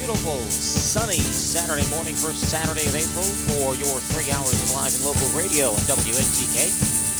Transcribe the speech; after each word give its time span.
beautiful, 0.00 0.40
sunny 0.48 1.20
Saturday 1.20 1.84
morning, 1.92 2.16
first 2.16 2.40
Saturday 2.48 2.88
of 2.88 2.96
April, 2.96 3.28
for 3.52 3.76
your 3.76 4.00
three 4.08 4.32
hours 4.32 4.56
of 4.56 4.72
live 4.72 4.88
and 4.96 5.04
local 5.04 5.28
radio 5.36 5.68
on 5.76 5.84
WNTK, 5.84 6.56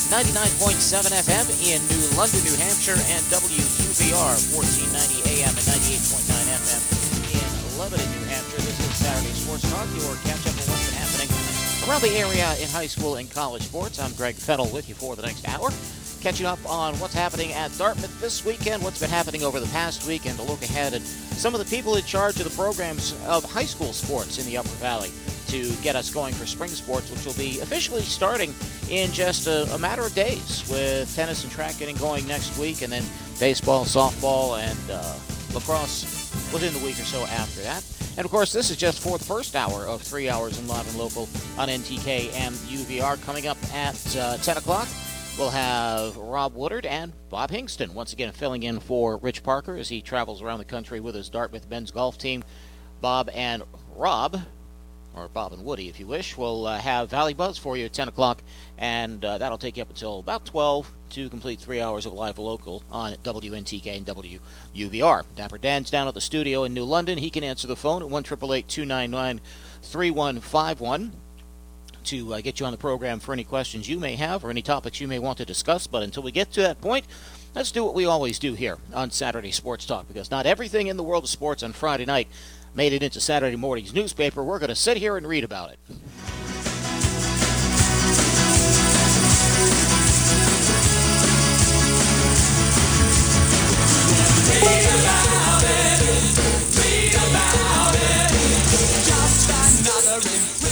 99.7 0.09 1.13
FM 1.13 1.47
in 1.61 1.77
New 1.93 2.01
London, 2.17 2.41
New 2.41 2.57
Hampshire, 2.57 2.97
and 3.13 3.21
WQVR, 3.29 4.33
1490 4.57 5.29
AM 5.29 5.53
and 5.53 5.67
98.9 5.77 6.25
FM 6.57 6.83
in 7.37 7.53
Lebanon, 7.77 8.09
New 8.17 8.25
Hampshire. 8.33 8.65
This 8.65 8.81
is 8.81 8.97
Saturday 8.97 9.37
Sports 9.37 9.69
Talk, 9.69 9.85
your 10.01 10.17
catch 10.25 10.41
up 10.49 10.57
on 10.57 10.65
what's 10.73 10.89
been 10.89 10.97
happening 10.97 11.29
around 11.85 12.01
the 12.01 12.17
area 12.17 12.49
in 12.65 12.69
high 12.73 12.89
school 12.89 13.21
and 13.21 13.29
college 13.29 13.69
sports. 13.69 14.01
I'm 14.01 14.17
Greg 14.17 14.37
Fennell 14.41 14.73
with 14.73 14.89
you 14.89 14.97
for 14.97 15.17
the 15.17 15.23
next 15.23 15.47
hour 15.47 15.69
catching 16.21 16.45
up 16.45 16.59
on 16.69 16.93
what's 17.01 17.15
happening 17.15 17.51
at 17.55 17.73
Dartmouth 17.79 18.21
this 18.21 18.45
weekend, 18.45 18.83
what's 18.83 19.01
been 19.01 19.09
happening 19.09 19.43
over 19.43 19.59
the 19.59 19.67
past 19.69 20.07
week, 20.07 20.27
and 20.27 20.37
to 20.37 20.45
look 20.45 20.61
ahead 20.63 20.93
at 20.93 21.01
some 21.41 21.55
of 21.55 21.59
the 21.59 21.75
people 21.75 21.97
in 21.97 22.05
charge 22.05 22.39
of 22.39 22.45
the 22.45 22.55
programs 22.55 23.15
of 23.27 23.43
high 23.51 23.65
school 23.65 23.95
sports 23.95 24.39
in 24.39 24.45
the 24.45 24.59
Upper 24.59 24.69
Valley 24.77 25.11
to 25.47 25.73
get 25.77 25.97
us 25.97 26.13
going 26.13 26.35
for 26.35 26.45
spring 26.45 26.69
sports, 26.69 27.11
which 27.11 27.25
will 27.25 27.33
be 27.33 27.61
officially 27.61 28.03
starting 28.03 28.55
in 28.91 29.11
just 29.11 29.47
a, 29.47 29.63
a 29.75 29.79
matter 29.79 30.03
of 30.03 30.15
days, 30.15 30.69
with 30.71 31.11
tennis 31.17 31.43
and 31.43 31.51
track 31.51 31.79
getting 31.79 31.97
going 31.97 32.27
next 32.27 32.59
week, 32.59 32.83
and 32.83 32.93
then 32.93 33.03
baseball, 33.39 33.87
softball, 33.87 34.59
and 34.59 34.79
uh, 34.91 35.17
lacrosse 35.55 36.05
within 36.53 36.75
the 36.75 36.85
week 36.85 37.01
or 37.01 37.05
so 37.05 37.23
after 37.23 37.63
that. 37.63 37.83
And 38.19 38.27
of 38.27 38.31
course, 38.31 38.53
this 38.53 38.71
is 38.71 38.77
just 38.77 39.01
for 39.01 39.17
the 39.17 39.25
first 39.25 39.57
hour 39.57 39.87
of 39.87 40.03
three 40.03 40.29
hours 40.29 40.59
in 40.59 40.69
live 40.69 40.87
and 40.89 40.99
local 40.99 41.27
on 41.57 41.69
NTK 41.69 42.35
and 42.35 42.55
UVR 42.55 43.19
coming 43.23 43.47
up 43.47 43.57
at 43.73 43.97
uh, 44.15 44.37
10 44.37 44.59
o'clock. 44.59 44.89
We'll 45.41 45.49
have 45.49 46.19
Rob 46.19 46.55
Woodard 46.55 46.85
and 46.85 47.15
Bob 47.31 47.51
Hingston 47.51 47.95
once 47.95 48.13
again 48.13 48.31
filling 48.31 48.63
in 48.63 48.79
for 48.79 49.17
Rich 49.17 49.43
Parker 49.43 49.75
as 49.75 49.89
he 49.89 50.03
travels 50.03 50.43
around 50.43 50.59
the 50.59 50.67
country 50.67 51.01
with 51.01 51.15
his 51.15 51.31
Dartmouth 51.31 51.67
men's 51.71 51.91
golf 51.91 52.19
team. 52.19 52.45
Bob 53.01 53.31
and 53.33 53.63
Rob, 53.97 54.39
or 55.15 55.29
Bob 55.29 55.55
and 55.55 55.65
Woody 55.65 55.89
if 55.89 55.99
you 55.99 56.07
wish, 56.07 56.37
will 56.37 56.67
uh, 56.67 56.79
have 56.79 57.09
Valley 57.09 57.33
Buzz 57.33 57.57
for 57.57 57.75
you 57.79 57.87
at 57.87 57.95
10 57.95 58.09
o'clock, 58.09 58.43
and 58.77 59.25
uh, 59.25 59.39
that'll 59.39 59.57
take 59.57 59.79
you 59.79 59.83
up 59.83 59.89
until 59.89 60.19
about 60.19 60.45
12 60.45 60.93
to 61.09 61.31
complete 61.31 61.59
three 61.59 61.81
hours 61.81 62.05
of 62.05 62.13
live 62.13 62.39
local 62.39 62.83
on 62.91 63.15
WNTK 63.25 63.97
and 63.97 64.05
WUVR. 64.75 65.25
Dapper 65.37 65.57
Dan's 65.57 65.91
down 65.91 66.07
at 66.07 66.13
the 66.13 66.21
studio 66.21 66.65
in 66.65 66.75
New 66.75 66.85
London. 66.85 67.17
He 67.17 67.31
can 67.31 67.45
answer 67.45 67.67
the 67.67 67.77
phone 67.77 68.03
at 68.03 68.11
1 68.11 68.25
299 68.25 69.41
3151 69.81 71.13
to 72.05 72.35
uh, 72.35 72.41
get 72.41 72.61
you 72.61 72.67
on 72.67 72.73
the 72.73 72.79
program 72.79 73.21
for 73.21 73.33
any 73.33 73.45
questions 73.45 73.89
you 73.89 73.99
may 73.99 74.17
have 74.17 74.45
or 74.45 74.51
any 74.51 74.63
topics 74.63 75.01
you 75.01 75.09
may 75.09 75.19
want 75.19 75.39
to 75.39 75.45
discuss. 75.45 75.87
But 75.87 76.03
until 76.03 76.23
we 76.23 76.33
get 76.33 76.53
to 76.53 76.63
that 76.63 76.81
point, 76.81 77.07
let's 77.55 77.73
do 77.73 77.85
what 77.85 77.95
we 77.95 78.07
always 78.07 78.39
do 78.39 78.55
here 78.55 78.79
on 78.95 79.11
Saturday 79.11 79.51
Sports 79.51 79.87
Talk 79.87 80.09
because 80.09 80.31
not 80.31 80.47
everything 80.47 80.87
in 80.87 80.97
the 80.97 81.03
world 81.03 81.25
of 81.25 81.31
sports 81.31 81.63
on 81.63 81.73
Friday 81.73 82.07
night 82.07 82.29
made 82.75 82.93
it 82.93 83.03
into 83.03 83.21
Saturday 83.21 83.57
morning's 83.57 83.95
newspaper. 83.95 84.43
We're 84.43 84.59
going 84.59 84.69
to 84.69 84.75
sit 84.75 84.97
here 84.97 85.17
and 85.17 85.27
read 85.27 85.45
about 85.45 85.73
it. 85.73 85.79
Read 94.49 95.01
about 95.01 95.35
it. 95.35 95.40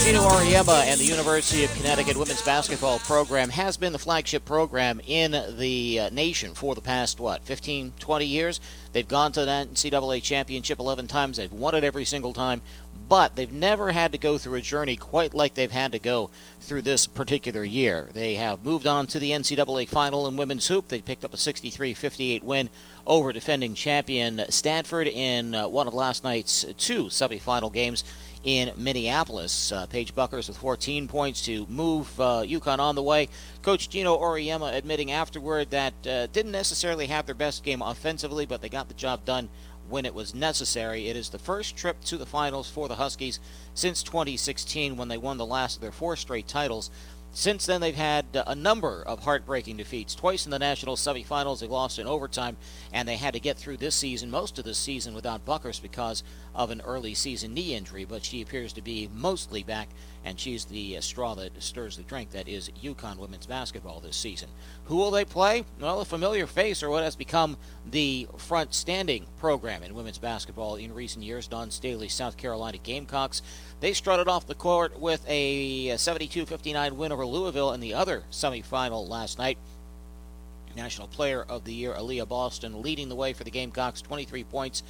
Geno 0.09 0.27
Auriemma 0.27 0.85
and 0.85 0.99
the 0.99 1.05
University 1.05 1.63
of 1.63 1.71
Connecticut 1.75 2.17
women's 2.17 2.41
basketball 2.41 2.97
program 2.97 3.47
has 3.51 3.77
been 3.77 3.93
the 3.93 3.99
flagship 3.99 4.43
program 4.43 4.99
in 5.05 5.39
the 5.55 5.99
uh, 5.99 6.09
nation 6.09 6.55
for 6.55 6.73
the 6.73 6.81
past, 6.81 7.19
what, 7.19 7.43
15, 7.43 7.93
20 7.99 8.25
years? 8.25 8.59
They've 8.91 9.07
gone 9.07 9.31
to 9.33 9.41
the 9.41 9.67
NCAA 9.71 10.23
championship 10.23 10.79
11 10.79 11.05
times. 11.05 11.37
They've 11.37 11.51
won 11.51 11.75
it 11.75 11.83
every 11.83 12.05
single 12.05 12.33
time, 12.33 12.63
but 13.07 13.35
they've 13.35 13.51
never 13.51 13.91
had 13.91 14.11
to 14.13 14.17
go 14.17 14.39
through 14.39 14.55
a 14.55 14.61
journey 14.61 14.95
quite 14.95 15.35
like 15.35 15.53
they've 15.53 15.69
had 15.69 15.91
to 15.91 15.99
go 15.99 16.31
through 16.59 16.81
this 16.81 17.05
particular 17.05 17.63
year. 17.63 18.09
They 18.11 18.33
have 18.33 18.65
moved 18.65 18.87
on 18.87 19.05
to 19.07 19.19
the 19.19 19.29
NCAA 19.29 19.87
final 19.87 20.27
in 20.27 20.37
women's 20.37 20.67
hoop. 20.67 20.87
They 20.87 21.01
picked 21.01 21.23
up 21.23 21.35
a 21.35 21.37
63 21.37 21.93
58 21.93 22.43
win 22.43 22.71
over 23.05 23.31
defending 23.31 23.75
champion 23.75 24.43
Stanford 24.49 25.07
in 25.07 25.53
uh, 25.53 25.67
one 25.67 25.87
of 25.87 25.93
last 25.93 26.23
night's 26.23 26.65
two 26.77 27.05
semifinal 27.05 27.71
games 27.71 28.03
in 28.43 28.71
Minneapolis. 28.77 29.71
Uh, 29.71 29.85
Paige 29.85 30.15
Bueckers 30.15 30.47
with 30.47 30.57
14 30.57 31.07
points 31.07 31.41
to 31.45 31.65
move 31.67 32.19
uh, 32.19 32.43
UConn 32.43 32.79
on 32.79 32.95
the 32.95 33.03
way. 33.03 33.29
Coach 33.61 33.89
Geno 33.89 34.17
Auriemma 34.17 34.73
admitting 34.73 35.11
afterward 35.11 35.71
that 35.71 35.93
uh, 36.07 36.27
didn't 36.27 36.51
necessarily 36.51 37.07
have 37.07 37.25
their 37.25 37.35
best 37.35 37.63
game 37.63 37.81
offensively, 37.81 38.45
but 38.45 38.61
they 38.61 38.69
got 38.69 38.87
the 38.87 38.93
job 38.93 39.25
done 39.25 39.49
when 39.89 40.05
it 40.05 40.13
was 40.13 40.35
necessary. 40.35 41.07
It 41.07 41.15
is 41.15 41.29
the 41.29 41.39
first 41.39 41.75
trip 41.75 42.01
to 42.05 42.17
the 42.17 42.25
finals 42.25 42.69
for 42.69 42.87
the 42.87 42.95
Huskies 42.95 43.39
since 43.73 44.03
2016 44.03 44.95
when 44.95 45.07
they 45.07 45.17
won 45.17 45.37
the 45.37 45.45
last 45.45 45.77
of 45.77 45.81
their 45.81 45.91
four 45.91 46.15
straight 46.15 46.47
titles. 46.47 46.91
Since 47.31 47.67
then, 47.67 47.79
they've 47.79 47.95
had 47.95 48.25
a 48.33 48.55
number 48.55 49.03
of 49.03 49.19
heartbreaking 49.19 49.77
defeats. 49.77 50.15
Twice 50.15 50.45
in 50.45 50.51
the 50.51 50.59
national 50.59 50.95
semifinals, 50.95 51.59
they 51.59 51.67
lost 51.67 51.99
in 51.99 52.07
overtime, 52.07 52.57
and 52.91 53.07
they 53.07 53.17
had 53.17 53.33
to 53.33 53.39
get 53.39 53.55
through 53.55 53.77
this 53.77 53.95
season, 53.95 54.31
most 54.31 54.57
of 54.57 54.65
this 54.65 54.77
season, 54.77 55.13
without 55.13 55.45
Bueckers 55.45 55.81
because 55.81 56.23
of 56.55 56.71
an 56.71 56.81
early 56.81 57.13
season 57.13 57.53
knee 57.53 57.75
injury. 57.75 58.03
But 58.03 58.25
she 58.25 58.41
appears 58.41 58.73
to 58.73 58.81
be 58.81 59.09
mostly 59.13 59.63
back, 59.63 59.89
and 60.25 60.39
she's 60.39 60.65
the 60.65 60.97
uh, 60.97 61.01
straw 61.01 61.35
that 61.35 61.61
stirs 61.61 61.97
the 61.97 62.03
drink 62.03 62.31
that 62.31 62.47
is 62.47 62.69
UConn 62.83 63.17
women's 63.17 63.45
basketball 63.45 63.99
this 63.99 64.17
season. 64.17 64.49
Who 64.85 64.97
will 64.97 65.11
they 65.11 65.25
play? 65.25 65.63
Well, 65.79 66.01
a 66.01 66.05
familiar 66.05 66.47
face, 66.47 66.83
or 66.83 66.89
what 66.89 67.03
has 67.03 67.15
become 67.15 67.57
the 67.89 68.27
front 68.37 68.73
standing 68.73 69.25
program 69.37 69.83
in 69.83 69.95
women's 69.95 70.17
basketball 70.17 70.75
in 70.75 70.93
recent 70.93 71.23
years, 71.23 71.47
Dawn 71.47 71.71
Staley, 71.71 72.09
South 72.09 72.37
Carolina 72.37 72.77
Gamecocks. 72.77 73.41
They 73.79 73.93
strutted 73.93 74.27
off 74.27 74.47
the 74.47 74.55
court 74.55 74.99
with 74.99 75.23
a 75.27 75.95
72 75.97 76.45
59 76.45 76.97
win 76.97 77.11
over 77.11 77.25
Louisville 77.25 77.73
in 77.73 77.79
the 77.79 77.93
other 77.93 78.23
semifinal 78.31 79.07
last 79.07 79.37
night. 79.37 79.57
National 80.75 81.07
Player 81.07 81.43
of 81.43 81.65
the 81.65 81.73
Year, 81.73 81.93
Aliyah 81.93 82.27
Boston, 82.27 82.81
leading 82.81 83.09
the 83.09 83.15
way 83.15 83.33
for 83.33 83.43
the 83.43 83.51
Gamecocks, 83.51 84.01
23 84.01 84.43
points, 84.45 84.83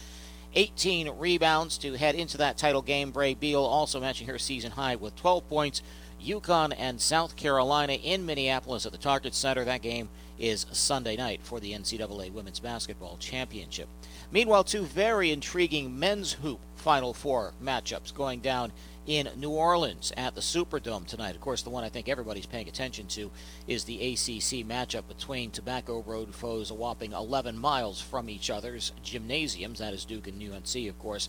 18 0.56 1.10
rebounds 1.18 1.78
to 1.80 1.94
head 1.94 2.16
into 2.16 2.38
that 2.38 2.58
title 2.58 2.82
game. 2.82 3.12
Brea 3.12 3.36
Beal 3.36 3.64
also 3.64 4.00
matching 4.00 4.28
her 4.28 4.40
season 4.40 4.72
high 4.72 4.96
with 4.96 5.16
12 5.16 5.48
points. 5.48 5.82
UConn 6.24 6.74
and 6.78 7.00
South 7.00 7.36
Carolina 7.36 7.94
in 7.94 8.26
Minneapolis 8.26 8.86
at 8.86 8.92
the 8.92 8.98
Target 8.98 9.34
Center. 9.34 9.64
That 9.64 9.82
game 9.82 10.10
is 10.38 10.66
Sunday 10.72 11.16
night 11.16 11.42
for 11.44 11.60
the 11.60 11.74
NCAA 11.74 12.32
Women's 12.32 12.60
Basketball 12.60 13.18
Championship. 13.18 13.88
Meanwhile, 14.32 14.66
two 14.66 14.84
very 14.84 15.32
intriguing 15.32 15.98
men's 15.98 16.34
hoop 16.34 16.60
Final 16.76 17.14
Four 17.14 17.54
matchups 17.64 18.14
going 18.14 18.40
down 18.40 18.72
in 19.09 19.28
New 19.38 19.50
Orleans 19.50 20.14
at 20.16 20.36
the 20.36 20.42
Superdome 20.42 21.08
tonight. 21.08 21.34
Of 21.34 21.42
course, 21.42 21.64
the 21.64 21.72
one 21.72 21.84
I 21.84 21.90
think 21.90 22.08
everybody's 22.08 22.46
paying 22.46 22.68
attention 22.68 23.08
to 23.08 23.31
is 23.68 23.84
the 23.84 23.96
ACC 23.96 24.64
matchup 24.68 25.08
between 25.08 25.50
Tobacco 25.50 26.03
Road 26.03 26.36
foes 26.36 26.70
a 26.70 26.75
whopping 26.75 27.14
11 27.14 27.58
miles 27.58 28.00
from 28.00 28.30
each 28.30 28.52
other's 28.52 28.94
gymnasiums. 29.02 29.80
That 29.80 29.96
is 29.96 30.06
Duke 30.06 30.28
and 30.28 30.40
UNC, 30.40 30.88
of 30.88 31.00
course. 31.00 31.28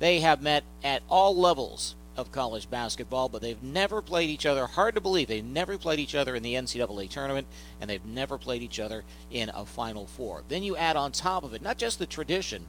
They 0.00 0.20
have 0.20 0.42
met 0.42 0.64
at 0.84 1.02
all 1.08 1.34
levels 1.34 1.94
of 2.14 2.30
college 2.30 2.68
basketball, 2.68 3.30
but 3.30 3.40
they've 3.40 3.62
never 3.62 4.02
played 4.02 4.28
each 4.28 4.44
other. 4.44 4.66
Hard 4.66 4.94
to 4.94 5.00
believe 5.00 5.26
they've 5.26 5.42
never 5.42 5.78
played 5.78 6.00
each 6.00 6.14
other 6.14 6.36
in 6.36 6.42
the 6.42 6.52
NCAA 6.52 7.08
tournament, 7.08 7.46
and 7.80 7.88
they've 7.88 8.04
never 8.04 8.36
played 8.36 8.60
each 8.60 8.78
other 8.78 9.02
in 9.30 9.48
a 9.48 9.64
Final 9.64 10.04
Four. 10.04 10.42
Then 10.48 10.62
you 10.62 10.76
add 10.76 10.96
on 10.96 11.10
top 11.10 11.42
of 11.42 11.54
it 11.54 11.62
not 11.62 11.78
just 11.78 11.98
the 11.98 12.06
tradition 12.06 12.66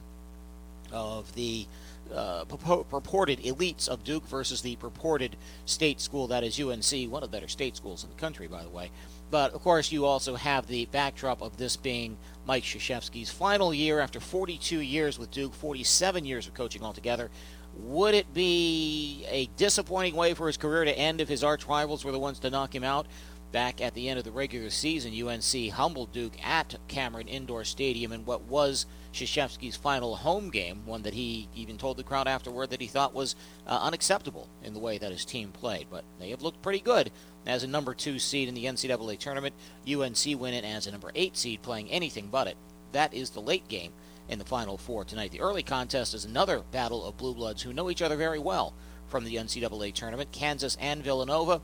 of 0.90 1.34
the 1.34 1.66
uh, 2.14 2.44
purported 2.44 3.40
elites 3.40 3.88
of 3.88 4.04
Duke 4.04 4.26
versus 4.26 4.62
the 4.62 4.76
purported 4.76 5.36
state 5.64 6.00
school 6.00 6.26
that 6.28 6.44
is 6.44 6.60
UNC, 6.60 7.10
one 7.10 7.22
of 7.22 7.30
the 7.30 7.36
better 7.36 7.48
state 7.48 7.76
schools 7.76 8.04
in 8.04 8.10
the 8.10 8.16
country, 8.16 8.46
by 8.46 8.62
the 8.62 8.68
way. 8.68 8.90
But 9.30 9.54
of 9.54 9.62
course, 9.62 9.90
you 9.90 10.04
also 10.04 10.36
have 10.36 10.66
the 10.66 10.86
backdrop 10.86 11.42
of 11.42 11.56
this 11.56 11.76
being 11.76 12.16
Mike 12.46 12.62
Krzyzewski's 12.62 13.30
final 13.30 13.74
year 13.74 14.00
after 14.00 14.20
42 14.20 14.80
years 14.80 15.18
with 15.18 15.30
Duke, 15.30 15.54
47 15.54 16.24
years 16.24 16.46
of 16.46 16.54
coaching 16.54 16.82
altogether. 16.82 17.30
Would 17.78 18.14
it 18.14 18.32
be 18.32 19.26
a 19.28 19.46
disappointing 19.56 20.14
way 20.14 20.32
for 20.32 20.46
his 20.46 20.56
career 20.56 20.84
to 20.84 20.98
end 20.98 21.20
if 21.20 21.28
his 21.28 21.44
arch 21.44 21.66
rivals 21.66 22.04
were 22.04 22.12
the 22.12 22.18
ones 22.18 22.38
to 22.40 22.50
knock 22.50 22.74
him 22.74 22.84
out? 22.84 23.06
Back 23.52 23.80
at 23.80 23.94
the 23.94 24.08
end 24.08 24.18
of 24.18 24.24
the 24.24 24.32
regular 24.32 24.70
season, 24.70 25.14
UNC 25.14 25.70
humbled 25.70 26.12
Duke 26.12 26.34
at 26.44 26.74
Cameron 26.88 27.28
Indoor 27.28 27.64
Stadium 27.64 28.12
in 28.12 28.24
what 28.24 28.42
was 28.42 28.86
Krzyzewski's 29.12 29.76
final 29.76 30.16
home 30.16 30.50
game, 30.50 30.82
one 30.84 31.02
that 31.02 31.14
he 31.14 31.48
even 31.54 31.78
told 31.78 31.96
the 31.96 32.02
crowd 32.02 32.28
afterward 32.28 32.70
that 32.70 32.80
he 32.80 32.86
thought 32.86 33.14
was 33.14 33.34
uh, 33.66 33.78
unacceptable 33.80 34.48
in 34.62 34.74
the 34.74 34.80
way 34.80 34.98
that 34.98 35.12
his 35.12 35.24
team 35.24 35.52
played. 35.52 35.86
But 35.90 36.04
they 36.18 36.30
have 36.30 36.42
looked 36.42 36.60
pretty 36.60 36.80
good 36.80 37.10
as 37.46 37.62
a 37.62 37.68
number 37.68 37.94
two 37.94 38.18
seed 38.18 38.48
in 38.48 38.54
the 38.54 38.64
NCAA 38.64 39.18
tournament. 39.18 39.54
UNC 39.90 40.38
win 40.38 40.52
it 40.52 40.64
as 40.64 40.86
a 40.86 40.92
number 40.92 41.10
eight 41.14 41.36
seed, 41.36 41.62
playing 41.62 41.90
anything 41.90 42.28
but 42.30 42.48
it. 42.48 42.56
That 42.92 43.14
is 43.14 43.30
the 43.30 43.40
late 43.40 43.68
game 43.68 43.92
in 44.28 44.38
the 44.38 44.44
Final 44.44 44.76
Four 44.76 45.04
tonight. 45.04 45.30
The 45.30 45.40
early 45.40 45.62
contest 45.62 46.14
is 46.14 46.24
another 46.24 46.62
battle 46.72 47.04
of 47.04 47.16
blue 47.16 47.34
bloods 47.34 47.62
who 47.62 47.72
know 47.72 47.90
each 47.90 48.02
other 48.02 48.16
very 48.16 48.38
well 48.38 48.74
from 49.06 49.24
the 49.24 49.36
NCAA 49.36 49.94
tournament. 49.94 50.32
Kansas 50.32 50.76
and 50.80 51.02
Villanova. 51.02 51.60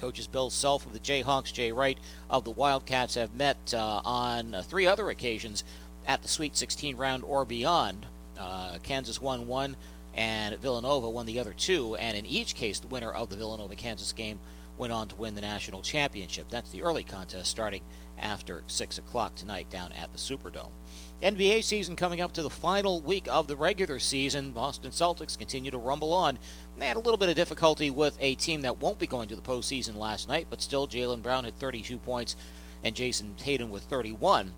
Coaches 0.00 0.26
Bill 0.26 0.48
Self 0.48 0.86
of 0.86 0.94
the 0.94 0.98
Jayhawks, 0.98 1.52
Jay 1.52 1.72
Wright 1.72 1.98
of 2.30 2.44
the 2.44 2.50
Wildcats 2.50 3.16
have 3.16 3.34
met 3.34 3.74
uh, 3.74 4.00
on 4.02 4.54
uh, 4.54 4.62
three 4.62 4.86
other 4.86 5.10
occasions 5.10 5.62
at 6.06 6.22
the 6.22 6.28
Sweet 6.28 6.56
16 6.56 6.96
round 6.96 7.22
or 7.22 7.44
beyond. 7.44 8.06
Uh, 8.38 8.78
Kansas 8.82 9.20
won 9.20 9.46
one, 9.46 9.76
and 10.14 10.58
Villanova 10.58 11.10
won 11.10 11.26
the 11.26 11.38
other 11.38 11.52
two. 11.52 11.96
And 11.96 12.16
in 12.16 12.24
each 12.24 12.54
case, 12.54 12.80
the 12.80 12.86
winner 12.86 13.12
of 13.12 13.28
the 13.28 13.36
Villanova 13.36 13.74
Kansas 13.74 14.12
game 14.14 14.40
went 14.78 14.92
on 14.92 15.06
to 15.08 15.16
win 15.16 15.34
the 15.34 15.42
national 15.42 15.82
championship. 15.82 16.46
That's 16.48 16.70
the 16.70 16.82
early 16.82 17.04
contest 17.04 17.50
starting 17.50 17.82
after 18.18 18.64
6 18.66 18.96
o'clock 18.96 19.34
tonight 19.34 19.68
down 19.68 19.92
at 19.92 20.12
the 20.12 20.18
Superdome. 20.18 20.72
NBA 21.22 21.64
season 21.64 21.96
coming 21.96 22.20
up 22.22 22.32
to 22.32 22.42
the 22.42 22.48
final 22.48 23.00
week 23.02 23.26
of 23.28 23.46
the 23.46 23.56
regular 23.56 23.98
season. 23.98 24.52
Boston 24.52 24.90
Celtics 24.90 25.36
continue 25.36 25.70
to 25.70 25.78
rumble 25.78 26.14
on. 26.14 26.38
They 26.78 26.86
had 26.86 26.96
a 26.96 27.00
little 27.00 27.18
bit 27.18 27.28
of 27.28 27.36
difficulty 27.36 27.90
with 27.90 28.16
a 28.20 28.36
team 28.36 28.62
that 28.62 28.80
won't 28.80 28.98
be 28.98 29.06
going 29.06 29.28
to 29.28 29.36
the 29.36 29.42
postseason 29.42 29.96
last 29.96 30.28
night, 30.28 30.46
but 30.48 30.62
still, 30.62 30.88
Jaylen 30.88 31.22
Brown 31.22 31.44
had 31.44 31.58
32 31.58 31.98
points 31.98 32.36
and 32.82 32.94
Jayson 32.94 33.34
Tatum 33.36 33.70
with 33.70 33.82
31 33.82 34.54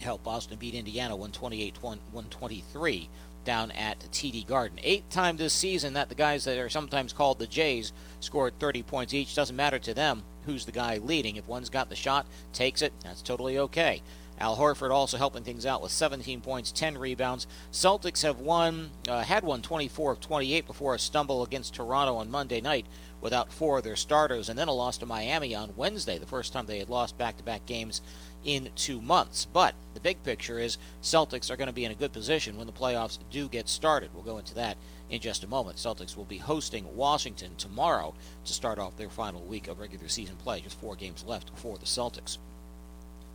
helped 0.00 0.24
Boston 0.24 0.56
beat 0.58 0.74
Indiana 0.74 1.14
128 1.14 1.82
123 1.82 3.08
down 3.44 3.70
at 3.72 4.00
TD 4.12 4.46
Garden. 4.46 4.78
Eighth 4.82 5.08
time 5.10 5.36
this 5.36 5.54
season 5.54 5.94
that 5.94 6.08
the 6.08 6.14
guys 6.14 6.44
that 6.44 6.58
are 6.58 6.68
sometimes 6.68 7.12
called 7.12 7.38
the 7.38 7.46
Jays 7.46 7.92
scored 8.20 8.58
30 8.58 8.82
points 8.82 9.14
each. 9.14 9.34
Doesn't 9.34 9.56
matter 9.56 9.78
to 9.78 9.94
them 9.94 10.22
who's 10.46 10.64
the 10.64 10.72
guy 10.72 10.98
leading. 10.98 11.36
If 11.36 11.46
one's 11.46 11.70
got 11.70 11.88
the 11.88 11.96
shot, 11.96 12.26
takes 12.52 12.82
it, 12.82 12.92
that's 13.02 13.22
totally 13.22 13.58
okay. 13.58 14.02
Al 14.40 14.56
Horford 14.56 14.90
also 14.90 15.18
helping 15.18 15.44
things 15.44 15.66
out 15.66 15.82
with 15.82 15.92
17 15.92 16.40
points, 16.40 16.72
10 16.72 16.96
rebounds. 16.96 17.46
Celtics 17.70 18.22
have 18.22 18.38
won, 18.38 18.90
uh, 19.06 19.22
had 19.22 19.44
won 19.44 19.60
24 19.60 20.12
of 20.12 20.20
28 20.20 20.66
before 20.66 20.94
a 20.94 20.98
stumble 20.98 21.42
against 21.42 21.74
Toronto 21.74 22.16
on 22.16 22.30
Monday 22.30 22.62
night 22.62 22.86
without 23.20 23.52
four 23.52 23.78
of 23.78 23.84
their 23.84 23.96
starters, 23.96 24.48
and 24.48 24.58
then 24.58 24.68
a 24.68 24.72
loss 24.72 24.96
to 24.96 25.04
Miami 25.04 25.54
on 25.54 25.74
Wednesday, 25.76 26.16
the 26.16 26.24
first 26.24 26.54
time 26.54 26.64
they 26.64 26.78
had 26.78 26.88
lost 26.88 27.18
back-to-back 27.18 27.66
games 27.66 28.00
in 28.42 28.70
two 28.74 29.02
months. 29.02 29.44
But 29.44 29.74
the 29.92 30.00
big 30.00 30.22
picture 30.22 30.58
is 30.58 30.78
Celtics 31.02 31.50
are 31.50 31.56
going 31.56 31.66
to 31.66 31.74
be 31.74 31.84
in 31.84 31.92
a 31.92 31.96
good 31.96 32.14
position 32.14 32.56
when 32.56 32.66
the 32.66 32.72
playoffs 32.72 33.18
do 33.30 33.46
get 33.46 33.68
started. 33.68 34.08
We'll 34.14 34.22
go 34.22 34.38
into 34.38 34.54
that 34.54 34.78
in 35.10 35.20
just 35.20 35.44
a 35.44 35.48
moment. 35.48 35.76
Celtics 35.76 36.16
will 36.16 36.24
be 36.24 36.38
hosting 36.38 36.96
Washington 36.96 37.56
tomorrow 37.56 38.14
to 38.46 38.52
start 38.54 38.78
off 38.78 38.96
their 38.96 39.10
final 39.10 39.42
week 39.42 39.68
of 39.68 39.80
regular 39.80 40.08
season 40.08 40.36
play. 40.36 40.62
Just 40.62 40.80
four 40.80 40.96
games 40.96 41.24
left 41.26 41.50
for 41.56 41.76
the 41.76 41.84
Celtics. 41.84 42.38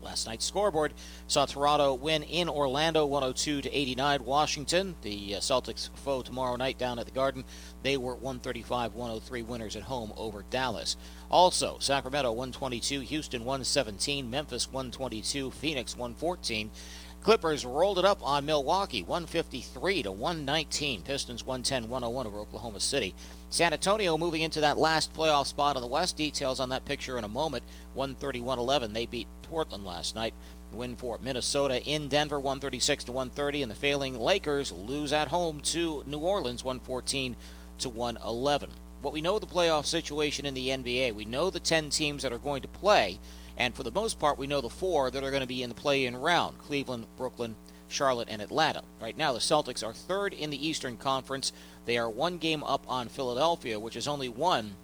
Last 0.05 0.27
night's 0.27 0.45
scoreboard 0.45 0.93
saw 1.25 1.47
Toronto 1.47 1.95
win 1.95 2.21
in 2.21 2.47
Orlando 2.47 3.07
102 3.07 3.63
to 3.63 3.75
89 3.75 4.23
Washington. 4.23 4.95
The 5.01 5.35
uh, 5.35 5.39
Celtics 5.39 5.89
foe 5.95 6.21
tomorrow 6.21 6.55
night 6.57 6.77
down 6.77 6.99
at 6.99 7.05
the 7.05 7.11
Garden. 7.11 7.43
They 7.81 7.97
were 7.97 8.15
135-103 8.15 9.45
winners 9.47 9.75
at 9.75 9.81
home 9.81 10.13
over 10.15 10.45
Dallas. 10.51 10.95
Also, 11.31 11.77
Sacramento 11.79 12.31
122, 12.31 12.99
Houston 12.99 13.41
117, 13.41 14.29
Memphis 14.29 14.71
122, 14.71 15.49
Phoenix 15.49 15.97
114. 15.97 16.69
Clippers 17.25 17.65
rolled 17.65 17.97
it 17.97 18.05
up 18.05 18.19
on 18.21 18.45
Milwaukee 18.45 19.01
153 19.01 20.03
to 20.03 20.11
119. 20.11 21.01
Pistons 21.01 21.43
110 21.43 21.89
101 21.89 22.27
over 22.27 22.37
Oklahoma 22.37 22.79
City. 22.79 23.15
San 23.49 23.73
Antonio 23.73 24.15
moving 24.15 24.43
into 24.43 24.61
that 24.61 24.77
last 24.77 25.11
playoff 25.11 25.47
spot 25.47 25.75
in 25.75 25.81
the 25.81 25.87
West. 25.87 26.17
Details 26.17 26.59
on 26.59 26.69
that 26.69 26.85
picture 26.85 27.17
in 27.17 27.23
a 27.23 27.27
moment. 27.27 27.63
131 27.95 28.59
11. 28.59 28.93
They 28.93 29.07
beat 29.07 29.25
Portland 29.41 29.83
last 29.83 30.13
night. 30.13 30.35
Win 30.71 30.95
for 30.95 31.17
Minnesota 31.19 31.81
in 31.81 32.09
Denver 32.09 32.39
136 32.39 33.05
to 33.05 33.11
130 33.11 33.63
and 33.63 33.71
the 33.71 33.75
failing 33.75 34.19
Lakers 34.19 34.71
lose 34.71 35.11
at 35.11 35.29
home 35.29 35.61
to 35.61 36.03
New 36.05 36.19
Orleans 36.19 36.63
114 36.63 37.35
to 37.79 37.89
111. 37.89 38.69
What 39.01 39.15
we 39.15 39.21
know 39.21 39.39
the 39.39 39.47
playoff 39.47 39.85
situation 39.85 40.45
in 40.45 40.53
the 40.53 40.69
NBA, 40.69 41.15
we 41.15 41.25
know 41.25 41.49
the 41.49 41.59
10 41.59 41.89
teams 41.89 42.21
that 42.21 42.33
are 42.33 42.37
going 42.37 42.61
to 42.61 42.67
play. 42.67 43.19
And 43.57 43.73
for 43.73 43.83
the 43.83 43.91
most 43.91 44.19
part, 44.19 44.37
we 44.37 44.47
know 44.47 44.61
the 44.61 44.69
four 44.69 45.09
that 45.11 45.23
are 45.23 45.31
going 45.31 45.41
to 45.41 45.47
be 45.47 45.63
in 45.63 45.69
the 45.69 45.75
play 45.75 46.05
in 46.05 46.15
round 46.15 46.57
Cleveland, 46.57 47.07
Brooklyn, 47.17 47.55
Charlotte, 47.87 48.29
and 48.29 48.41
Atlanta. 48.41 48.83
Right 49.01 49.17
now, 49.17 49.33
the 49.33 49.39
Celtics 49.39 49.85
are 49.85 49.93
third 49.93 50.33
in 50.33 50.49
the 50.49 50.67
Eastern 50.67 50.97
Conference. 50.97 51.53
They 51.85 51.97
are 51.97 52.09
one 52.09 52.37
game 52.37 52.63
up 52.63 52.83
on 52.87 53.07
Philadelphia, 53.07 53.79
which 53.79 53.93
has 53.93 54.07
only 54.07 54.29
won 54.29 54.75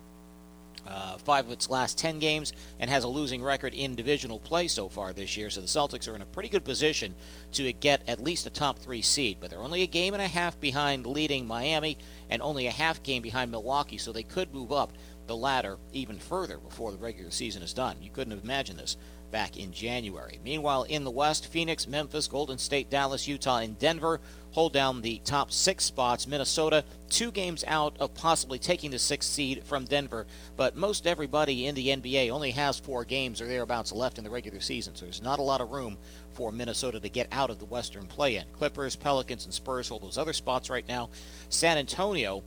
uh, 0.88 1.18
five 1.18 1.46
of 1.46 1.52
its 1.52 1.70
last 1.70 1.98
10 1.98 2.20
games 2.20 2.54
and 2.80 2.90
has 2.90 3.04
a 3.04 3.08
losing 3.08 3.44
record 3.44 3.74
in 3.74 3.96
divisional 3.96 4.40
play 4.40 4.68
so 4.68 4.90
far 4.90 5.14
this 5.14 5.38
year. 5.38 5.50
So 5.50 5.62
the 5.62 5.68
Celtics 5.68 6.12
are 6.12 6.16
in 6.16 6.22
a 6.22 6.26
pretty 6.26 6.50
good 6.50 6.64
position 6.64 7.14
to 7.54 7.72
get 7.74 8.02
at 8.08 8.24
least 8.24 8.48
a 8.48 8.50
top 8.50 8.80
three 8.80 9.02
seed. 9.02 9.38
But 9.40 9.50
they're 9.50 9.60
only 9.60 9.84
a 9.84 9.88
game 9.88 10.14
and 10.14 10.24
a 10.24 10.28
half 10.28 10.60
behind 10.60 11.06
leading 11.06 11.46
Miami 11.46 11.98
and 12.30 12.42
only 12.42 12.68
a 12.68 12.72
half 12.72 13.04
game 13.04 13.22
behind 13.22 13.52
Milwaukee, 13.52 13.98
so 13.98 14.12
they 14.12 14.24
could 14.24 14.54
move 14.54 14.72
up 14.72 14.92
the 15.32 15.38
ladder 15.38 15.78
even 15.94 16.20
further 16.20 16.58
before 16.58 16.92
the 16.92 16.98
regular 16.98 17.32
season 17.32 17.64
is 17.64 17.74
done. 17.74 17.96
You 18.02 18.12
couldn't 18.12 18.32
have 18.32 18.44
imagined 18.44 18.78
this 18.78 18.98
back 19.32 19.56
in 19.56 19.72
January. 19.72 20.42
Meanwhile, 20.44 20.84
in 20.84 21.06
the 21.06 21.10
West, 21.10 21.48
Phoenix, 21.48 21.88
Memphis, 21.88 22.28
Golden 22.28 22.58
State, 22.58 22.90
Dallas, 22.90 23.30
Utah, 23.30 23.60
and 23.60 23.80
Denver 23.80 24.20
hold 24.52 24.74
down 24.74 25.00
the 25.00 25.22
top 25.24 25.50
six 25.54 25.86
spots. 25.86 26.28
Minnesota, 26.28 26.84
two 27.10 27.32
games 27.32 27.64
out 27.66 27.96
of 28.02 28.14
possibly 28.14 28.60
taking 28.60 28.92
the 28.92 29.00
sixth 29.00 29.30
seed 29.30 29.64
from 29.64 29.86
Denver, 29.86 30.28
but 30.58 30.76
most 30.76 31.08
everybody 31.08 31.66
in 31.66 31.76
the 31.76 31.88
NBA 31.88 32.30
only 32.30 32.52
has 32.52 32.78
four 32.78 33.06
games 33.06 33.40
or 33.40 33.48
thereabouts 33.48 33.94
left 33.94 34.18
in 34.18 34.26
the 34.26 34.30
regular 34.30 34.60
season, 34.60 34.94
so 34.96 35.06
there's 35.06 35.22
not 35.22 35.40
a 35.40 35.44
lot 35.44 35.62
of 35.62 35.72
room 35.72 35.98
for 36.34 36.52
Minnesota 36.52 37.00
to 37.00 37.08
get 37.08 37.30
out 37.32 37.50
of 37.50 37.58
the 37.58 37.66
Western 37.66 38.06
play 38.06 38.36
in. 38.36 38.44
Clippers, 38.52 38.98
Pelicans, 38.98 39.46
and 39.46 39.54
Spurs 39.54 39.88
hold 39.88 40.04
those 40.04 40.18
other 40.18 40.34
spots 40.34 40.70
right 40.70 40.88
now. 40.90 41.10
San 41.48 41.78
Antonio 41.78 42.44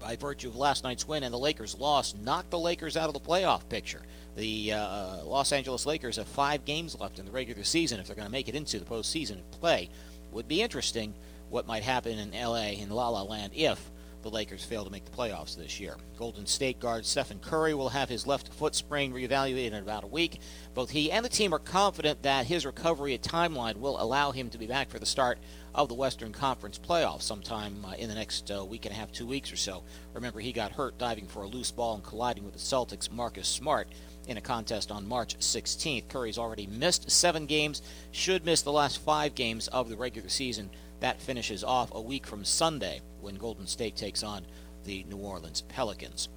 by 0.00 0.16
virtue 0.16 0.48
of 0.48 0.56
last 0.56 0.84
night's 0.84 1.06
win 1.06 1.22
and 1.22 1.32
the 1.32 1.38
Lakers' 1.38 1.78
loss, 1.78 2.14
knocked 2.14 2.50
the 2.50 2.58
Lakers 2.58 2.96
out 2.96 3.08
of 3.08 3.14
the 3.14 3.20
playoff 3.20 3.68
picture. 3.68 4.02
The 4.36 4.72
uh, 4.72 5.24
Los 5.24 5.52
Angeles 5.52 5.86
Lakers 5.86 6.16
have 6.16 6.28
five 6.28 6.64
games 6.64 6.98
left 6.98 7.18
in 7.18 7.26
the 7.26 7.32
regular 7.32 7.64
season 7.64 7.98
if 7.98 8.06
they're 8.06 8.16
going 8.16 8.26
to 8.26 8.32
make 8.32 8.48
it 8.48 8.54
into 8.54 8.78
the 8.78 8.84
postseason 8.84 9.38
play. 9.50 9.88
Would 10.32 10.48
be 10.48 10.62
interesting 10.62 11.14
what 11.50 11.66
might 11.66 11.82
happen 11.82 12.18
in 12.18 12.30
LA 12.30 12.68
in 12.68 12.90
La 12.90 13.08
La 13.08 13.22
Land 13.22 13.52
if 13.54 13.90
the 14.28 14.34
Lakers 14.34 14.64
fail 14.64 14.84
to 14.84 14.90
make 14.90 15.04
the 15.04 15.10
playoffs 15.10 15.56
this 15.56 15.80
year. 15.80 15.96
Golden 16.18 16.46
State 16.46 16.78
guard 16.78 17.06
Stephen 17.06 17.38
Curry 17.38 17.74
will 17.74 17.88
have 17.88 18.08
his 18.08 18.26
left 18.26 18.48
foot 18.52 18.74
sprain 18.74 19.12
reevaluated 19.12 19.72
in 19.72 19.74
about 19.74 20.04
a 20.04 20.08
week. 20.08 20.40
Both 20.74 20.90
he 20.90 21.10
and 21.10 21.24
the 21.24 21.30
team 21.30 21.54
are 21.54 21.58
confident 21.58 22.22
that 22.22 22.46
his 22.46 22.66
recovery 22.66 23.16
timeline 23.18 23.76
will 23.76 24.00
allow 24.00 24.30
him 24.32 24.50
to 24.50 24.58
be 24.58 24.66
back 24.66 24.90
for 24.90 24.98
the 24.98 25.06
start 25.06 25.38
of 25.74 25.88
the 25.88 25.94
Western 25.94 26.32
Conference 26.32 26.78
playoffs 26.78 27.22
sometime 27.22 27.84
uh, 27.84 27.92
in 27.92 28.08
the 28.08 28.14
next 28.14 28.50
uh, 28.50 28.64
week 28.64 28.84
and 28.84 28.92
a 28.92 28.98
half, 28.98 29.12
two 29.12 29.26
weeks 29.26 29.52
or 29.52 29.56
so. 29.56 29.82
Remember, 30.12 30.40
he 30.40 30.52
got 30.52 30.72
hurt 30.72 30.98
diving 30.98 31.26
for 31.26 31.44
a 31.44 31.48
loose 31.48 31.70
ball 31.70 31.94
and 31.94 32.04
colliding 32.04 32.44
with 32.44 32.52
the 32.52 32.58
Celtics' 32.58 33.10
Marcus 33.10 33.48
Smart 33.48 33.88
in 34.26 34.36
a 34.36 34.42
contest 34.42 34.90
on 34.90 35.08
March 35.08 35.38
16th. 35.38 36.08
Curry's 36.08 36.38
already 36.38 36.66
missed 36.66 37.10
seven 37.10 37.46
games, 37.46 37.80
should 38.10 38.44
miss 38.44 38.62
the 38.62 38.72
last 38.72 38.98
five 38.98 39.34
games 39.34 39.68
of 39.68 39.88
the 39.88 39.96
regular 39.96 40.28
season. 40.28 40.70
That 41.00 41.20
finishes 41.20 41.62
off 41.62 41.94
a 41.94 42.00
week 42.00 42.26
from 42.26 42.44
Sunday 42.44 43.00
when 43.20 43.36
Golden 43.36 43.66
State 43.66 43.96
takes 43.96 44.22
on 44.22 44.44
the 44.84 45.04
New 45.08 45.16
Orleans 45.18 45.62
Pelicans. 45.62 46.28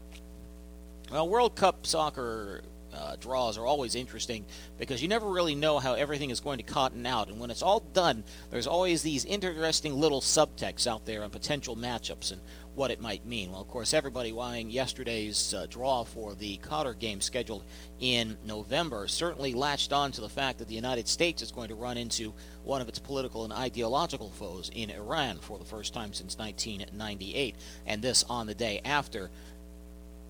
Well, 1.12 1.28
World 1.28 1.56
Cup 1.56 1.86
soccer 1.86 2.64
uh, 2.94 3.16
draws 3.20 3.58
are 3.58 3.66
always 3.66 3.96
interesting 3.96 4.46
because 4.78 5.02
you 5.02 5.08
never 5.08 5.30
really 5.30 5.56
know 5.56 5.80
how 5.80 5.94
everything 5.94 6.30
is 6.30 6.40
going 6.40 6.58
to 6.58 6.64
cotton 6.64 7.06
out. 7.06 7.28
And 7.28 7.40
when 7.40 7.52
it's 7.52 7.62
all 7.62 7.80
done, 7.80 8.24
there's 8.50 8.68
always 8.68 9.02
these 9.02 9.26
interesting 9.26 10.00
little 10.00 10.22
subtexts 10.22 10.88
out 10.88 11.06
there 11.06 11.24
on 11.24 11.30
potential 11.30 11.76
matchups 11.76 12.32
and 12.32 12.42
what 12.76 12.92
it 12.92 13.02
might 13.02 13.26
mean. 13.26 13.52
Well, 13.52 13.62
of 13.62 13.68
course, 13.68 13.94
everybody 13.94 14.32
watching 14.32 14.70
yesterday's 14.70 15.54
uh, 15.54 15.66
draw 15.70 16.04
for 16.04 16.36
the 16.36 16.58
Qatar 16.60 16.98
game 16.98 17.20
scheduled 17.20 17.64
in 18.00 18.38
November 18.46 19.08
certainly 19.08 19.54
latched 19.54 19.92
on 19.92 20.12
to 20.14 20.22
the 20.22 20.30
fact 20.30 20.60
that 20.60 20.68
the 20.68 20.76
United 20.76 21.08
States 21.08 21.42
is 21.42 21.52
going 21.52 21.68
to 21.68 21.76
run 21.76 21.98
into 21.98 22.34
one 22.64 22.82
of 22.82 22.88
its 22.88 23.00
political 23.00 23.44
and 23.44 23.52
ideological 23.52 24.30
foes 24.30 24.72
in 24.74 24.90
Iran 24.90 25.40
for 25.40 25.58
the 25.58 25.66
first 25.66 25.94
time 25.94 26.14
since 26.14 26.38
1998, 26.38 27.56
and 27.86 28.02
this 28.02 28.24
on 28.30 28.48
the 28.48 28.56
day 28.56 28.82
after 28.86 29.30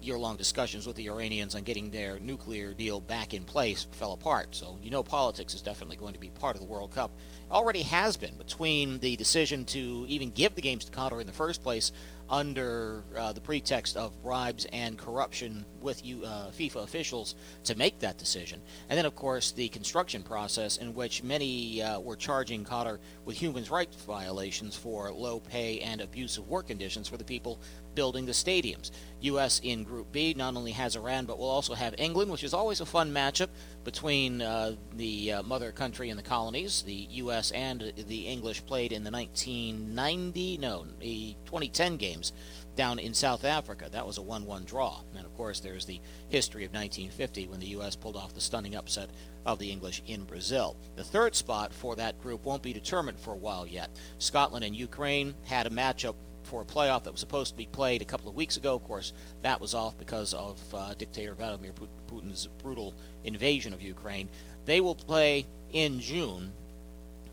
year 0.03 0.17
long 0.17 0.35
discussions 0.35 0.87
with 0.87 0.95
the 0.95 1.07
Iranians 1.09 1.55
on 1.55 1.63
getting 1.63 1.89
their 1.89 2.19
nuclear 2.19 2.73
deal 2.73 2.99
back 2.99 3.33
in 3.33 3.43
place 3.43 3.87
fell 3.91 4.13
apart. 4.13 4.55
So 4.55 4.77
you 4.81 4.89
know 4.89 5.03
politics 5.03 5.53
is 5.53 5.61
definitely 5.61 5.97
going 5.97 6.13
to 6.13 6.19
be 6.19 6.29
part 6.29 6.55
of 6.55 6.61
the 6.61 6.67
World 6.67 6.91
Cup. 6.91 7.11
Already 7.51 7.83
has 7.83 8.17
been 8.17 8.35
between 8.37 8.99
the 8.99 9.15
decision 9.15 9.65
to 9.65 10.05
even 10.07 10.31
give 10.31 10.55
the 10.55 10.61
games 10.61 10.85
to 10.85 10.91
Qatar 10.91 11.21
in 11.21 11.27
the 11.27 11.33
first 11.33 11.61
place 11.63 11.91
under 12.31 13.03
uh, 13.17 13.33
the 13.33 13.41
pretext 13.41 13.97
of 13.97 14.19
bribes 14.23 14.65
and 14.71 14.97
corruption 14.97 15.65
with 15.81 16.03
you, 16.05 16.23
uh, 16.23 16.49
FIFA 16.51 16.83
officials 16.83 17.35
to 17.65 17.77
make 17.77 17.99
that 17.99 18.17
decision. 18.17 18.61
And 18.89 18.97
then, 18.97 19.05
of 19.05 19.15
course, 19.15 19.51
the 19.51 19.67
construction 19.67 20.23
process 20.23 20.77
in 20.77 20.93
which 20.93 21.23
many 21.23 21.81
uh, 21.81 21.99
were 21.99 22.15
charging 22.15 22.63
Qatar 22.63 22.99
with 23.25 23.37
human 23.37 23.65
rights 23.65 23.97
violations 23.97 24.77
for 24.77 25.11
low 25.11 25.41
pay 25.41 25.81
and 25.81 25.99
abusive 25.99 26.47
work 26.47 26.67
conditions 26.67 27.09
for 27.09 27.17
the 27.17 27.23
people 27.25 27.59
building 27.95 28.25
the 28.25 28.31
stadiums. 28.31 28.91
U.S. 29.21 29.59
in 29.63 29.83
Group 29.83 30.11
B 30.11 30.33
not 30.35 30.55
only 30.55 30.71
has 30.71 30.95
Iran, 30.95 31.25
but 31.25 31.37
will 31.37 31.49
also 31.49 31.73
have 31.73 31.93
England, 31.97 32.31
which 32.31 32.43
is 32.43 32.53
always 32.53 32.79
a 32.79 32.85
fun 32.85 33.11
matchup 33.11 33.49
between 33.83 34.41
uh, 34.41 34.75
the 34.95 35.33
uh, 35.33 35.43
mother 35.43 35.71
country 35.71 36.09
and 36.09 36.17
the 36.17 36.23
colonies. 36.23 36.83
The 36.83 37.07
U.S. 37.11 37.51
and 37.51 37.93
the 38.07 38.27
English 38.27 38.65
played 38.65 38.91
in 38.91 39.03
the 39.03 39.11
1990, 39.11 40.57
no, 40.59 40.85
the 40.99 41.35
2010 41.45 41.97
games 42.21 42.33
down 42.75 42.99
in 42.99 43.13
South 43.13 43.43
Africa. 43.43 43.89
That 43.91 44.07
was 44.07 44.17
a 44.17 44.21
1 44.21 44.45
1 44.45 44.63
draw. 44.63 45.01
And 45.15 45.25
of 45.25 45.35
course, 45.35 45.59
there's 45.59 45.85
the 45.85 45.99
history 46.29 46.63
of 46.63 46.73
1950 46.73 47.47
when 47.47 47.59
the 47.59 47.67
U.S. 47.67 47.95
pulled 47.95 48.15
off 48.15 48.33
the 48.33 48.41
stunning 48.41 48.75
upset 48.75 49.09
of 49.45 49.59
the 49.59 49.71
English 49.71 50.01
in 50.07 50.23
Brazil. 50.23 50.77
The 50.95 51.03
third 51.03 51.35
spot 51.35 51.73
for 51.73 51.95
that 51.95 52.21
group 52.21 52.45
won't 52.45 52.63
be 52.63 52.73
determined 52.73 53.19
for 53.19 53.33
a 53.33 53.37
while 53.37 53.67
yet. 53.67 53.89
Scotland 54.19 54.63
and 54.63 54.75
Ukraine 54.75 55.33
had 55.43 55.67
a 55.67 55.71
matchup 55.71 56.15
for 56.43 56.61
a 56.61 56.65
playoff 56.65 57.03
that 57.03 57.11
was 57.11 57.19
supposed 57.19 57.51
to 57.51 57.57
be 57.57 57.67
played 57.67 58.01
a 58.01 58.05
couple 58.05 58.29
of 58.29 58.35
weeks 58.35 58.57
ago. 58.57 58.75
Of 58.75 58.83
course, 58.83 59.13
that 59.41 59.59
was 59.59 59.73
off 59.73 59.97
because 59.97 60.33
of 60.33 60.59
uh, 60.73 60.93
dictator 60.97 61.35
Vladimir 61.35 61.73
Putin's 62.07 62.47
brutal 62.63 62.93
invasion 63.23 63.73
of 63.73 63.81
Ukraine. 63.81 64.29
They 64.65 64.81
will 64.81 64.95
play 64.95 65.45
in 65.71 65.99
June. 65.99 66.53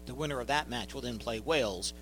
The 0.07 0.15
winner 0.15 0.41
of 0.41 0.47
that 0.49 0.69
match 0.69 0.95
will 0.95 1.03
then 1.03 1.19
play 1.19 1.41
Wales 1.41 1.93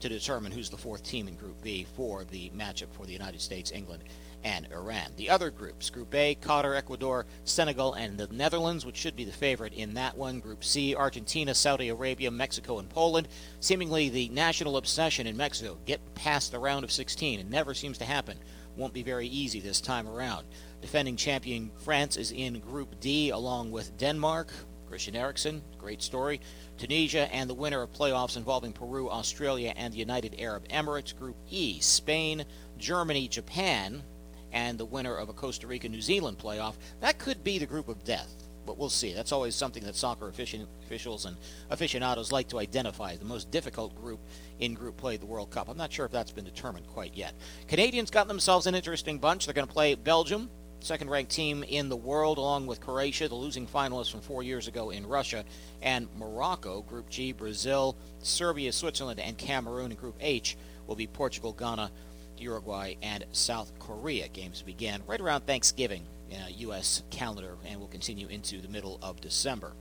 to 0.00 0.08
determine 0.08 0.52
who's 0.52 0.70
the 0.70 0.76
fourth 0.76 1.02
team 1.02 1.28
in 1.28 1.34
Group 1.34 1.62
B 1.62 1.86
for 1.96 2.24
the 2.24 2.50
matchup 2.50 2.92
for 2.92 3.06
the 3.06 3.12
United 3.12 3.40
States, 3.40 3.72
England, 3.72 4.04
and 4.42 4.66
Iran. 4.72 5.12
The 5.16 5.30
other 5.30 5.50
groups, 5.50 5.90
Group 5.90 6.14
A, 6.14 6.36
Qatar, 6.40 6.76
Ecuador, 6.76 7.26
Senegal, 7.44 7.94
and 7.94 8.16
the 8.18 8.26
Netherlands, 8.28 8.86
which 8.86 8.96
should 8.96 9.16
be 9.16 9.24
the 9.24 9.32
favorite 9.32 9.74
in 9.74 9.94
that 9.94 10.16
one. 10.16 10.40
Group 10.40 10.64
C, 10.64 10.94
Argentina, 10.94 11.54
Saudi 11.54 11.88
Arabia, 11.88 12.30
Mexico, 12.30 12.78
and 12.78 12.88
Poland. 12.88 13.28
Seemingly 13.60 14.08
the 14.08 14.28
national 14.30 14.76
obsession 14.76 15.26
in 15.26 15.36
Mexico, 15.36 15.78
get 15.84 16.14
past 16.14 16.52
the 16.52 16.58
round 16.58 16.84
of 16.84 16.92
16. 16.92 17.40
It 17.40 17.50
never 17.50 17.74
seems 17.74 17.98
to 17.98 18.04
happen. 18.04 18.38
Won't 18.76 18.94
be 18.94 19.02
very 19.02 19.26
easy 19.26 19.60
this 19.60 19.80
time 19.80 20.08
around. 20.08 20.46
Defending 20.80 21.16
champion 21.16 21.70
France 21.76 22.16
is 22.16 22.32
in 22.32 22.60
Group 22.60 22.98
D 23.00 23.30
along 23.30 23.70
with 23.70 23.96
Denmark. 23.98 24.52
Christian 24.90 25.14
Eriksen, 25.14 25.62
great 25.78 26.02
story. 26.02 26.40
Tunisia, 26.76 27.32
and 27.32 27.48
the 27.48 27.54
winner 27.54 27.80
of 27.80 27.92
playoffs 27.92 28.36
involving 28.36 28.72
Peru, 28.72 29.08
Australia, 29.08 29.72
and 29.76 29.94
the 29.94 29.98
United 29.98 30.34
Arab 30.40 30.66
Emirates. 30.68 31.16
Group 31.16 31.36
E, 31.48 31.78
Spain, 31.78 32.44
Germany, 32.76 33.28
Japan, 33.28 34.02
and 34.50 34.76
the 34.76 34.84
winner 34.84 35.14
of 35.14 35.28
a 35.28 35.32
Costa 35.32 35.68
Rica 35.68 35.88
New 35.88 36.00
Zealand 36.00 36.38
playoff. 36.38 36.74
That 36.98 37.18
could 37.18 37.44
be 37.44 37.56
the 37.56 37.66
group 37.66 37.86
of 37.86 38.02
death, 38.02 38.34
but 38.66 38.78
we'll 38.78 38.88
see. 38.88 39.12
That's 39.12 39.30
always 39.30 39.54
something 39.54 39.84
that 39.84 39.94
soccer 39.94 40.28
officials 40.28 41.24
and 41.24 41.36
aficionados 41.70 42.32
like 42.32 42.48
to 42.48 42.58
identify 42.58 43.14
the 43.14 43.24
most 43.24 43.48
difficult 43.52 43.94
group 43.94 44.18
in 44.58 44.74
group 44.74 44.96
play 44.96 45.16
the 45.16 45.24
World 45.24 45.52
Cup. 45.52 45.68
I'm 45.68 45.78
not 45.78 45.92
sure 45.92 46.04
if 46.04 46.10
that's 46.10 46.32
been 46.32 46.44
determined 46.44 46.88
quite 46.88 47.14
yet. 47.14 47.34
Canadians 47.68 48.10
got 48.10 48.26
themselves 48.26 48.66
an 48.66 48.74
interesting 48.74 49.20
bunch. 49.20 49.46
They're 49.46 49.54
going 49.54 49.68
to 49.68 49.72
play 49.72 49.94
Belgium, 49.94 50.50
second 50.80 51.10
ranked 51.10 51.32
team 51.32 51.62
in 51.62 51.88
the 51.88 51.96
world, 51.96 52.38
along 52.38 52.66
with 52.66 52.80
Croatia, 52.80 53.28
the 53.28 53.34
losing 53.34 53.66
finalists 53.66 54.10
from 54.10 54.20
four 54.20 54.42
years 54.42 54.68
ago 54.68 54.90
in 54.90 55.06
Russia, 55.06 55.44
and 55.82 56.08
Morocco. 56.16 56.82
Group 56.82 57.08
G, 57.08 57.32
Brazil, 57.32 57.96
Serbia, 58.22 58.72
Switzerland, 58.72 59.20
and 59.20 59.36
Cameroon. 59.36 59.90
In 59.90 59.96
Group 59.96 60.16
H 60.20 60.56
will 60.86 60.96
be 60.96 61.06
Portugal, 61.06 61.52
Ghana, 61.52 61.90
Uruguay, 62.38 62.94
and 63.02 63.24
South 63.32 63.72
Korea. 63.78 64.28
Games 64.28 64.62
began 64.62 65.02
right 65.06 65.20
around 65.20 65.42
Thanksgiving, 65.42 66.04
in 66.30 66.40
uh, 66.40 66.46
U.S. 66.58 67.02
calendar, 67.10 67.56
and 67.66 67.80
will 67.80 67.88
continue 67.88 68.28
into 68.28 68.60
the 68.60 68.68
middle 68.68 68.98
of 69.02 69.20
December. 69.20 69.72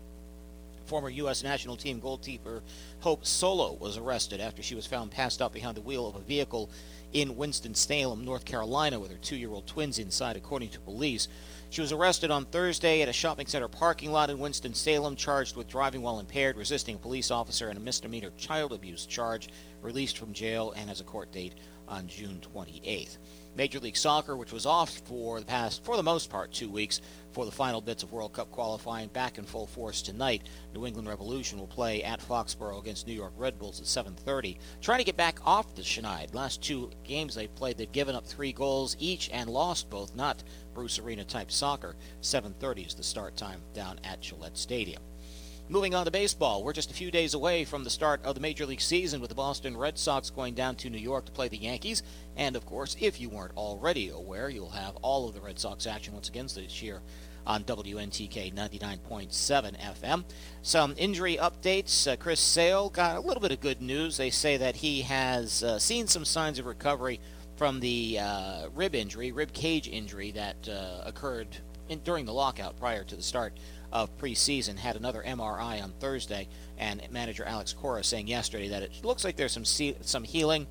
Former 0.85 1.09
U.S. 1.09 1.43
national 1.43 1.77
team 1.77 1.99
goalkeeper 1.99 2.63
Hope 3.01 3.23
Solo 3.23 3.73
was 3.73 3.97
arrested 3.97 4.41
after 4.41 4.63
she 4.63 4.73
was 4.73 4.87
found 4.87 5.11
passed 5.11 5.41
out 5.41 5.53
behind 5.53 5.77
the 5.77 5.81
wheel 5.81 6.07
of 6.07 6.15
a 6.15 6.19
vehicle 6.19 6.69
in 7.13 7.35
Winston-Salem, 7.35 8.23
North 8.23 8.45
Carolina, 8.45 8.99
with 8.99 9.11
her 9.11 9.17
two 9.17 9.35
year 9.35 9.51
old 9.51 9.67
twins 9.67 9.99
inside, 9.99 10.35
according 10.35 10.69
to 10.69 10.79
police. 10.79 11.27
She 11.71 11.81
was 11.81 11.91
arrested 11.91 12.31
on 12.31 12.45
Thursday 12.45 13.01
at 13.01 13.09
a 13.09 13.13
shopping 13.13 13.47
center 13.47 13.67
parking 13.67 14.11
lot 14.11 14.29
in 14.29 14.39
Winston-Salem, 14.39 15.15
charged 15.15 15.55
with 15.55 15.67
driving 15.67 16.01
while 16.01 16.19
impaired, 16.19 16.57
resisting 16.57 16.95
a 16.95 16.99
police 16.99 17.29
officer, 17.29 17.69
and 17.69 17.77
a 17.77 17.81
misdemeanor 17.81 18.31
child 18.37 18.73
abuse 18.73 19.05
charge, 19.05 19.49
released 19.81 20.17
from 20.17 20.33
jail, 20.33 20.73
and 20.75 20.89
has 20.89 20.99
a 20.99 21.03
court 21.03 21.31
date 21.31 21.55
on 21.87 22.07
June 22.07 22.41
28th. 22.55 23.17
Major 23.59 23.81
League 23.81 23.97
Soccer, 23.97 24.37
which 24.37 24.53
was 24.53 24.65
off 24.65 24.89
for 24.99 25.41
the 25.41 25.45
past, 25.45 25.83
for 25.83 25.97
the 25.97 26.01
most 26.01 26.29
part, 26.29 26.53
two 26.53 26.69
weeks 26.69 27.01
for 27.33 27.43
the 27.43 27.51
final 27.51 27.81
bits 27.81 28.03
of 28.03 28.13
World 28.13 28.31
Cup 28.31 28.49
qualifying, 28.51 29.09
back 29.09 29.37
in 29.37 29.43
full 29.43 29.67
force 29.67 30.01
tonight. 30.01 30.43
New 30.73 30.85
England 30.85 31.09
Revolution 31.09 31.59
will 31.59 31.67
play 31.67 32.01
at 32.01 32.21
Foxborough 32.21 32.79
against 32.79 33.05
New 33.05 33.13
York 33.13 33.33
Red 33.35 33.59
Bulls 33.59 33.81
at 33.81 33.85
7:30. 33.85 34.57
Trying 34.79 34.99
to 34.99 35.03
get 35.03 35.17
back 35.17 35.45
off 35.45 35.75
the 35.75 35.81
Schneid. 35.81 36.33
Last 36.33 36.61
two 36.61 36.89
games 37.03 37.35
they've 37.35 37.53
played, 37.53 37.77
they've 37.77 37.91
given 37.91 38.15
up 38.15 38.25
three 38.25 38.53
goals 38.53 38.95
each 38.97 39.29
and 39.33 39.49
lost 39.49 39.89
both. 39.89 40.15
Not 40.15 40.41
Bruce 40.73 40.97
Arena 40.97 41.25
type 41.25 41.51
soccer. 41.51 41.97
7:30 42.21 42.85
is 42.85 42.93
the 42.93 43.03
start 43.03 43.35
time 43.35 43.61
down 43.73 43.99
at 44.05 44.21
Gillette 44.21 44.57
Stadium. 44.57 45.03
Moving 45.71 45.93
on 45.93 46.05
to 46.05 46.11
baseball, 46.11 46.63
we're 46.63 46.73
just 46.73 46.89
a 46.89 46.95
few 46.95 47.11
days 47.11 47.35
away 47.35 47.63
from 47.63 47.83
the 47.83 47.91
start 47.91 48.25
of 48.25 48.33
the 48.33 48.41
Major 48.41 48.65
League 48.65 48.81
season 48.81 49.21
with 49.21 49.29
the 49.29 49.35
Boston 49.35 49.77
Red 49.77 49.99
Sox 49.99 50.31
going 50.31 50.55
down 50.55 50.73
to 50.77 50.89
New 50.89 50.97
York 50.97 51.25
to 51.25 51.31
play 51.31 51.47
the 51.47 51.57
Yankees. 51.57 52.01
And 52.35 52.55
of 52.55 52.65
course, 52.65 52.97
if 52.99 53.21
you 53.21 53.29
weren't 53.29 53.55
already 53.55 54.09
aware, 54.09 54.49
you'll 54.49 54.71
have 54.71 54.95
all 55.03 55.29
of 55.29 55.35
the 55.35 55.41
Red 55.41 55.59
Sox 55.59 55.85
action 55.85 56.15
once 56.15 56.27
again 56.27 56.47
this 56.55 56.81
year 56.81 57.01
on 57.45 57.63
WNTK 57.65 58.51
99.7 58.51 59.79
FM. 59.79 60.23
Some 60.63 60.95
injury 60.97 61.37
updates. 61.37 62.11
Uh, 62.11 62.15
Chris 62.15 62.39
Sale 62.39 62.89
got 62.89 63.17
a 63.17 63.21
little 63.21 63.39
bit 63.39 63.51
of 63.51 63.59
good 63.59 63.79
news. 63.79 64.17
They 64.17 64.31
say 64.31 64.57
that 64.57 64.77
he 64.77 65.03
has 65.03 65.61
uh, 65.61 65.77
seen 65.77 66.07
some 66.07 66.25
signs 66.25 66.57
of 66.57 66.65
recovery 66.65 67.19
from 67.57 67.79
the 67.79 68.17
uh, 68.19 68.69
rib 68.73 68.95
injury, 68.95 69.31
rib 69.31 69.53
cage 69.53 69.87
injury 69.87 70.31
that 70.31 70.67
uh, 70.67 71.03
occurred 71.05 71.57
in, 71.89 71.99
during 71.99 72.25
the 72.25 72.33
lockout 72.33 72.79
prior 72.79 73.03
to 73.03 73.15
the 73.15 73.21
start 73.21 73.53
of 73.91 74.15
preseason 74.17 74.77
had 74.77 74.95
another 74.95 75.23
MRI 75.25 75.83
on 75.83 75.91
Thursday, 75.99 76.47
and 76.77 77.01
manager 77.11 77.43
Alex 77.43 77.73
Cora 77.73 78.03
saying 78.03 78.27
yesterday 78.27 78.69
that 78.69 78.83
it 78.83 79.03
looks 79.03 79.23
like 79.23 79.35
there's 79.35 79.51
some 79.51 79.65
some 79.65 80.23
healing. 80.23 80.67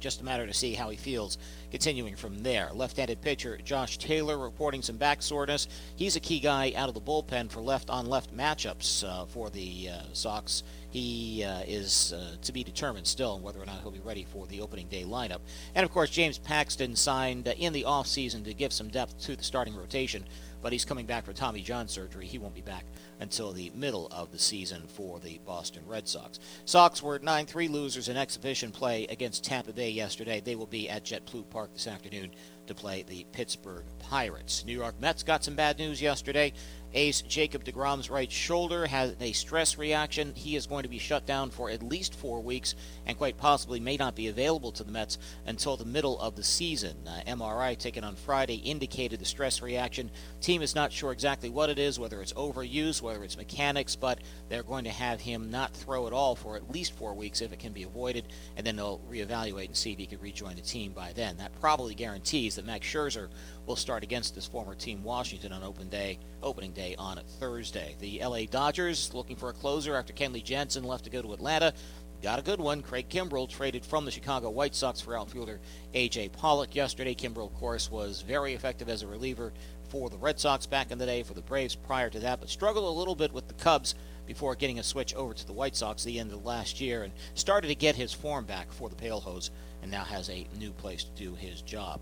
Just 0.00 0.20
a 0.20 0.24
matter 0.24 0.46
to 0.46 0.54
see 0.54 0.74
how 0.74 0.90
he 0.90 0.96
feels 0.96 1.38
continuing 1.72 2.14
from 2.14 2.44
there. 2.44 2.70
Left-handed 2.72 3.20
pitcher 3.20 3.58
Josh 3.64 3.98
Taylor 3.98 4.38
reporting 4.38 4.80
some 4.80 4.96
back 4.96 5.22
soreness. 5.22 5.66
He's 5.96 6.14
a 6.14 6.20
key 6.20 6.38
guy 6.38 6.72
out 6.76 6.88
of 6.88 6.94
the 6.94 7.00
bullpen 7.00 7.50
for 7.50 7.60
left-on-left 7.60 8.36
matchups 8.36 9.02
uh, 9.02 9.26
for 9.26 9.50
the 9.50 9.88
uh, 9.88 10.02
Sox. 10.12 10.62
He 10.90 11.44
uh, 11.44 11.60
is 11.66 12.14
uh, 12.14 12.36
to 12.42 12.52
be 12.52 12.64
determined 12.64 13.06
still 13.06 13.38
whether 13.40 13.60
or 13.60 13.66
not 13.66 13.80
he'll 13.82 13.90
be 13.90 14.00
ready 14.00 14.24
for 14.24 14.46
the 14.46 14.60
opening 14.60 14.88
day 14.88 15.04
lineup. 15.04 15.40
And 15.74 15.84
of 15.84 15.90
course, 15.90 16.10
James 16.10 16.38
Paxton 16.38 16.96
signed 16.96 17.46
in 17.46 17.72
the 17.72 17.84
offseason 17.84 18.44
to 18.44 18.54
give 18.54 18.72
some 18.72 18.88
depth 18.88 19.18
to 19.20 19.36
the 19.36 19.44
starting 19.44 19.76
rotation 19.76 20.24
but 20.62 20.72
he's 20.72 20.84
coming 20.84 21.06
back 21.06 21.24
for 21.24 21.32
Tommy 21.32 21.60
John 21.60 21.88
surgery. 21.88 22.26
He 22.26 22.38
won't 22.38 22.54
be 22.54 22.60
back 22.60 22.84
until 23.20 23.52
the 23.52 23.70
middle 23.74 24.08
of 24.10 24.32
the 24.32 24.38
season 24.38 24.82
for 24.88 25.20
the 25.20 25.38
Boston 25.46 25.82
Red 25.86 26.08
Sox. 26.08 26.38
Sox 26.64 27.02
were 27.02 27.18
9 27.18 27.46
3 27.46 27.68
losers 27.68 28.08
in 28.08 28.16
exhibition 28.16 28.70
play 28.70 29.06
against 29.06 29.44
Tampa 29.44 29.72
Bay 29.72 29.90
yesterday. 29.90 30.40
They 30.40 30.56
will 30.56 30.66
be 30.66 30.88
at 30.88 31.04
JetBlue 31.04 31.48
Park 31.50 31.72
this 31.72 31.86
afternoon 31.86 32.30
to 32.66 32.74
play 32.74 33.02
the 33.02 33.24
Pittsburgh 33.32 33.84
Pirates. 33.98 34.64
New 34.64 34.76
York 34.76 34.94
Mets 35.00 35.22
got 35.22 35.44
some 35.44 35.54
bad 35.54 35.78
news 35.78 36.02
yesterday. 36.02 36.52
Ace 36.94 37.20
Jacob 37.20 37.64
DeGrom's 37.64 38.08
right 38.08 38.32
shoulder 38.32 38.86
has 38.86 39.14
a 39.20 39.32
stress 39.32 39.76
reaction. 39.76 40.32
He 40.34 40.56
is 40.56 40.66
going 40.66 40.84
to 40.84 40.88
be 40.88 40.98
shut 40.98 41.26
down 41.26 41.50
for 41.50 41.68
at 41.68 41.82
least 41.82 42.14
four 42.14 42.40
weeks 42.40 42.74
and 43.04 43.16
quite 43.16 43.36
possibly 43.36 43.78
may 43.78 43.98
not 43.98 44.14
be 44.14 44.28
available 44.28 44.72
to 44.72 44.84
the 44.84 44.92
Mets 44.92 45.18
until 45.44 45.76
the 45.76 45.84
middle 45.84 46.18
of 46.18 46.34
the 46.34 46.42
season. 46.42 46.96
Uh, 47.06 47.20
MRI 47.26 47.76
taken 47.76 48.04
on 48.04 48.16
Friday 48.16 48.54
indicated 48.54 49.20
the 49.20 49.26
stress 49.26 49.60
reaction. 49.60 50.10
Team 50.40 50.62
is 50.62 50.74
not 50.74 50.90
sure 50.90 51.12
exactly 51.12 51.50
what 51.50 51.68
it 51.68 51.78
is, 51.78 51.98
whether 51.98 52.22
it's 52.22 52.32
overuse, 52.32 53.02
whether 53.02 53.22
it's 53.22 53.36
mechanics, 53.36 53.94
but 53.94 54.20
they're 54.48 54.62
going 54.62 54.84
to 54.84 54.90
have 54.90 55.20
him 55.20 55.50
not 55.50 55.74
throw 55.74 56.06
at 56.06 56.14
all 56.14 56.34
for 56.34 56.56
at 56.56 56.70
least 56.70 56.96
four 56.96 57.12
weeks 57.12 57.42
if 57.42 57.52
it 57.52 57.58
can 57.58 57.72
be 57.74 57.82
avoided, 57.82 58.32
and 58.56 58.66
then 58.66 58.76
they'll 58.76 59.00
reevaluate 59.10 59.66
and 59.66 59.76
see 59.76 59.92
if 59.92 59.98
he 59.98 60.06
can 60.06 60.20
rejoin 60.20 60.56
the 60.56 60.62
team 60.62 60.92
by 60.92 61.12
then. 61.12 61.36
That 61.36 61.58
probably 61.60 61.94
guarantees 61.94 62.56
that 62.56 62.64
Max 62.64 62.86
Scherzer 62.86 63.28
will 63.66 63.76
start 63.76 64.02
against 64.02 64.34
his 64.34 64.46
former 64.46 64.74
team 64.74 65.04
Washington 65.04 65.52
on 65.52 65.62
open 65.62 65.90
day, 65.90 66.18
opening 66.42 66.72
day 66.72 66.77
on 66.98 67.20
Thursday. 67.40 67.96
The 67.98 68.20
LA 68.22 68.44
Dodgers 68.44 69.12
looking 69.12 69.36
for 69.36 69.48
a 69.48 69.52
closer 69.52 69.96
after 69.96 70.12
Kenley 70.12 70.44
Jansen 70.44 70.84
left 70.84 71.04
to 71.04 71.10
go 71.10 71.20
to 71.20 71.32
Atlanta. 71.32 71.74
Got 72.22 72.38
a 72.38 72.42
good 72.42 72.60
one. 72.60 72.82
Craig 72.82 73.08
Kimbrel 73.08 73.48
traded 73.48 73.84
from 73.84 74.04
the 74.04 74.10
Chicago 74.10 74.50
White 74.50 74.74
Sox 74.74 75.00
for 75.00 75.16
outfielder 75.16 75.60
A.J. 75.94 76.28
Pollock 76.30 76.74
yesterday. 76.74 77.14
Kimbrel, 77.14 77.46
of 77.46 77.54
course, 77.54 77.90
was 77.90 78.22
very 78.22 78.54
effective 78.54 78.88
as 78.88 79.02
a 79.02 79.08
reliever 79.08 79.52
for 79.88 80.08
the 80.08 80.16
Red 80.16 80.38
Sox 80.38 80.66
back 80.66 80.90
in 80.90 80.98
the 80.98 81.06
day, 81.06 81.22
for 81.22 81.34
the 81.34 81.42
Braves 81.42 81.74
prior 81.74 82.10
to 82.10 82.20
that, 82.20 82.40
but 82.40 82.48
struggled 82.48 82.84
a 82.84 82.98
little 82.98 83.14
bit 83.14 83.32
with 83.32 83.48
the 83.48 83.54
Cubs 83.54 83.94
before 84.26 84.54
getting 84.54 84.78
a 84.78 84.82
switch 84.82 85.14
over 85.14 85.34
to 85.34 85.46
the 85.46 85.52
White 85.52 85.74
Sox 85.74 86.04
the 86.04 86.18
end 86.18 86.32
of 86.32 86.44
last 86.44 86.80
year 86.80 87.02
and 87.02 87.12
started 87.34 87.68
to 87.68 87.74
get 87.74 87.96
his 87.96 88.12
form 88.12 88.44
back 88.44 88.70
for 88.70 88.88
the 88.88 88.96
Pale 88.96 89.20
Hose 89.20 89.50
and 89.82 89.90
now 89.90 90.04
has 90.04 90.28
a 90.28 90.46
new 90.58 90.72
place 90.72 91.04
to 91.04 91.10
do 91.12 91.34
his 91.34 91.62
job. 91.62 92.00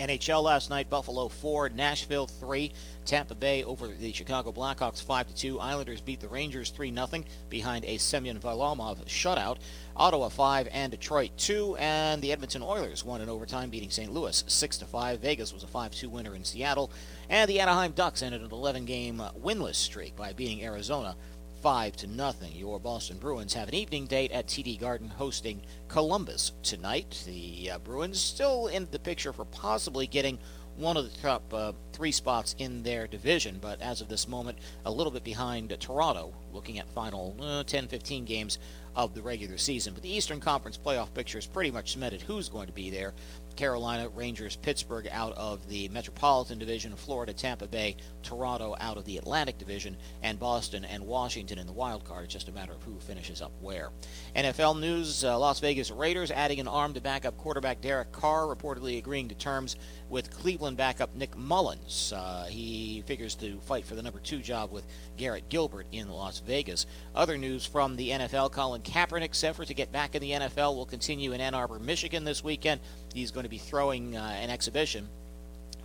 NHL 0.00 0.42
last 0.42 0.70
night, 0.70 0.88
Buffalo 0.88 1.28
4, 1.28 1.68
Nashville 1.68 2.26
3, 2.26 2.72
Tampa 3.04 3.34
Bay 3.34 3.62
over 3.64 3.86
the 3.86 4.12
Chicago 4.12 4.50
Blackhawks 4.50 5.02
5 5.02 5.34
2. 5.34 5.60
Islanders 5.60 6.00
beat 6.00 6.20
the 6.20 6.28
Rangers 6.28 6.70
3 6.70 6.94
0 6.94 7.24
behind 7.50 7.84
a 7.84 7.98
Semyon 7.98 8.40
Varlamov 8.40 9.04
shutout. 9.04 9.58
Ottawa 9.94 10.30
5 10.30 10.68
and 10.72 10.90
Detroit 10.90 11.32
2, 11.36 11.76
and 11.78 12.22
the 12.22 12.32
Edmonton 12.32 12.62
Oilers 12.62 13.04
won 13.04 13.20
in 13.20 13.28
overtime, 13.28 13.68
beating 13.68 13.90
St. 13.90 14.10
Louis 14.10 14.42
6 14.46 14.78
5. 14.78 15.20
Vegas 15.20 15.52
was 15.52 15.64
a 15.64 15.66
5 15.66 15.92
2 15.92 16.08
winner 16.08 16.34
in 16.34 16.44
Seattle, 16.44 16.90
and 17.28 17.50
the 17.50 17.60
Anaheim 17.60 17.92
Ducks 17.92 18.22
ended 18.22 18.40
an 18.40 18.50
11 18.50 18.86
game 18.86 19.22
winless 19.38 19.74
streak 19.74 20.16
by 20.16 20.32
beating 20.32 20.64
Arizona 20.64 21.14
5 21.60 21.96
to 21.96 22.06
nothing. 22.06 22.52
Your 22.56 22.80
Boston 22.80 23.18
Bruins 23.18 23.52
have 23.54 23.68
an 23.68 23.74
evening 23.74 24.06
date 24.06 24.32
at 24.32 24.46
TD 24.46 24.80
Garden 24.80 25.08
hosting 25.08 25.60
Columbus 25.88 26.52
tonight. 26.62 27.22
The 27.26 27.72
uh, 27.72 27.78
Bruins 27.78 28.18
still 28.18 28.68
in 28.68 28.88
the 28.90 28.98
picture 28.98 29.32
for 29.32 29.44
possibly 29.44 30.06
getting 30.06 30.38
one 30.76 30.96
of 30.96 31.04
the 31.04 31.20
top 31.20 31.52
uh, 31.52 31.72
three 31.92 32.12
spots 32.12 32.54
in 32.58 32.82
their 32.82 33.06
division, 33.06 33.58
but 33.60 33.82
as 33.82 34.00
of 34.00 34.08
this 34.08 34.26
moment, 34.26 34.58
a 34.86 34.90
little 34.90 35.12
bit 35.12 35.22
behind 35.22 35.70
uh, 35.70 35.76
Toronto, 35.78 36.32
looking 36.52 36.78
at 36.78 36.88
final 36.94 37.36
uh, 37.40 37.62
10 37.62 37.88
15 37.88 38.24
games 38.24 38.58
of 38.96 39.14
the 39.14 39.20
regular 39.20 39.58
season. 39.58 39.92
But 39.92 40.02
the 40.02 40.14
Eastern 40.14 40.40
Conference 40.40 40.78
playoff 40.78 41.12
picture 41.12 41.38
is 41.38 41.46
pretty 41.46 41.70
much 41.70 41.92
cemented 41.92 42.22
who's 42.22 42.48
going 42.48 42.68
to 42.68 42.72
be 42.72 42.88
there. 42.88 43.12
Carolina, 43.56 44.08
Rangers, 44.08 44.56
Pittsburgh 44.56 45.08
out 45.10 45.32
of 45.32 45.68
the 45.68 45.88
Metropolitan 45.88 46.58
Division, 46.58 46.94
Florida, 46.96 47.32
Tampa 47.32 47.66
Bay, 47.66 47.96
Toronto 48.22 48.76
out 48.80 48.96
of 48.96 49.04
the 49.04 49.18
Atlantic 49.18 49.58
Division, 49.58 49.96
and 50.22 50.38
Boston 50.38 50.84
and 50.84 51.04
Washington 51.04 51.58
in 51.58 51.66
the 51.66 51.72
wild 51.72 52.04
card. 52.04 52.24
It's 52.24 52.32
just 52.32 52.48
a 52.48 52.52
matter 52.52 52.72
of 52.72 52.82
who 52.82 52.98
finishes 53.00 53.42
up 53.42 53.52
where. 53.60 53.90
NFL 54.36 54.80
news 54.80 55.24
uh, 55.24 55.38
Las 55.38 55.60
Vegas 55.60 55.90
Raiders 55.90 56.30
adding 56.30 56.60
an 56.60 56.68
arm 56.68 56.94
to 56.94 57.00
backup 57.00 57.36
quarterback 57.36 57.80
Derek 57.80 58.12
Carr, 58.12 58.44
reportedly 58.46 58.98
agreeing 58.98 59.28
to 59.28 59.34
terms 59.34 59.76
with 60.08 60.30
Cleveland 60.30 60.76
backup 60.76 61.14
Nick 61.14 61.36
Mullens. 61.36 62.12
Uh, 62.12 62.44
he 62.46 63.02
figures 63.06 63.34
to 63.36 63.60
fight 63.60 63.84
for 63.84 63.94
the 63.94 64.02
number 64.02 64.18
two 64.18 64.40
job 64.40 64.70
with 64.72 64.86
Garrett 65.16 65.48
Gilbert 65.48 65.86
in 65.92 66.08
Las 66.08 66.40
Vegas. 66.40 66.86
Other 67.14 67.38
news 67.38 67.64
from 67.64 67.96
the 67.96 68.10
NFL 68.10 68.52
Colin 68.52 68.82
Kaepernick's 68.82 69.42
effort 69.44 69.68
to 69.68 69.74
get 69.74 69.92
back 69.92 70.14
in 70.14 70.22
the 70.22 70.32
NFL 70.32 70.74
will 70.74 70.86
continue 70.86 71.32
in 71.32 71.40
Ann 71.40 71.54
Arbor, 71.54 71.78
Michigan 71.78 72.24
this 72.24 72.42
weekend. 72.42 72.80
He's 73.14 73.30
going 73.30 73.44
to 73.44 73.50
be 73.50 73.58
throwing 73.58 74.16
uh, 74.16 74.36
an 74.40 74.50
exhibition 74.50 75.08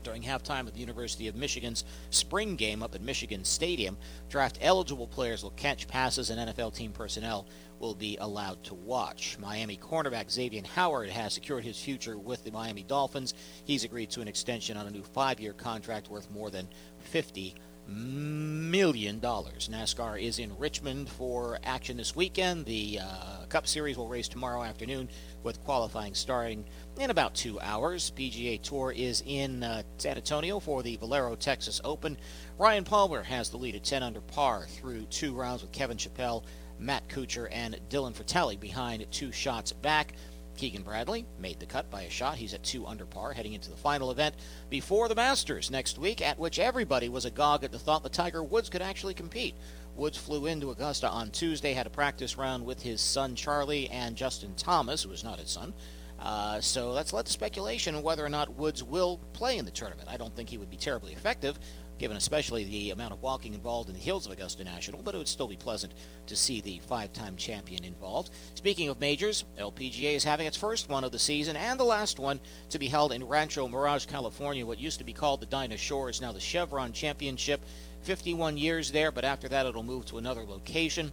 during 0.05 0.21
halftime 0.21 0.67
of 0.67 0.73
the 0.73 0.79
University 0.79 1.27
of 1.27 1.35
Michigan's 1.35 1.83
spring 2.11 2.55
game 2.55 2.83
up 2.83 2.95
at 2.95 3.01
Michigan 3.01 3.43
Stadium. 3.43 3.97
Draft 4.29 4.59
eligible 4.61 5.07
players 5.07 5.43
will 5.43 5.51
catch 5.51 5.87
passes, 5.87 6.29
and 6.29 6.49
NFL 6.49 6.75
team 6.75 6.91
personnel 6.91 7.47
will 7.79 7.95
be 7.95 8.15
allowed 8.21 8.63
to 8.63 8.75
watch. 8.75 9.37
Miami 9.39 9.77
cornerback 9.77 10.31
Xavier 10.31 10.61
Howard 10.75 11.09
has 11.09 11.33
secured 11.33 11.63
his 11.63 11.79
future 11.79 12.17
with 12.17 12.43
the 12.43 12.51
Miami 12.51 12.83
Dolphins. 12.83 13.33
He's 13.65 13.83
agreed 13.83 14.11
to 14.11 14.21
an 14.21 14.27
extension 14.27 14.77
on 14.77 14.87
a 14.87 14.91
new 14.91 15.03
five 15.03 15.39
year 15.39 15.53
contract 15.53 16.09
worth 16.09 16.29
more 16.31 16.51
than 16.51 16.67
50 16.99 17.55
million 17.87 19.19
dollars. 19.19 19.69
NASCAR 19.71 20.21
is 20.21 20.39
in 20.39 20.57
Richmond 20.57 21.09
for 21.09 21.59
action 21.63 21.97
this 21.97 22.15
weekend. 22.15 22.65
The 22.65 22.99
uh, 23.01 23.45
Cup 23.47 23.67
Series 23.67 23.97
will 23.97 24.07
race 24.07 24.27
tomorrow 24.27 24.63
afternoon 24.63 25.09
with 25.43 25.63
qualifying 25.63 26.13
starting 26.13 26.65
in 26.99 27.09
about 27.09 27.35
two 27.35 27.59
hours. 27.59 28.11
PGA 28.15 28.61
Tour 28.61 28.91
is 28.91 29.23
in 29.25 29.63
uh, 29.63 29.83
San 29.97 30.17
Antonio 30.17 30.59
for 30.59 30.83
the 30.83 30.95
Valero 30.97 31.35
Texas 31.35 31.79
Open. 31.83 32.17
Ryan 32.57 32.83
Palmer 32.83 33.23
has 33.23 33.49
the 33.49 33.57
lead 33.57 33.75
at 33.75 33.83
10 33.83 34.03
under 34.03 34.21
par 34.21 34.65
through 34.67 35.05
two 35.05 35.33
rounds 35.33 35.61
with 35.61 35.71
Kevin 35.71 35.97
Chappell, 35.97 36.45
Matt 36.79 37.07
Kuchar, 37.07 37.47
and 37.51 37.79
Dylan 37.89 38.13
Frittelli 38.13 38.59
behind 38.59 39.05
two 39.11 39.31
shots 39.31 39.71
back. 39.71 40.13
Keegan 40.57 40.83
Bradley 40.83 41.25
made 41.39 41.59
the 41.59 41.65
cut 41.65 41.89
by 41.89 42.03
a 42.03 42.09
shot. 42.09 42.37
He's 42.37 42.53
at 42.53 42.63
two 42.63 42.85
under 42.85 43.05
par 43.05 43.33
heading 43.33 43.53
into 43.53 43.69
the 43.69 43.77
final 43.77 44.11
event 44.11 44.35
before 44.69 45.07
the 45.07 45.15
Masters 45.15 45.69
next 45.69 45.97
week, 45.97 46.21
at 46.21 46.39
which 46.39 46.59
everybody 46.59 47.09
was 47.09 47.25
agog 47.25 47.63
at 47.63 47.71
the 47.71 47.79
thought 47.79 48.03
that 48.03 48.13
Tiger 48.13 48.43
Woods 48.43 48.69
could 48.69 48.81
actually 48.81 49.13
compete. 49.13 49.55
Woods 49.95 50.17
flew 50.17 50.45
into 50.45 50.71
Augusta 50.71 51.09
on 51.09 51.31
Tuesday, 51.31 51.73
had 51.73 51.87
a 51.87 51.91
practice 51.91 52.37
round 52.37 52.65
with 52.65 52.81
his 52.81 53.01
son 53.01 53.35
Charlie 53.35 53.89
and 53.89 54.15
Justin 54.15 54.53
Thomas, 54.55 55.03
who 55.03 55.11
is 55.11 55.23
not 55.23 55.39
his 55.39 55.49
son. 55.49 55.73
Uh, 56.19 56.61
so 56.61 56.91
let's 56.91 57.13
let 57.13 57.25
the 57.25 57.31
speculation 57.31 57.95
on 57.95 58.03
whether 58.03 58.25
or 58.25 58.29
not 58.29 58.55
Woods 58.55 58.83
will 58.83 59.19
play 59.33 59.57
in 59.57 59.65
the 59.65 59.71
tournament. 59.71 60.09
I 60.09 60.17
don't 60.17 60.35
think 60.35 60.49
he 60.49 60.57
would 60.57 60.69
be 60.69 60.77
terribly 60.77 61.13
effective, 61.13 61.59
given 61.97 62.17
especially 62.17 62.63
the 62.65 62.91
amount 62.91 63.13
of 63.13 63.21
walking 63.21 63.53
involved 63.53 63.89
in 63.89 63.95
the 63.95 64.01
hills 64.01 64.25
of 64.25 64.31
Augusta 64.31 64.63
National, 64.63 65.01
but 65.01 65.15
it 65.15 65.17
would 65.17 65.27
still 65.27 65.47
be 65.47 65.55
pleasant 65.55 65.93
to 66.27 66.35
see 66.35 66.61
the 66.61 66.79
five 66.87 67.13
time 67.13 67.35
champion 67.35 67.83
involved. 67.83 68.31
Speaking 68.55 68.89
of 68.89 68.99
majors, 68.99 69.45
LPGA 69.57 70.15
is 70.15 70.23
having 70.23 70.47
its 70.47 70.57
first 70.57 70.89
one 70.89 71.03
of 71.03 71.11
the 71.11 71.19
season 71.19 71.55
and 71.55 71.79
the 71.79 71.85
last 71.85 72.19
one 72.19 72.39
to 72.69 72.79
be 72.79 72.87
held 72.87 73.11
in 73.11 73.23
Rancho 73.23 73.67
Mirage, 73.67 74.05
California. 74.05 74.65
What 74.65 74.79
used 74.79 74.99
to 74.99 75.05
be 75.05 75.13
called 75.13 75.39
the 75.39 75.45
Dinah 75.45 75.77
Shore 75.77 76.09
is 76.09 76.21
now 76.21 76.31
the 76.31 76.39
Chevron 76.39 76.91
Championship. 76.91 77.61
51 78.01 78.57
years 78.57 78.91
there, 78.91 79.11
but 79.11 79.25
after 79.25 79.47
that 79.49 79.65
it'll 79.65 79.81
move 79.81 80.05
to 80.05 80.17
another 80.17 80.43
location. 80.43 81.11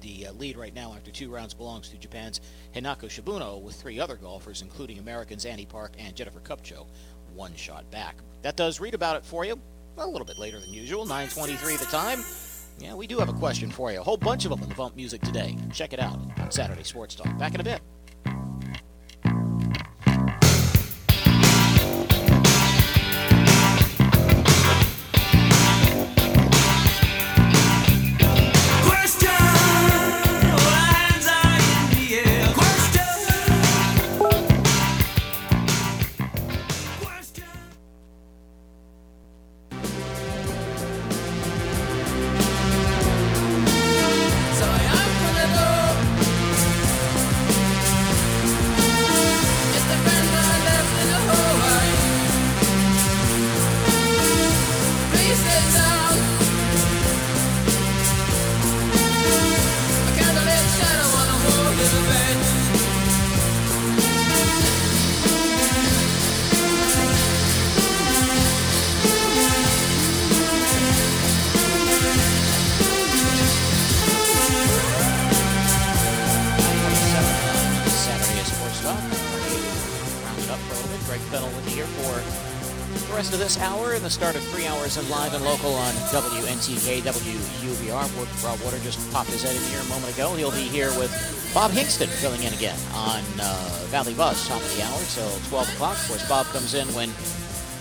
The 0.00 0.28
uh, 0.28 0.32
lead 0.32 0.56
right 0.56 0.74
now 0.74 0.94
after 0.94 1.10
two 1.10 1.30
rounds 1.30 1.52
belongs 1.52 1.90
to 1.90 1.98
Japan's 1.98 2.40
Hinako 2.74 3.08
Shibuno 3.08 3.60
with 3.60 3.76
three 3.76 4.00
other 4.00 4.16
golfers, 4.16 4.62
including 4.62 4.98
Americans 4.98 5.44
Annie 5.44 5.66
Park 5.66 5.92
and 5.98 6.16
Jennifer 6.16 6.40
Kupcho, 6.40 6.86
one 7.34 7.54
shot 7.54 7.88
back. 7.90 8.16
That 8.42 8.56
does 8.56 8.80
read 8.80 8.94
about 8.94 9.16
it 9.16 9.24
for 9.26 9.44
you 9.44 9.60
a 10.08 10.10
little 10.10 10.26
bit 10.26 10.38
later 10.38 10.58
than 10.58 10.72
usual, 10.72 11.06
9.23 11.06 11.78
the 11.78 11.84
time. 11.86 12.24
Yeah, 12.78 12.94
we 12.94 13.06
do 13.06 13.18
have 13.18 13.28
a 13.28 13.34
question 13.34 13.70
for 13.70 13.92
you. 13.92 14.00
A 14.00 14.02
whole 14.02 14.16
bunch 14.16 14.44
of 14.44 14.50
them 14.50 14.62
in 14.62 14.68
the 14.68 14.74
Bump 14.74 14.96
Music 14.96 15.20
today. 15.20 15.56
Check 15.72 15.92
it 15.92 16.00
out 16.00 16.18
on 16.38 16.50
Saturday 16.50 16.82
Sports 16.82 17.14
Talk. 17.14 17.36
Back 17.38 17.54
in 17.54 17.60
a 17.60 17.64
bit. 17.64 17.82
the 55.66 55.78
time 55.78 55.99
start 84.10 84.34
of 84.34 84.42
three 84.48 84.66
hours 84.66 84.96
and 84.96 85.08
live 85.08 85.34
and 85.34 85.44
local 85.44 85.72
on 85.72 85.92
WNTK, 86.10 87.00
WUVR. 87.02 88.44
Rob 88.44 88.60
Water 88.62 88.78
just 88.80 88.98
popped 89.12 89.30
his 89.30 89.42
head 89.42 89.54
in 89.54 89.62
here 89.70 89.80
a 89.80 89.84
moment 89.84 90.12
ago. 90.12 90.34
He'll 90.34 90.50
be 90.50 90.68
here 90.68 90.88
with 90.98 91.10
Bob 91.54 91.70
Hingston 91.70 92.08
filling 92.08 92.42
in 92.42 92.52
again 92.52 92.78
on 92.92 93.22
uh, 93.40 93.84
Valley 93.86 94.14
Buzz, 94.14 94.48
top 94.48 94.60
of 94.60 94.76
the 94.76 94.82
hour 94.82 95.00
till 95.14 95.30
12 95.48 95.72
o'clock. 95.74 95.96
Of 95.96 96.08
course, 96.08 96.28
Bob 96.28 96.46
comes 96.46 96.74
in 96.74 96.88
when 96.88 97.08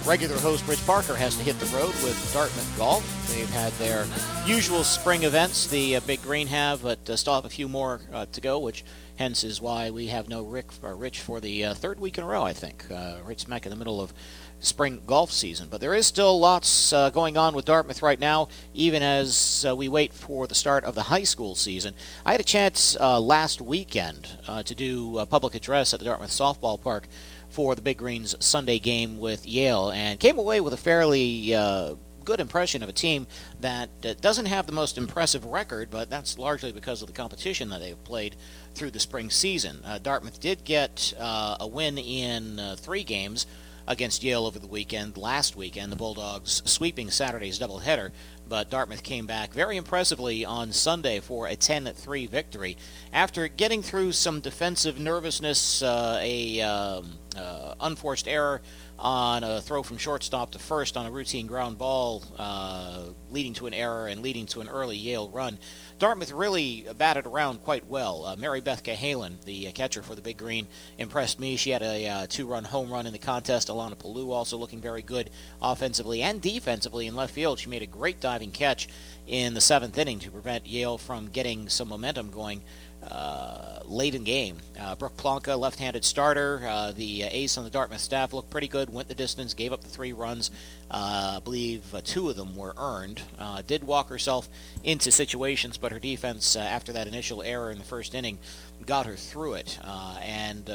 regular 0.05 0.37
host 0.37 0.67
Rich 0.67 0.85
Parker 0.85 1.15
has 1.15 1.35
to 1.37 1.43
hit 1.43 1.59
the 1.59 1.65
road 1.75 1.93
with 2.03 2.31
Dartmouth 2.31 2.77
Golf. 2.77 3.33
They've 3.33 3.49
had 3.49 3.73
their 3.73 4.05
usual 4.45 4.83
spring 4.83 5.23
events, 5.23 5.67
the 5.67 5.95
uh, 5.95 5.99
Big 6.01 6.21
Green 6.21 6.47
have, 6.47 6.83
but 6.83 7.09
uh, 7.09 7.15
still 7.15 7.33
have 7.33 7.45
a 7.45 7.49
few 7.49 7.67
more 7.67 8.01
uh, 8.13 8.27
to 8.31 8.39
go, 8.39 8.59
which 8.59 8.85
hence 9.17 9.43
is 9.43 9.59
why 9.59 9.89
we 9.89 10.07
have 10.07 10.29
no 10.29 10.43
Rick 10.43 10.67
or 10.81 10.95
Rich 10.95 11.19
for 11.19 11.39
the 11.39 11.65
uh, 11.65 11.73
third 11.73 11.99
week 11.99 12.17
in 12.17 12.23
a 12.23 12.27
row, 12.27 12.43
I 12.43 12.53
think. 12.53 12.85
Uh, 12.89 13.17
Rich 13.25 13.41
smack 13.41 13.65
in 13.65 13.71
the 13.71 13.75
middle 13.75 13.99
of 13.99 14.13
spring 14.59 15.01
golf 15.05 15.31
season. 15.31 15.67
But 15.69 15.81
there 15.81 15.93
is 15.93 16.05
still 16.05 16.39
lots 16.39 16.93
uh, 16.93 17.09
going 17.09 17.37
on 17.37 17.53
with 17.55 17.65
Dartmouth 17.65 18.01
right 18.01 18.19
now, 18.19 18.49
even 18.73 19.01
as 19.01 19.65
uh, 19.67 19.75
we 19.75 19.87
wait 19.87 20.13
for 20.13 20.47
the 20.47 20.55
start 20.55 20.83
of 20.83 20.95
the 20.95 21.03
high 21.03 21.23
school 21.23 21.55
season. 21.55 21.93
I 22.25 22.31
had 22.31 22.41
a 22.41 22.45
chance 22.45 22.97
uh, 22.99 23.19
last 23.19 23.61
weekend 23.61 24.27
uh, 24.47 24.63
to 24.63 24.75
do 24.75 25.17
a 25.17 25.25
public 25.25 25.55
address 25.55 25.93
at 25.93 25.99
the 25.99 26.05
Dartmouth 26.05 26.31
Softball 26.31 26.81
Park 26.81 27.07
for 27.49 27.75
the 27.75 27.81
Big 27.81 27.97
Greens 27.97 28.35
Sunday 28.39 28.79
game 28.79 29.19
with 29.19 29.47
Yale 29.47 29.91
and 29.91 30.19
came 30.19 30.37
away 30.37 30.61
with 30.61 30.73
a 30.73 30.77
fairly 30.77 31.55
uh, 31.55 31.95
good 32.25 32.39
impression 32.39 32.83
of 32.83 32.89
a 32.89 32.93
team 32.93 33.25
that 33.59 33.89
doesn't 34.21 34.45
have 34.45 34.67
the 34.67 34.71
most 34.71 34.99
impressive 34.99 35.45
record, 35.45 35.89
but 35.89 36.11
that's 36.11 36.37
largely 36.37 36.71
because 36.71 37.01
of 37.01 37.07
the 37.07 37.13
competition 37.13 37.69
that 37.69 37.79
they've 37.79 38.03
played 38.03 38.35
through 38.75 38.91
the 38.91 38.99
spring 38.99 39.31
season. 39.31 39.79
Uh, 39.83 39.97
Dartmouth 39.97 40.39
did 40.39 40.63
get 40.63 41.13
a 41.17 41.67
win 41.67 41.97
in 41.97 42.75
three 42.77 43.03
games 43.03 43.47
against 43.89 44.23
Yale 44.23 44.45
over 44.45 44.59
the 44.59 44.67
weekend. 44.67 45.17
Last 45.17 45.57
weekend, 45.57 45.91
the 45.91 45.97
Bulldogs 45.97 46.61
sweeping 46.63 47.11
Saturday's 47.11 47.59
doubleheader 47.59 48.11
but 48.49 48.69
Dartmouth 48.69 49.03
came 49.03 49.27
back 49.27 49.53
very 49.53 49.77
impressively 49.77 50.43
on 50.43 50.73
Sunday 50.73 51.19
for 51.19 51.47
a 51.47 51.55
10 51.55 51.85
3 51.93 52.25
victory. 52.25 52.75
After 53.13 53.47
getting 53.47 53.83
through 53.83 54.13
some 54.13 54.41
defensive 54.41 54.99
nervousness, 54.99 55.83
uh, 55.83 56.19
a 56.21 56.61
um, 56.61 57.19
uh, 57.37 57.75
unforced 57.79 58.27
error 58.27 58.61
on 58.99 59.43
a 59.43 59.61
throw 59.61 59.81
from 59.81 59.97
shortstop 59.97 60.51
to 60.51 60.59
first 60.59 60.97
on 60.97 61.05
a 61.05 61.11
routine 61.11 61.47
ground 61.47 61.77
ball, 61.77 62.23
uh, 62.37 63.05
leading 63.31 63.53
to 63.53 63.65
an 63.65 63.73
error 63.73 64.07
and 64.07 64.21
leading 64.21 64.45
to 64.45 64.61
an 64.61 64.67
early 64.67 64.97
Yale 64.97 65.29
run. 65.29 65.57
Dartmouth 65.99 66.31
really 66.31 66.85
batted 66.97 67.25
around 67.25 67.63
quite 67.63 67.87
well. 67.87 68.25
Uh, 68.25 68.35
Mary 68.35 68.61
Beth 68.61 68.83
the 68.83 69.67
uh, 69.67 69.71
catcher 69.71 70.01
for 70.01 70.15
the 70.15 70.21
Big 70.21 70.37
Green, 70.37 70.67
impressed 70.97 71.39
me. 71.39 71.55
She 71.55 71.69
had 71.69 71.81
a 71.81 72.07
uh, 72.07 72.27
two-run 72.27 72.65
home 72.65 72.91
run 72.91 73.05
in 73.05 73.13
the 73.13 73.19
contest. 73.19 73.69
Alana 73.69 73.97
Palou 73.97 74.31
also 74.31 74.57
looking 74.57 74.81
very 74.81 75.01
good 75.01 75.29
offensively 75.61 76.21
and 76.21 76.41
defensively 76.41 77.07
in 77.07 77.15
left 77.15 77.33
field. 77.33 77.59
She 77.59 77.69
made 77.69 77.81
a 77.81 77.87
great 77.87 78.19
diving 78.19 78.51
catch 78.51 78.89
in 79.27 79.53
the 79.53 79.61
seventh 79.61 79.97
inning 79.97 80.19
to 80.19 80.31
prevent 80.31 80.67
Yale 80.67 80.97
from 80.97 81.27
getting 81.27 81.69
some 81.69 81.87
momentum 81.87 82.31
going 82.31 82.61
uh, 83.09 83.79
late 83.85 84.15
in 84.15 84.23
game. 84.23 84.57
Uh, 84.79 84.95
Brooke 84.95 85.17
Plonka, 85.17 85.57
left-handed 85.57 86.03
starter, 86.05 86.61
uh, 86.67 86.91
the 86.91 87.23
ace 87.23 87.57
on 87.57 87.63
the 87.63 87.69
Dartmouth 87.69 88.01
staff, 88.01 88.33
looked 88.33 88.49
pretty 88.49 88.67
good. 88.67 88.91
Went 88.91 89.07
the 89.07 89.15
distance, 89.15 89.53
gave 89.53 89.73
up 89.73 89.81
the 89.81 89.89
three 89.89 90.13
runs. 90.13 90.51
Uh, 90.91 91.35
I 91.37 91.39
believe 91.43 91.93
uh, 91.93 92.01
two 92.03 92.29
of 92.29 92.35
them 92.35 92.55
were 92.55 92.73
earned. 92.77 93.21
Uh, 93.37 93.61
did 93.65 93.83
walk 93.83 94.09
herself 94.09 94.49
into 94.83 95.11
situations, 95.11 95.77
but 95.77 95.91
her 95.91 95.99
defense 95.99 96.55
after 96.55 96.93
that 96.93 97.07
initial 97.07 97.41
error 97.41 97.71
in 97.71 97.77
the 97.77 97.83
first 97.83 98.13
inning 98.13 98.37
got 98.85 99.05
her 99.05 99.15
through 99.15 99.55
it, 99.55 99.79
and 100.21 100.69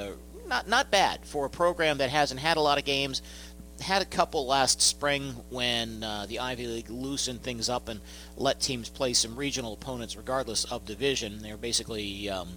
not 0.47 0.69
not 0.69 0.91
bad 0.91 1.25
for 1.25 1.47
a 1.47 1.51
program 1.51 1.99
that 1.99 2.11
hasn't 2.11 2.41
had 2.41 2.57
a 2.57 2.61
lot 2.61 2.79
of 2.79 2.85
games 2.85 3.23
had 3.81 4.03
a 4.03 4.05
couple 4.05 4.47
last 4.47 4.81
spring 4.81 5.35
when 5.51 6.03
uh, 6.03 6.27
the 6.27 6.39
Ivy 6.39 6.67
League 6.67 6.91
loosened 6.91 7.43
things 7.43 7.69
up 7.69 7.89
and 7.89 8.01
let 8.37 8.61
teams 8.61 8.89
play 8.89 9.13
some 9.13 9.37
regional 9.37 9.75
opponents 9.75 10.17
regardless 10.17 10.65
of 10.65 10.85
division. 10.85 11.43
They 11.43 11.51
were 11.51 11.59
basically 11.59 12.29
um, 12.31 12.49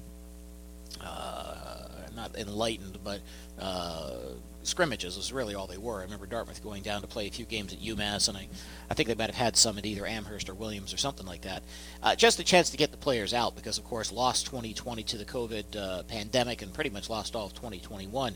uh, 1.01 1.87
not 2.15 2.37
enlightened, 2.37 2.99
but 3.03 3.21
uh, 3.59 4.15
scrimmages 4.63 5.17
was 5.17 5.31
really 5.31 5.55
all 5.55 5.67
they 5.67 5.77
were. 5.77 5.99
I 5.99 6.03
remember 6.03 6.25
Dartmouth 6.25 6.63
going 6.63 6.83
down 6.83 7.01
to 7.01 7.07
play 7.07 7.27
a 7.27 7.31
few 7.31 7.45
games 7.45 7.73
at 7.73 7.79
UMass, 7.79 8.27
and 8.27 8.37
I, 8.37 8.47
I 8.89 8.93
think 8.93 9.07
they 9.07 9.15
might 9.15 9.29
have 9.29 9.35
had 9.35 9.55
some 9.55 9.77
at 9.77 9.85
either 9.85 10.05
Amherst 10.05 10.49
or 10.49 10.53
Williams 10.53 10.93
or 10.93 10.97
something 10.97 11.25
like 11.25 11.41
that. 11.41 11.63
Uh, 12.03 12.15
just 12.15 12.39
a 12.39 12.43
chance 12.43 12.69
to 12.69 12.77
get 12.77 12.91
the 12.91 12.97
players 12.97 13.33
out 13.33 13.55
because, 13.55 13.77
of 13.77 13.85
course, 13.85 14.11
lost 14.11 14.45
2020 14.47 15.03
to 15.03 15.17
the 15.17 15.25
COVID 15.25 15.75
uh, 15.75 16.03
pandemic 16.03 16.61
and 16.61 16.73
pretty 16.73 16.89
much 16.89 17.09
lost 17.09 17.35
all 17.35 17.45
of 17.45 17.53
2021. 17.53 18.35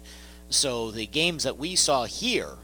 So 0.50 0.92
the 0.92 1.08
games 1.08 1.44
that 1.44 1.58
we 1.58 1.76
saw 1.76 2.06
here 2.06 2.58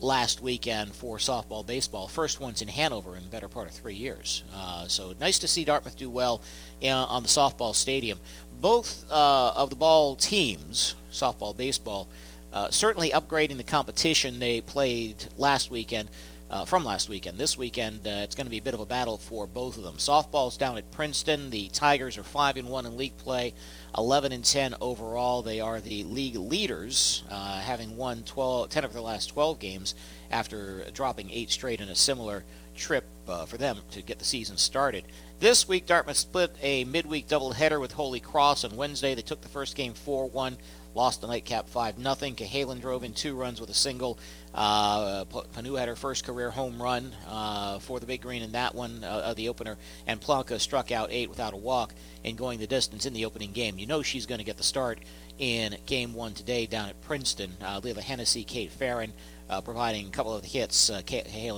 last 0.00 0.40
weekend 0.40 0.94
for 0.94 1.18
softball, 1.18 1.66
baseball. 1.66 2.08
First 2.08 2.40
ones 2.40 2.62
in 2.62 2.68
Hanover 2.68 3.16
in 3.16 3.22
the 3.22 3.28
better 3.28 3.48
part 3.48 3.68
of 3.68 3.74
three 3.74 3.94
years. 3.94 4.42
Uh, 4.54 4.86
so 4.88 5.14
nice 5.20 5.38
to 5.40 5.48
see 5.48 5.64
Dartmouth 5.64 5.96
do 5.96 6.10
well 6.10 6.40
uh, 6.82 6.88
on 6.88 7.22
the 7.22 7.28
softball 7.28 7.74
stadium. 7.74 8.18
Both 8.60 9.04
uh, 9.10 9.52
of 9.54 9.70
the 9.70 9.76
ball 9.76 10.16
teams, 10.16 10.94
softball, 11.12 11.56
baseball, 11.56 12.08
uh, 12.52 12.70
certainly 12.70 13.10
upgrading 13.10 13.58
the 13.58 13.64
competition 13.64 14.38
they 14.38 14.60
played 14.60 15.16
last 15.36 15.70
weekend. 15.70 16.08
Uh, 16.50 16.64
from 16.64 16.84
last 16.84 17.08
weekend. 17.08 17.38
This 17.38 17.56
weekend, 17.56 18.04
uh, 18.04 18.24
it's 18.24 18.34
going 18.34 18.46
to 18.46 18.50
be 18.50 18.58
a 18.58 18.62
bit 18.62 18.74
of 18.74 18.80
a 18.80 18.84
battle 18.84 19.16
for 19.16 19.46
both 19.46 19.76
of 19.76 19.84
them. 19.84 19.98
Softball's 19.98 20.56
down 20.56 20.76
at 20.78 20.90
Princeton. 20.90 21.48
The 21.50 21.68
Tigers 21.68 22.18
are 22.18 22.24
five 22.24 22.56
and 22.56 22.68
one 22.68 22.86
in 22.86 22.96
league 22.96 23.16
play. 23.18 23.54
11 23.96 24.32
and 24.32 24.44
10 24.44 24.74
overall. 24.80 25.42
They 25.42 25.60
are 25.60 25.80
the 25.80 26.04
league 26.04 26.36
leaders, 26.36 27.24
uh, 27.30 27.60
having 27.60 27.96
won 27.96 28.22
12, 28.22 28.68
10 28.68 28.84
of 28.84 28.92
their 28.92 29.02
last 29.02 29.26
12 29.26 29.58
games 29.58 29.94
after 30.30 30.84
dropping 30.92 31.30
eight 31.30 31.50
straight 31.50 31.80
in 31.80 31.88
a 31.88 31.94
similar 31.94 32.44
trip 32.74 33.04
uh, 33.28 33.46
for 33.46 33.56
them 33.56 33.78
to 33.90 34.02
get 34.02 34.18
the 34.18 34.24
season 34.24 34.56
started. 34.56 35.04
This 35.38 35.66
week, 35.68 35.86
Dartmouth 35.86 36.16
split 36.16 36.54
a 36.62 36.84
midweek 36.84 37.28
doubleheader 37.28 37.80
with 37.80 37.92
Holy 37.92 38.20
Cross 38.20 38.64
on 38.64 38.76
Wednesday. 38.76 39.14
They 39.14 39.22
took 39.22 39.40
the 39.40 39.48
first 39.48 39.76
game 39.76 39.94
4 39.94 40.28
1, 40.28 40.58
lost 40.94 41.20
the 41.20 41.26
nightcap 41.26 41.68
5 41.68 41.96
0. 41.96 42.14
Cahalan 42.14 42.80
drove 42.80 43.04
in 43.04 43.12
two 43.12 43.34
runs 43.34 43.60
with 43.60 43.70
a 43.70 43.74
single. 43.74 44.18
Uh, 44.54 45.24
Panu 45.24 45.78
had 45.78 45.88
her 45.88 45.96
first 45.96 46.24
career 46.24 46.50
home 46.50 46.82
run 46.82 47.14
uh, 47.28 47.78
for 47.78 48.00
the 48.00 48.06
Big 48.06 48.22
Green 48.22 48.42
in 48.42 48.52
that 48.52 48.74
one, 48.74 49.04
uh, 49.04 49.32
the 49.34 49.48
opener, 49.48 49.76
and 50.06 50.20
Plonka 50.20 50.58
struck 50.58 50.90
out 50.90 51.08
eight 51.12 51.28
without 51.28 51.52
a 51.52 51.56
walk 51.56 51.94
in 52.24 52.36
going 52.36 52.58
the 52.58 52.66
distance 52.66 53.06
in 53.06 53.12
the 53.12 53.24
opening 53.24 53.52
game. 53.52 53.78
You 53.78 53.86
know 53.86 54.02
she's 54.02 54.26
going 54.26 54.40
to 54.40 54.44
get 54.44 54.56
the 54.56 54.62
start 54.62 54.98
in 55.38 55.76
game 55.86 56.12
one 56.12 56.34
today 56.34 56.66
down 56.66 56.88
at 56.88 57.00
Princeton. 57.00 57.56
Uh, 57.62 57.80
Leila 57.82 58.02
Hennessy, 58.02 58.44
Kate 58.44 58.70
Farron 58.70 59.12
uh, 59.48 59.60
providing 59.60 60.06
a 60.06 60.10
couple 60.10 60.34
of 60.34 60.42
the 60.42 60.48
hits. 60.48 60.90
Uh, 60.90 61.02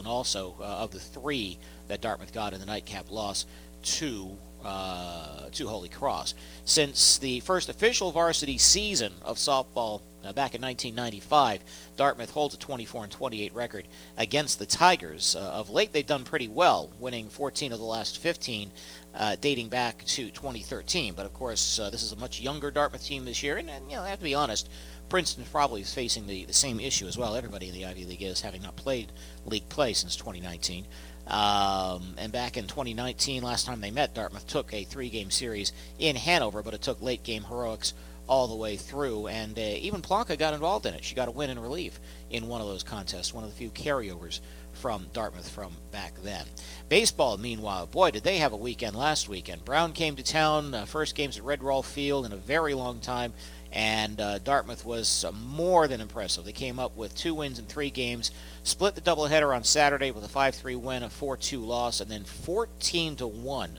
also 0.06 0.54
uh, 0.60 0.64
of 0.64 0.90
the 0.90 1.00
three 1.00 1.58
that 1.88 2.00
Dartmouth 2.00 2.32
got 2.32 2.52
in 2.52 2.60
the 2.60 2.66
nightcap 2.66 3.10
loss 3.10 3.44
to 3.82 4.36
uh, 4.64 5.48
to 5.50 5.68
Holy 5.68 5.88
Cross. 5.88 6.34
Since 6.64 7.18
the 7.18 7.40
first 7.40 7.68
official 7.68 8.12
varsity 8.12 8.58
season 8.58 9.12
of 9.22 9.36
softball 9.36 10.02
uh, 10.24 10.32
back 10.32 10.54
in 10.54 10.62
1995, 10.62 11.62
Dartmouth 11.96 12.30
holds 12.30 12.54
a 12.54 12.58
24 12.58 13.04
and 13.04 13.12
28 13.12 13.54
record 13.54 13.88
against 14.16 14.58
the 14.58 14.66
Tigers. 14.66 15.34
Uh, 15.34 15.40
of 15.40 15.70
late, 15.70 15.92
they've 15.92 16.06
done 16.06 16.24
pretty 16.24 16.48
well, 16.48 16.90
winning 16.98 17.28
14 17.28 17.72
of 17.72 17.78
the 17.78 17.84
last 17.84 18.18
15 18.18 18.70
uh, 19.14 19.36
dating 19.40 19.68
back 19.68 20.04
to 20.04 20.30
2013. 20.30 21.14
But 21.14 21.26
of 21.26 21.34
course, 21.34 21.78
uh, 21.78 21.90
this 21.90 22.02
is 22.02 22.12
a 22.12 22.16
much 22.16 22.40
younger 22.40 22.70
Dartmouth 22.70 23.04
team 23.04 23.24
this 23.24 23.42
year, 23.42 23.56
and, 23.56 23.68
and, 23.68 23.90
you 23.90 23.96
know, 23.96 24.02
I 24.02 24.10
have 24.10 24.18
to 24.18 24.24
be 24.24 24.34
honest, 24.34 24.68
Princeton 25.08 25.44
probably 25.52 25.82
is 25.82 25.92
facing 25.92 26.26
the, 26.26 26.44
the 26.46 26.54
same 26.54 26.80
issue 26.80 27.06
as 27.06 27.18
well. 27.18 27.36
Everybody 27.36 27.68
in 27.68 27.74
the 27.74 27.84
Ivy 27.84 28.06
League 28.06 28.22
is, 28.22 28.40
having 28.40 28.62
not 28.62 28.76
played 28.76 29.12
league 29.44 29.68
play 29.68 29.92
since 29.92 30.16
2019. 30.16 30.86
Um, 31.26 32.14
and 32.18 32.32
back 32.32 32.56
in 32.56 32.66
2019, 32.66 33.42
last 33.42 33.66
time 33.66 33.80
they 33.80 33.90
met, 33.90 34.14
Dartmouth 34.14 34.46
took 34.46 34.72
a 34.74 34.84
three-game 34.84 35.30
series 35.30 35.72
in 35.98 36.16
Hanover, 36.16 36.62
but 36.62 36.74
it 36.74 36.82
took 36.82 37.00
late-game 37.00 37.44
heroics 37.44 37.94
all 38.26 38.48
the 38.48 38.56
way 38.56 38.76
through. 38.76 39.26
And 39.28 39.58
uh, 39.58 39.62
even 39.62 40.02
Plonka 40.02 40.38
got 40.38 40.54
involved 40.54 40.86
in 40.86 40.94
it. 40.94 41.04
She 41.04 41.14
got 41.14 41.28
a 41.28 41.32
win 41.32 41.50
in 41.50 41.58
relief 41.58 42.00
in 42.30 42.48
one 42.48 42.60
of 42.60 42.66
those 42.66 42.82
contests, 42.82 43.34
one 43.34 43.44
of 43.44 43.50
the 43.50 43.56
few 43.56 43.70
carryovers 43.70 44.40
from 44.72 45.06
Dartmouth 45.12 45.48
from 45.48 45.72
back 45.90 46.14
then. 46.22 46.46
Baseball, 46.88 47.36
meanwhile, 47.36 47.86
boy, 47.86 48.10
did 48.10 48.24
they 48.24 48.38
have 48.38 48.52
a 48.52 48.56
weekend 48.56 48.96
last 48.96 49.28
weekend. 49.28 49.64
Brown 49.64 49.92
came 49.92 50.16
to 50.16 50.22
town, 50.22 50.74
uh, 50.74 50.86
first 50.86 51.14
games 51.14 51.36
at 51.36 51.44
Red 51.44 51.62
Rolfe 51.62 51.86
Field 51.86 52.26
in 52.26 52.32
a 52.32 52.36
very 52.36 52.74
long 52.74 53.00
time, 53.00 53.34
and 53.72 54.20
uh, 54.20 54.38
Dartmouth 54.38 54.84
was 54.84 55.24
uh, 55.24 55.32
more 55.32 55.88
than 55.88 56.00
impressive. 56.00 56.44
They 56.44 56.52
came 56.52 56.78
up 56.78 56.96
with 56.96 57.14
two 57.14 57.34
wins 57.34 57.58
in 57.58 57.64
three 57.64 57.90
games, 57.90 58.30
split 58.62 58.94
the 58.94 59.00
doubleheader 59.00 59.54
on 59.54 59.64
Saturday 59.64 60.10
with 60.10 60.24
a 60.24 60.28
5-3 60.28 60.76
win, 60.76 61.02
a 61.02 61.08
4-2 61.08 61.64
loss, 61.64 62.00
and 62.00 62.10
then 62.10 62.24
14 62.24 63.16
to 63.16 63.26
one 63.26 63.78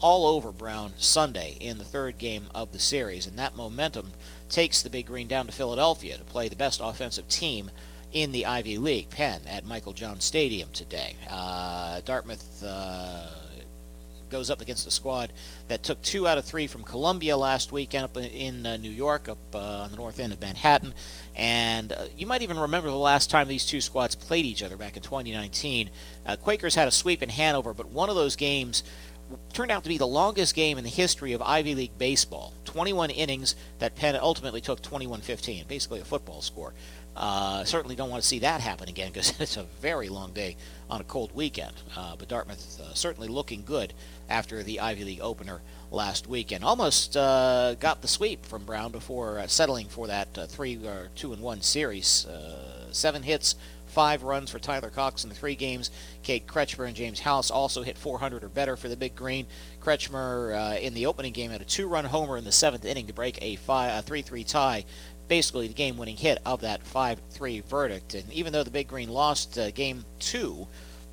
all 0.00 0.26
over 0.26 0.52
Brown 0.52 0.92
Sunday 0.96 1.56
in 1.60 1.78
the 1.78 1.84
third 1.84 2.18
game 2.18 2.46
of 2.54 2.72
the 2.72 2.78
series, 2.78 3.26
and 3.26 3.38
that 3.38 3.56
momentum 3.56 4.12
takes 4.48 4.82
the 4.82 4.90
Big 4.90 5.06
Green 5.06 5.26
down 5.26 5.46
to 5.46 5.52
Philadelphia 5.52 6.16
to 6.16 6.24
play 6.24 6.48
the 6.48 6.56
best 6.56 6.80
offensive 6.82 7.28
team 7.28 7.70
in 8.12 8.32
the 8.32 8.46
Ivy 8.46 8.78
League, 8.78 9.10
Penn, 9.10 9.42
at 9.46 9.66
Meiklejohn 9.66 10.22
Stadium 10.22 10.70
today. 10.72 11.16
Uh, 11.28 12.00
Dartmouth 12.04 12.62
uh, 12.64 13.26
goes 14.30 14.50
up 14.50 14.60
against 14.60 14.86
a 14.86 14.90
squad 14.90 15.32
that 15.68 15.82
took 15.82 16.00
two 16.02 16.26
out 16.26 16.38
of 16.38 16.44
three 16.44 16.66
from 16.66 16.82
Columbia 16.82 17.36
last 17.36 17.72
weekend 17.72 18.04
up 18.04 18.16
in 18.16 18.66
uh, 18.66 18.76
New 18.76 18.90
York, 18.90 19.28
up 19.28 19.38
uh, 19.54 19.58
on 19.58 19.90
the 19.90 19.96
north 19.96 20.20
end 20.20 20.32
of 20.32 20.40
Manhattan. 20.40 20.94
And 21.34 21.92
uh, 21.92 22.04
you 22.16 22.26
might 22.26 22.42
even 22.42 22.58
remember 22.58 22.88
the 22.88 22.96
last 22.96 23.30
time 23.30 23.48
these 23.48 23.66
two 23.66 23.80
squads 23.80 24.14
played 24.14 24.44
each 24.44 24.62
other 24.62 24.76
back 24.76 24.96
in 24.96 25.02
2019. 25.02 25.90
Uh, 26.26 26.36
Quakers 26.36 26.74
had 26.74 26.88
a 26.88 26.92
sweep 26.92 27.22
in 27.22 27.28
Hanover, 27.28 27.74
but 27.74 27.88
one 27.88 28.10
of 28.10 28.16
those 28.16 28.36
games 28.36 28.82
turned 29.52 29.70
out 29.70 29.82
to 29.82 29.88
be 29.88 29.98
the 29.98 30.06
longest 30.06 30.54
game 30.54 30.78
in 30.78 30.84
the 30.84 30.90
history 30.90 31.32
of 31.32 31.42
Ivy 31.42 31.74
League 31.74 31.98
baseball. 31.98 32.54
21 32.64 33.10
innings 33.10 33.56
that 33.78 33.94
Penn 33.94 34.16
ultimately 34.20 34.60
took 34.60 34.80
21-15, 34.82 35.66
basically 35.68 36.00
a 36.00 36.04
football 36.04 36.40
score. 36.40 36.74
Uh, 37.18 37.64
certainly 37.64 37.96
don't 37.96 38.10
want 38.10 38.22
to 38.22 38.28
see 38.28 38.38
that 38.38 38.60
happen 38.60 38.88
again 38.88 39.08
because 39.08 39.34
it's 39.40 39.56
a 39.56 39.64
very 39.80 40.08
long 40.08 40.32
day 40.32 40.56
on 40.88 41.00
a 41.00 41.04
cold 41.04 41.34
weekend. 41.34 41.72
Uh, 41.96 42.14
but 42.16 42.28
Dartmouth 42.28 42.80
uh, 42.80 42.94
certainly 42.94 43.26
looking 43.26 43.64
good 43.66 43.92
after 44.28 44.62
the 44.62 44.78
Ivy 44.78 45.02
League 45.02 45.20
opener 45.20 45.60
last 45.90 46.28
weekend. 46.28 46.62
Almost 46.62 47.16
uh, 47.16 47.74
got 47.80 48.02
the 48.02 48.08
sweep 48.08 48.46
from 48.46 48.64
Brown 48.64 48.92
before 48.92 49.40
uh, 49.40 49.48
settling 49.48 49.88
for 49.88 50.06
that 50.06 50.38
uh, 50.38 50.46
three 50.46 50.76
or 50.76 51.08
two 51.16 51.32
and 51.32 51.42
one 51.42 51.60
series. 51.60 52.26
seven 52.92 53.22
hits, 53.24 53.56
five 53.86 54.22
runs 54.22 54.50
for 54.50 54.60
Tyler 54.60 54.90
Cox 54.90 55.24
in 55.24 55.28
the 55.28 55.34
three 55.34 55.56
games. 55.56 55.90
Kate 56.22 56.46
Kretschmer 56.46 56.86
and 56.86 56.94
James 56.94 57.20
House 57.20 57.50
also 57.50 57.82
hit 57.82 57.98
400 57.98 58.44
or 58.44 58.48
better 58.48 58.76
for 58.76 58.88
the 58.88 58.96
Big 58.96 59.16
Green. 59.16 59.46
Kretschmer 59.82 60.80
in 60.80 60.94
the 60.94 61.06
opening 61.06 61.32
game 61.32 61.50
had 61.50 61.62
a 61.62 61.64
two-run 61.64 62.04
homer 62.04 62.36
in 62.36 62.44
the 62.44 62.52
seventh 62.52 62.84
inning 62.84 63.06
to 63.08 63.12
break 63.12 63.42
a 63.42 63.56
3-3 63.56 64.46
tie 64.46 64.84
basically 65.28 65.68
the 65.68 65.74
game-winning 65.74 66.16
hit 66.16 66.38
of 66.44 66.60
that 66.62 66.84
5-3 66.84 67.62
verdict. 67.64 68.14
And 68.14 68.32
even 68.32 68.52
though 68.52 68.64
the 68.64 68.70
Big 68.70 68.88
Green 68.88 69.08
lost 69.10 69.58
uh, 69.58 69.70
game 69.70 70.04
two, 70.18 70.66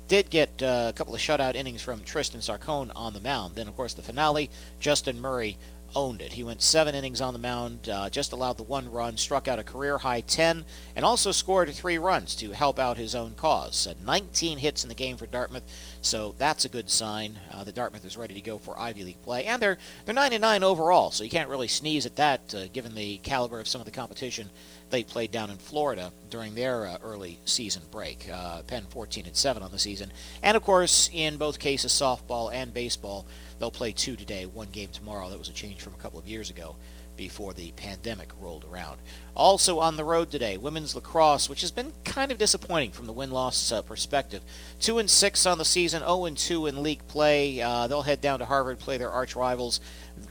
did 0.08 0.30
get 0.30 0.62
uh, 0.62 0.86
a 0.88 0.92
couple 0.92 1.14
of 1.14 1.20
shutout 1.20 1.54
innings 1.54 1.82
from 1.82 2.00
Tristan 2.02 2.40
Sarcone 2.40 2.90
on 2.94 3.12
the 3.12 3.20
mound. 3.20 3.56
Then, 3.56 3.68
of 3.68 3.76
course, 3.76 3.94
the 3.94 4.02
finale, 4.02 4.50
Justin 4.78 5.20
Murray 5.20 5.58
owned 5.96 6.20
it. 6.20 6.34
He 6.34 6.44
went 6.44 6.60
seven 6.60 6.94
innings 6.94 7.22
on 7.22 7.32
the 7.32 7.38
mound, 7.38 7.88
uh, 7.88 8.10
just 8.10 8.32
allowed 8.32 8.58
the 8.58 8.62
one 8.62 8.92
run, 8.92 9.16
struck 9.16 9.48
out 9.48 9.58
a 9.58 9.64
career 9.64 9.96
high 9.96 10.20
10, 10.20 10.64
and 10.94 11.04
also 11.04 11.32
scored 11.32 11.70
three 11.70 11.96
runs 11.96 12.36
to 12.36 12.52
help 12.52 12.78
out 12.78 12.98
his 12.98 13.14
own 13.14 13.34
cause. 13.34 13.86
Uh, 13.86 13.94
19 14.04 14.58
hits 14.58 14.84
in 14.84 14.88
the 14.88 14.94
game 14.94 15.16
for 15.16 15.26
Dartmouth, 15.26 15.64
so 16.02 16.34
that's 16.36 16.66
a 16.66 16.68
good 16.68 16.90
sign. 16.90 17.38
Uh, 17.50 17.64
the 17.64 17.72
Dartmouth 17.72 18.04
is 18.04 18.16
ready 18.16 18.34
to 18.34 18.42
go 18.42 18.58
for 18.58 18.78
Ivy 18.78 19.04
League 19.04 19.22
play, 19.22 19.46
and 19.46 19.60
they're 19.60 19.78
they're 20.04 20.14
9 20.14 20.38
9 20.38 20.62
overall, 20.62 21.10
so 21.10 21.24
you 21.24 21.30
can't 21.30 21.48
really 21.48 21.66
sneeze 21.66 22.04
at 22.04 22.16
that 22.16 22.54
uh, 22.54 22.68
given 22.68 22.94
the 22.94 23.16
caliber 23.18 23.58
of 23.58 23.66
some 23.66 23.80
of 23.80 23.86
the 23.86 23.90
competition 23.90 24.50
they 24.90 25.02
played 25.02 25.32
down 25.32 25.50
in 25.50 25.56
Florida 25.56 26.12
during 26.30 26.54
their 26.54 26.86
uh, 26.86 26.98
early 27.02 27.40
season 27.46 27.82
break. 27.90 28.28
Uh, 28.30 28.62
Penn 28.62 28.84
14 28.90 29.26
and 29.26 29.34
7 29.34 29.62
on 29.62 29.72
the 29.72 29.78
season, 29.78 30.12
and 30.42 30.58
of 30.58 30.62
course 30.62 31.08
in 31.12 31.38
both 31.38 31.58
cases 31.58 31.90
softball 31.90 32.52
and 32.52 32.74
baseball 32.74 33.26
They'll 33.58 33.70
play 33.70 33.92
two 33.92 34.16
today, 34.16 34.46
one 34.46 34.68
game 34.68 34.88
tomorrow. 34.92 35.30
That 35.30 35.38
was 35.38 35.48
a 35.48 35.52
change 35.52 35.80
from 35.80 35.94
a 35.94 35.98
couple 35.98 36.18
of 36.18 36.26
years 36.26 36.50
ago 36.50 36.76
before 37.16 37.52
the 37.52 37.72
pandemic 37.72 38.30
rolled 38.40 38.64
around. 38.64 38.98
Also 39.34 39.78
on 39.78 39.96
the 39.96 40.04
road 40.04 40.30
today, 40.30 40.56
women's 40.56 40.94
lacrosse, 40.94 41.48
which 41.48 41.60
has 41.60 41.70
been 41.70 41.92
kind 42.04 42.32
of 42.32 42.38
disappointing 42.38 42.90
from 42.92 43.06
the 43.06 43.12
win-loss 43.12 43.70
uh, 43.70 43.82
perspective. 43.82 44.42
Two 44.80 44.98
and 44.98 45.10
six 45.10 45.44
on 45.44 45.58
the 45.58 45.64
season, 45.64 46.00
0 46.00 46.24
and 46.24 46.38
two 46.38 46.66
in 46.66 46.82
league 46.82 47.06
play. 47.06 47.60
Uh, 47.60 47.86
they'll 47.86 48.02
head 48.02 48.20
down 48.20 48.38
to 48.38 48.44
Harvard, 48.44 48.78
play 48.78 48.96
their 48.96 49.10
arch 49.10 49.36
rivals 49.36 49.80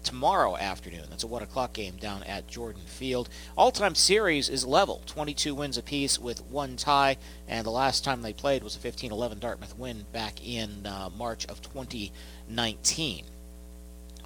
tomorrow 0.04 0.58
afternoon. 0.58 1.06
That's 1.10 1.24
a 1.24 1.28
one 1.28 1.44
o'clock 1.44 1.74
game 1.74 1.98
down 1.98 2.24
at 2.24 2.48
Jordan 2.48 2.84
Field. 2.86 3.30
All-time 3.58 3.96
series 3.96 4.50
is 4.50 4.66
level, 4.66 5.04
22 5.06 5.54
wins 5.54 5.78
apiece 5.78 6.18
with 6.20 6.44
one 6.46 6.76
tie, 6.76 7.18
and 7.48 7.66
the 7.66 7.72
last 7.72 8.04
time 8.04 8.22
they 8.22 8.34
played 8.34 8.64
was 8.64 8.76
a 8.76 8.80
15-11 8.80 9.40
Dartmouth 9.40 9.78
win 9.78 10.06
back 10.12 10.46
in 10.46 10.86
uh, 10.86 11.10
March 11.16 11.46
of 11.46 11.62
2019. 11.62 13.26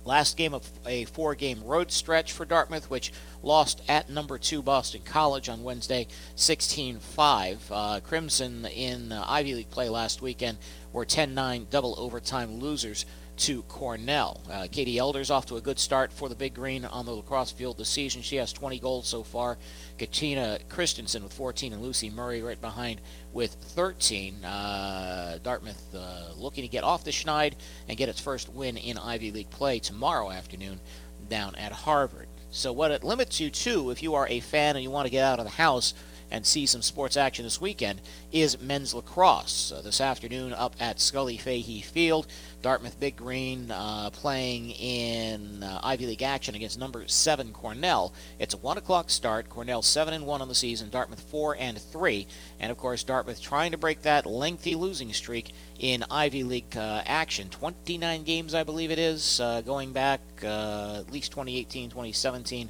Last 0.06 0.38
game 0.38 0.54
of 0.54 0.70
a 0.86 1.06
four 1.06 1.36
game 1.36 1.64
road 1.64 1.92
stretch 1.92 2.32
for 2.32 2.46
Dartmouth, 2.46 2.90
which 2.90 3.12
lost 3.44 3.82
at 3.88 4.10
number 4.10 4.38
two 4.38 4.62
Boston 4.62 5.02
College 5.06 5.50
on 5.50 5.64
Wednesday 5.64 6.08
16 6.36 7.00
5. 7.00 7.72
Uh, 7.72 8.00
Crimson 8.02 8.66
in 8.66 9.12
uh, 9.12 9.24
Ivy 9.28 9.56
League 9.56 9.70
play 9.70 9.90
last 9.90 10.22
weekend 10.22 10.58
were 10.94 11.06
10 11.06 11.34
9 11.34 11.68
double 11.70 11.96
overtime 11.98 12.60
losers 12.60 13.06
to 13.40 13.64
Cornell. 13.64 14.42
Uh, 14.52 14.68
Katie 14.70 14.98
Elder's 14.98 15.32
off 15.32 15.46
to 15.46 15.56
a 15.56 15.62
good 15.62 15.80
start 15.80 16.12
for 16.12 16.28
the 16.28 16.36
Big 16.36 16.54
Green 16.54 16.84
on 16.84 17.06
the 17.06 17.12
lacrosse 17.12 17.52
field 17.52 17.78
this 17.78 17.88
season. 17.88 18.22
She 18.22 18.36
has 18.36 18.52
20 18.52 18.80
goals 18.80 19.08
so 19.08 19.24
far. 19.24 19.58
Katina 19.98 20.60
Christensen 20.68 21.24
with 21.24 21.32
14 21.32 21.72
and 21.72 21.82
Lucy 21.82 22.10
Murray 22.10 22.42
right 22.42 22.60
behind 22.60 23.00
with 23.32 23.54
13. 23.54 24.44
Uh, 24.44 25.40
Dartmouth 25.42 25.96
uh, 25.96 26.34
looking 26.36 26.64
to 26.64 26.68
get 26.68 26.84
off 26.84 27.06
the 27.06 27.12
schneid 27.12 27.54
and 27.88 27.98
get 27.98 28.10
its 28.10 28.20
first 28.20 28.50
win 28.50 28.76
in 28.76 28.98
Ivy 28.98 29.32
League 29.32 29.50
play 29.50 29.80
tomorrow 29.80 30.32
afternoon 30.32 30.82
down 31.30 31.56
at 31.56 31.72
Harvard. 31.72 32.28
So, 32.52 32.74
what 32.74 32.92
it 32.92 33.04
limits 33.04 33.40
you 33.40 33.50
to, 33.52 33.92
if 33.92 34.04
you 34.04 34.16
are 34.16 34.28
a 34.28 34.40
fan 34.40 34.76
and 34.76 34.84
you 34.84 34.90
want 34.90 35.06
to 35.06 35.12
get 35.12 35.24
out 35.24 35.40
of 35.40 35.46
the 35.46 35.52
house, 35.52 35.94
and 36.32 36.46
see 36.46 36.66
some 36.66 36.82
sports 36.82 37.18
action 37.18 37.44
this 37.44 37.62
weekend 37.62 38.02
is 38.32 38.62
men's 38.62 38.94
lacrosse. 38.94 39.72
Uh, 39.72 39.82
this 39.82 40.02
afternoon 40.02 40.54
up 40.54 40.76
at 40.80 41.00
Scully 41.00 41.38
Fahey 41.38 41.82
Field, 41.82 42.28
Dartmouth 42.62 43.00
Big 43.00 43.16
Green 43.16 43.72
uh, 43.72 44.10
playing 44.12 44.72
in 44.72 45.64
uh, 45.64 45.80
Ivy 45.84 46.08
League 46.08 46.24
action 46.24 46.56
against 46.56 46.80
number 46.80 47.08
seven 47.08 47.52
Cornell. 47.52 48.14
It's 48.38 48.54
a 48.54 48.58
one 48.58 48.78
o'clock 48.78 49.10
start. 49.10 49.50
Cornell 49.50 49.82
seven 49.82 50.14
and 50.14 50.26
one 50.26 50.42
on 50.42 50.48
the 50.48 50.56
season. 50.56 50.90
Dartmouth 50.90 51.22
four 51.22 51.56
and 51.60 51.80
three, 51.80 52.28
and 52.60 52.72
of 52.72 52.78
course 52.78 53.04
Dartmouth 53.04 53.42
trying 53.42 53.72
to 53.72 53.78
break 53.78 54.02
that 54.04 54.26
lengthy 54.26 54.76
losing 54.76 55.14
streak 55.14 55.52
in 55.80 56.04
Ivy 56.12 56.44
League 56.44 56.76
uh, 56.76 57.02
action. 57.06 57.50
29 57.50 58.24
games, 58.24 58.54
I 58.54 58.64
believe 58.64 58.92
it 58.92 59.00
is, 59.00 59.40
uh, 59.40 59.62
going 59.62 59.94
back 59.94 60.22
uh, 60.44 60.98
at 61.00 61.12
least 61.12 61.32
2018, 61.32 61.90
2017 61.90 62.70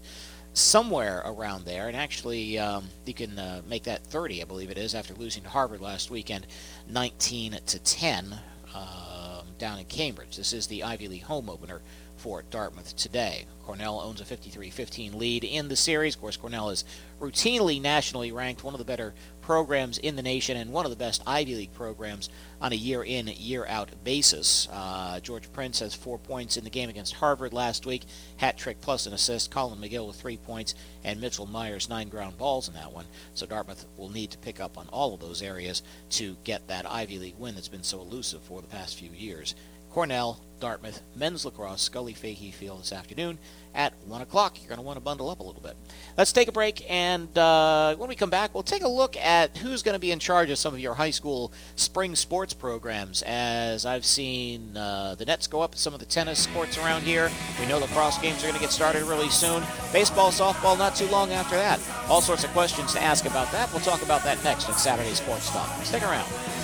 somewhere 0.53 1.21
around 1.25 1.65
there. 1.65 1.88
And 1.88 1.95
actually, 1.95 2.57
um, 2.57 2.89
you 3.05 3.13
can 3.13 3.38
uh, 3.38 3.62
make 3.67 3.83
that 3.83 4.03
30, 4.05 4.41
I 4.41 4.45
believe 4.45 4.69
it 4.69 4.77
is, 4.77 4.95
after 4.95 5.13
losing 5.13 5.43
to 5.43 5.49
Harvard 5.49 5.81
last 5.81 6.12
weekend, 6.12 6.47
19 6.89 7.59
to 7.65 7.79
10 7.79 8.39
uh, 8.73 9.41
down 9.57 9.79
in 9.79 9.85
Cambridge. 9.85 10.38
This 10.38 10.53
is 10.53 10.67
the 10.67 10.83
Ivy 10.83 11.07
League 11.07 11.23
home 11.23 11.49
opener 11.49 11.81
for 12.19 12.43
Dartmouth 12.43 12.95
today. 12.97 13.45
Cornell 13.63 14.01
owns 14.01 14.19
a 14.19 14.25
53-15 14.25 15.15
lead 15.15 15.43
in 15.43 15.69
the 15.69 15.75
series. 15.75 16.15
Of 16.15 16.21
course, 16.21 16.36
Cornell 16.36 16.69
is 16.69 16.84
routinely 17.21 17.82
nationally 17.82 18.32
ranked, 18.32 18.63
one 18.63 18.73
of 18.73 18.77
the 18.77 18.84
better 18.84 19.13
programs 19.41 19.97
in 19.97 20.15
the 20.15 20.21
nation 20.21 20.58
and 20.58 20.71
one 20.71 20.86
of 20.86 20.91
the 20.91 20.97
best 20.97 21.23
Ivy 21.25 21.55
League 21.55 21.73
programs 21.73 22.29
on 22.62 22.73
a 22.73 22.75
year 22.75 23.03
in, 23.03 23.27
year 23.27 23.65
out 23.67 23.89
basis. 24.03 24.67
Uh, 24.71 25.19
George 25.21 25.51
Prince 25.53 25.79
has 25.79 25.95
four 25.95 26.17
points 26.17 26.58
in 26.58 26.63
the 26.63 26.69
game 26.69 26.89
against 26.89 27.13
Harvard 27.13 27.53
last 27.53 27.86
week, 27.86 28.03
hat 28.38 28.58
trick 28.58 28.82
plus 28.82 29.05
an 29.05 29.13
assist. 29.13 29.49
Colin 29.49 29.79
McGill 29.79 30.08
with 30.08 30.17
three 30.17 30.38
points, 30.38 30.75
and 31.03 31.21
Mitchell 31.21 31.45
Myers 31.45 31.89
nine 31.89 32.10
ground 32.10 32.38
balls 32.38 32.67
in 32.67 32.73
that 32.73 32.91
one. 32.91 33.05
So 33.34 33.45
Dartmouth 33.45 33.86
will 33.97 34.10
need 34.10 34.32
to 34.32 34.38
pick 34.39 34.60
up 34.60 34.77
on 34.77 34.89
all 34.89 35.13
of 35.13 35.21
those 35.21 35.41
areas 35.41 35.84
to 36.12 36.36
get 36.43 36.67
that 36.67 36.89
Ivy 36.91 37.17
League 37.17 37.38
win 37.38 37.55
that's 37.55 37.67
been 37.67 37.84
so 37.84 38.01
elusive 38.01 38.41
for 38.41 38.62
the 38.62 38.67
past 38.67 38.97
few 38.97 39.12
years. 39.12 39.55
Cornell, 39.89 40.39
Dartmouth, 40.60 41.02
men's 41.15 41.45
lacrosse, 41.45 41.82
Scully 41.82 42.13
Fahey 42.13 42.52
Field 42.52 42.82
this 42.82 42.93
afternoon 42.93 43.38
at 43.74 43.93
1 44.06 44.22
o'clock. 44.22 44.58
You're 44.60 44.69
going 44.69 44.80
to 44.80 44.86
want 44.86 44.98
to 44.98 45.02
bundle 45.02 45.30
up 45.30 45.39
a 45.39 45.43
little 45.43 45.62
bit. 45.62 45.76
Let's 46.17 46.32
take 46.32 46.48
a 46.48 46.52
break, 46.52 46.84
and 46.89 47.36
uh, 47.38 47.95
when 47.95 48.10
we 48.10 48.15
come 48.15 48.30
back, 48.30 48.54
we'll 48.54 48.63
take 48.63 48.84
a 48.84 48.88
look 48.88 49.15
at 49.17 49.58
who's 49.58 49.84
going 49.84 49.93
to 49.93 50.00
be 50.00 50.12
in 50.12 50.19
charge 50.19 50.50
of 50.50 50.58
some 50.58 50.74
of 50.74 50.80
your 50.80 50.95
high 50.95 51.12
school 51.12 51.54
spring 51.76 52.15
sports 52.15 52.54
programs. 52.54 53.22
As 53.24 53.86
I've 53.86 54.06
seen 54.06 54.76
uh, 54.76 55.15
the 55.15 55.26
nets 55.26 55.48
go 55.48 55.62
up 55.62 55.76
some 55.76 55.93
of 55.93 56.00
the 56.00 56.06
tennis 56.06 56.39
sports 56.39 56.78
around 56.78 57.04
here, 57.04 57.32
we 57.60 57.65
know 57.67 57.78
lacrosse 57.78 58.17
games 58.19 58.39
are 58.39 58.48
going 58.48 58.56
to 58.56 58.62
get 58.62 58.72
started 58.72 59.04
really 59.04 59.30
soon. 59.30 59.63
Baseball, 59.93 60.32
softball, 60.32 60.78
not 60.78 60.95
too 60.95 61.08
long 61.08 61.32
after 61.32 61.56
that. 61.56 61.80
All 62.10 62.22
sorts 62.22 62.43
of 62.43 62.50
questions 62.52 62.93
to 62.93 63.02
ask 63.02 63.26
about 63.26 63.52
that. 63.52 63.72
We'll 63.72 63.82
talk 63.82 64.02
about 64.02 64.24
that 64.24 64.43
next 64.43 64.67
on 64.67 64.76
Saturday 64.76 65.13
Sports 65.13 65.50
Talk. 65.52 65.69
Stick 65.84 66.04
around. 66.04 66.59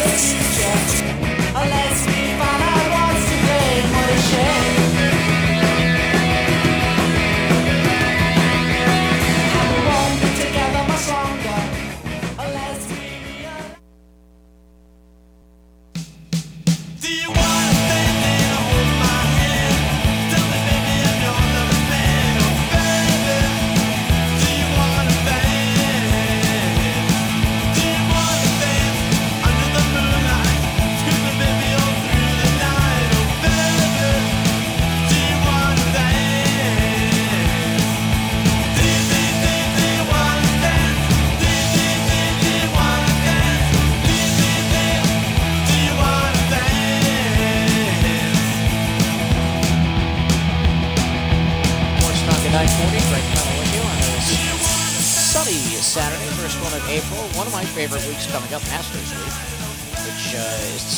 Unless 0.00 1.98
we 2.06 2.18
find 2.38 2.62
out 2.62 2.86
what's 2.94 3.24
to 3.30 3.36
blame, 3.42 3.86
what 3.92 4.10
a 4.10 4.18
shame. 4.30 4.87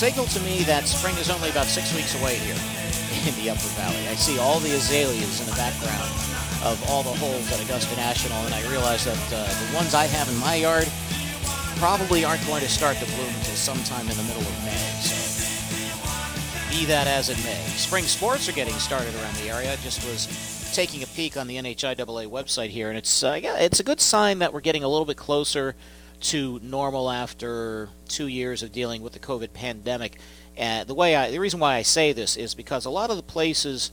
Signal 0.01 0.25
to 0.25 0.41
me 0.49 0.63
that 0.65 0.89
spring 0.89 1.15
is 1.19 1.29
only 1.29 1.51
about 1.51 1.67
six 1.67 1.93
weeks 1.95 2.17
away 2.23 2.37
here 2.37 2.57
in 3.29 3.37
the 3.37 3.51
Upper 3.53 3.69
Valley. 3.77 4.09
I 4.09 4.17
see 4.17 4.39
all 4.39 4.59
the 4.59 4.73
azaleas 4.73 5.41
in 5.41 5.47
the 5.47 5.53
background 5.61 6.09
of 6.65 6.81
all 6.89 7.03
the 7.03 7.13
holes 7.21 7.53
at 7.53 7.61
Augusta 7.61 7.95
National, 7.97 8.39
and 8.47 8.55
I 8.55 8.67
realize 8.71 9.05
that 9.05 9.21
uh, 9.29 9.45
the 9.45 9.77
ones 9.77 9.93
I 9.93 10.07
have 10.07 10.27
in 10.33 10.39
my 10.39 10.55
yard 10.55 10.89
probably 11.77 12.25
aren't 12.25 12.41
going 12.47 12.63
to 12.63 12.69
start 12.71 12.97
to 12.97 13.05
bloom 13.13 13.29
until 13.29 13.61
sometime 13.61 14.09
in 14.09 14.17
the 14.17 14.23
middle 14.23 14.41
of 14.41 14.65
May. 14.65 14.89
So 15.05 15.21
be 16.71 16.87
that 16.87 17.07
as 17.07 17.29
it 17.29 17.37
may. 17.45 17.61
Spring 17.77 18.05
sports 18.05 18.49
are 18.49 18.53
getting 18.53 18.73
started 18.81 19.15
around 19.17 19.37
the 19.37 19.51
area. 19.51 19.77
Just 19.83 20.03
was 20.09 20.73
taking 20.73 21.03
a 21.03 21.07
peek 21.09 21.37
on 21.37 21.47
the 21.47 21.57
NHIAA 21.57 22.25
website 22.27 22.71
here, 22.71 22.89
and 22.89 22.97
it's 22.97 23.23
uh, 23.23 23.39
yeah, 23.43 23.59
it's 23.59 23.81
a 23.81 23.85
good 23.85 24.01
sign 24.01 24.39
that 24.39 24.55
we're 24.55 24.63
getting 24.63 24.83
a 24.83 24.89
little 24.89 25.05
bit 25.05 25.19
closer 25.19 25.77
to 26.21 26.61
normal 26.63 27.11
after 27.11 27.89
two 28.09 28.27
years 28.27 28.63
of 28.63 28.73
dealing 28.73 29.03
with 29.03 29.13
the 29.13 29.19
COVID 29.19 29.53
pandemic. 29.53 30.19
And 30.57 30.89
the 30.89 30.95
way 30.95 31.17
I, 31.17 31.31
the 31.31 31.41
reason 31.41 31.61
why 31.61 31.77
I 31.77 31.83
say 31.83 32.13
this 32.13 32.37
is 32.37 32.55
because 32.55 32.85
a 32.85 32.91
lot 32.91 33.11
of 33.11 33.17
the 33.17 33.23
places 33.23 33.91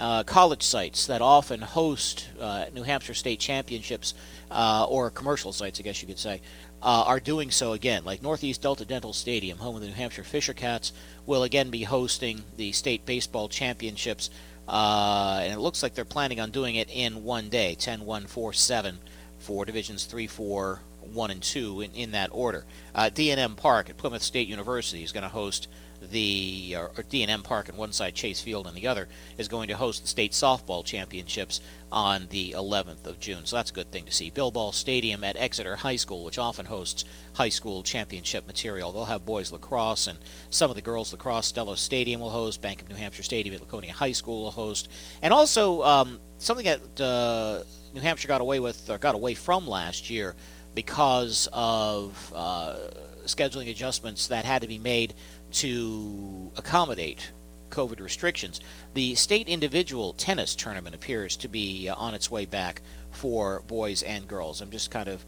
uh, 0.00 0.22
college 0.24 0.62
sites 0.62 1.06
that 1.06 1.20
often 1.20 1.60
host 1.60 2.28
uh, 2.40 2.64
New 2.72 2.82
Hampshire 2.82 3.14
state 3.14 3.38
championships, 3.38 4.14
uh, 4.50 4.86
or 4.88 5.10
commercial 5.10 5.52
sites, 5.52 5.78
I 5.78 5.82
guess 5.82 6.00
you 6.00 6.08
could 6.08 6.18
say, 6.18 6.40
uh, 6.82 7.04
are 7.06 7.20
doing 7.20 7.50
so 7.50 7.72
again. 7.72 8.04
Like 8.04 8.22
Northeast 8.22 8.62
Delta 8.62 8.86
Dental 8.86 9.12
Stadium, 9.12 9.58
home 9.58 9.76
of 9.76 9.82
the 9.82 9.88
New 9.88 9.94
Hampshire 9.94 10.24
Fisher 10.24 10.54
Cats, 10.54 10.92
will 11.26 11.42
again 11.42 11.70
be 11.70 11.82
hosting 11.82 12.42
the 12.56 12.72
state 12.72 13.04
baseball 13.04 13.48
championships. 13.48 14.30
Uh, 14.66 15.40
and 15.42 15.52
it 15.52 15.58
looks 15.58 15.82
like 15.82 15.94
they're 15.94 16.04
planning 16.04 16.40
on 16.40 16.50
doing 16.50 16.76
it 16.76 16.88
in 16.90 17.22
one 17.24 17.48
day 17.48 17.74
10 17.74 18.04
1 18.06 18.26
4 18.26 18.52
7 18.52 18.98
for 19.38 19.64
divisions 19.64 20.04
3 20.04 20.26
4 20.26 20.80
1 21.02 21.30
and 21.30 21.42
2 21.42 21.80
in, 21.80 21.92
in 21.92 22.10
that 22.12 22.30
order. 22.32 22.64
Uh, 22.94 23.08
D&M 23.08 23.56
Park 23.56 23.90
at 23.90 23.96
Plymouth 23.96 24.22
State 24.22 24.48
University 24.48 25.02
is 25.02 25.12
going 25.12 25.22
to 25.22 25.28
host 25.28 25.68
the 26.00 26.74
or, 26.76 26.90
or 26.96 27.02
D&M 27.02 27.42
Park 27.42 27.68
on 27.68 27.76
one 27.76 27.92
side, 27.92 28.14
Chase 28.14 28.40
Field 28.40 28.66
on 28.66 28.74
the 28.74 28.86
other, 28.86 29.08
is 29.36 29.48
going 29.48 29.68
to 29.68 29.76
host 29.76 30.02
the 30.02 30.08
state 30.08 30.32
softball 30.32 30.84
championships 30.84 31.60
on 31.92 32.26
the 32.30 32.52
11th 32.52 33.06
of 33.06 33.20
June. 33.20 33.44
So 33.44 33.56
that's 33.56 33.70
a 33.70 33.74
good 33.74 33.90
thing 33.90 34.04
to 34.04 34.12
see. 34.12 34.30
Bill 34.30 34.50
Ball 34.50 34.72
Stadium 34.72 35.24
at 35.24 35.36
Exeter 35.36 35.76
High 35.76 35.96
School, 35.96 36.24
which 36.24 36.38
often 36.38 36.66
hosts 36.66 37.04
high 37.34 37.48
school 37.48 37.82
championship 37.82 38.46
material. 38.46 38.92
They'll 38.92 39.04
have 39.04 39.26
boys 39.26 39.52
lacrosse 39.52 40.06
and 40.06 40.18
some 40.50 40.70
of 40.70 40.76
the 40.76 40.82
girls 40.82 41.12
lacrosse. 41.12 41.52
Stellos 41.52 41.78
Stadium 41.78 42.20
will 42.20 42.30
host. 42.30 42.62
Bank 42.62 42.82
of 42.82 42.88
New 42.88 42.96
Hampshire 42.96 43.22
Stadium 43.22 43.54
at 43.54 43.60
Laconia 43.60 43.92
High 43.92 44.12
School 44.12 44.44
will 44.44 44.50
host. 44.50 44.88
And 45.22 45.34
also 45.34 45.82
um, 45.82 46.20
something 46.38 46.66
that 46.66 47.00
uh, 47.00 47.64
New 47.92 48.00
Hampshire 48.00 48.28
got 48.28 48.40
away 48.40 48.60
with 48.60 48.88
or 48.88 48.98
got 48.98 49.14
away 49.14 49.34
from 49.34 49.66
last 49.66 50.10
year 50.10 50.34
because 50.74 51.48
of 51.52 52.32
uh, 52.34 52.76
scheduling 53.24 53.70
adjustments 53.70 54.28
that 54.28 54.44
had 54.44 54.62
to 54.62 54.68
be 54.68 54.78
made 54.78 55.14
to 55.52 56.50
accommodate 56.56 57.32
COVID 57.70 58.00
restrictions. 58.00 58.60
The 58.94 59.14
state 59.14 59.48
individual 59.48 60.12
tennis 60.12 60.54
tournament 60.54 60.94
appears 60.94 61.36
to 61.38 61.48
be 61.48 61.88
uh, 61.88 61.94
on 61.94 62.14
its 62.14 62.30
way 62.30 62.44
back 62.44 62.82
for 63.10 63.62
boys 63.66 64.02
and 64.02 64.28
girls. 64.28 64.60
I'm 64.60 64.70
just 64.70 64.90
kind 64.90 65.08
of 65.08 65.24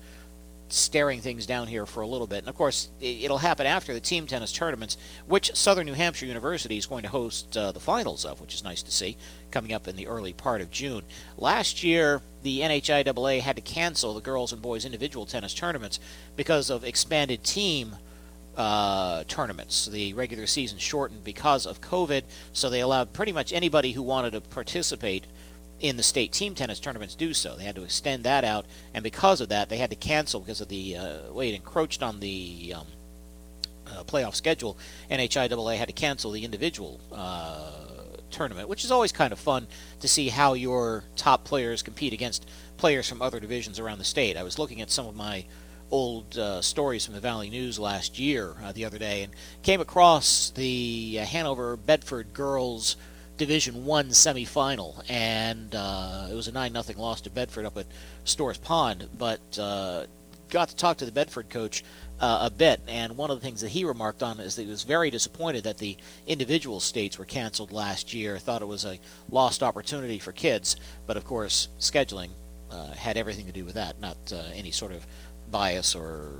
staring 0.73 1.21
things 1.21 1.45
down 1.45 1.67
here 1.67 1.85
for 1.85 2.01
a 2.01 2.07
little 2.07 2.27
bit. 2.27 2.39
And 2.39 2.49
of 2.49 2.57
course, 2.57 2.91
it'll 3.01 3.39
happen 3.39 3.67
after 3.67 3.93
the 3.93 4.01
team 4.01 4.27
tennis 4.27 4.53
tournaments, 4.53 4.97
which 5.27 5.55
Southern 5.55 5.87
New 5.87 5.93
Hampshire 5.93 6.27
University 6.27 6.79
is 6.79 6.87
going 6.87 7.03
to 7.03 7.09
host 7.09 7.57
uh, 7.57 7.73
the 7.73 7.81
finals 7.81 8.25
of, 8.25 8.41
which 8.41 8.55
is 8.55 8.65
nice 8.65 8.83
to 8.83 8.91
see, 8.91 9.17
coming 9.51 9.73
up 9.73 9.87
in 9.87 9.97
the 9.97 10.07
early 10.07 10.33
part 10.33 10.61
of 10.63 10.71
June. 10.71 11.03
Last 11.37 11.83
year, 11.83 12.23
the 12.43 12.61
NHIAA 12.61 13.41
had 13.41 13.57
to 13.57 13.63
cancel 13.63 14.15
the 14.15 14.21
girls 14.21 14.53
and 14.53 14.63
boys 14.63 14.85
individual 14.85 15.27
tennis 15.27 15.55
tournaments 15.55 16.01
because 16.37 16.71
of 16.71 16.85
expanded 16.85 17.45
team 17.45 17.97
uh, 18.57 19.25
tournaments. 19.25 19.87
The 19.87 20.15
regular 20.15 20.47
season 20.47 20.79
shortened 20.79 21.25
because 21.25 21.67
of 21.67 21.81
COVID, 21.81 22.23
so 22.53 22.71
they 22.71 22.81
allowed 22.81 23.13
pretty 23.13 23.33
much 23.33 23.53
anybody 23.53 23.93
who 23.93 24.03
wanted 24.03 24.33
to 24.33 24.41
participate 24.41 25.27
in 25.83 25.97
the 25.97 26.03
state 26.03 26.33
team 26.33 26.55
tennis 26.55 26.81
tournaments 26.81 27.15
do 27.15 27.35
so. 27.35 27.57
They 27.57 27.65
had 27.65 27.75
to 27.75 27.83
extend 27.83 28.25
that 28.25 28.45
out, 28.45 28.65
and 28.95 29.03
because 29.03 29.41
of 29.41 29.49
that, 29.51 29.69
they 29.69 29.77
had 29.77 29.91
to 29.91 29.97
cancel 29.97 30.41
because 30.41 30.61
of 30.61 30.69
the 30.69 30.97
uh, 30.97 31.33
way 31.33 31.51
it 31.51 31.57
encroached 31.57 32.03
on 32.03 32.21
the 32.21 32.75
um, 32.77 32.87
uh, 33.89 34.05
playoff 34.05 34.37
schedule. 34.37 34.79
NHIAA 35.11 35.77
had 35.77 35.89
to 35.89 35.93
cancel 35.93 36.31
the 36.31 36.45
individual 36.45 37.01
uh, 37.13 37.73
tournament, 38.31 38.69
which 38.69 38.85
is 38.85 38.93
always 38.93 39.11
kind 39.11 39.33
of 39.33 39.41
fun 39.41 39.67
to 40.01 40.09
see 40.09 40.29
how 40.29 40.55
your 40.55 41.03
top 41.17 41.45
players 41.45 41.83
compete 41.83 42.13
against 42.13 42.49
players 42.77 43.09
from 43.09 43.21
other 43.21 43.41
divisions 43.41 43.81
around 43.81 43.99
the 43.99 44.05
state. 44.05 44.37
I 44.37 44.45
was 44.45 44.59
looking 44.59 44.81
at 44.81 44.91
some 44.91 45.07
of 45.07 45.17
my 45.17 45.45
old 45.91 46.39
uh, 46.39 46.63
stories 46.63 47.05
from 47.05 47.15
the 47.15 47.21
Valley 47.21 47.51
News 47.51 47.79
last 47.79 48.19
year 48.19 48.55
uh, 48.63 48.73
the 48.73 48.85
other 48.85 48.99
day 48.99 49.25
and 49.25 49.33
came 49.63 49.81
across 49.81 50.51
the 50.51 51.19
uh, 51.21 51.25
Hanover 51.25 51.77
Bedford 51.77 52.33
girls 52.33 52.97
Division 53.37 53.85
One 53.85 54.09
semifinal, 54.09 55.03
and 55.09 55.75
uh, 55.75 56.29
it 56.31 56.35
was 56.35 56.49
a 56.49 56.53
nine 56.53 56.73
nothing 56.73 56.97
loss 56.97 57.21
to 57.23 57.31
Bedford 57.31 57.65
up 57.67 57.77
at 57.77 57.87
Storrs 58.25 58.59
Pond. 58.59 59.09
But 59.19 59.41
uh, 59.59 60.07
got 60.51 60.69
to 60.69 60.77
talk 60.77 60.99
to 60.99 61.05
the 61.05 61.13
Bedford 61.13 61.49
coach 61.51 61.83
uh, 62.21 62.41
a 62.43 62.51
bit, 62.51 62.81
and 62.87 63.17
one 63.17 63.31
of 63.31 63.41
the 63.41 63.45
things 63.45 63.61
that 63.63 63.71
he 63.71 63.85
remarked 63.85 64.23
on 64.23 64.39
is 64.39 64.57
that 64.57 64.63
he 64.63 64.69
was 64.69 64.83
very 64.83 65.11
disappointed 65.11 65.65
that 65.65 65.79
the 65.79 65.97
individual 66.27 66.79
states 66.79 67.19
were 67.19 67.25
canceled 67.25 67.73
last 67.73 68.15
year. 68.15 68.39
Thought 68.39 68.63
it 68.63 68.69
was 68.69 68.85
a 68.85 68.99
lost 69.31 69.63
opportunity 69.63 70.19
for 70.19 70.33
kids, 70.33 70.77
but 71.07 71.17
of 71.17 71.25
course 71.25 71.69
scheduling 71.79 72.31
had 72.97 73.17
everything 73.17 73.47
to 73.47 73.53
do 73.53 73.65
with 73.65 73.75
that, 73.75 74.01
not 74.01 74.17
any 74.55 74.71
sort 74.71 74.93
of 74.93 75.07
bias 75.51 75.95
or 75.95 76.31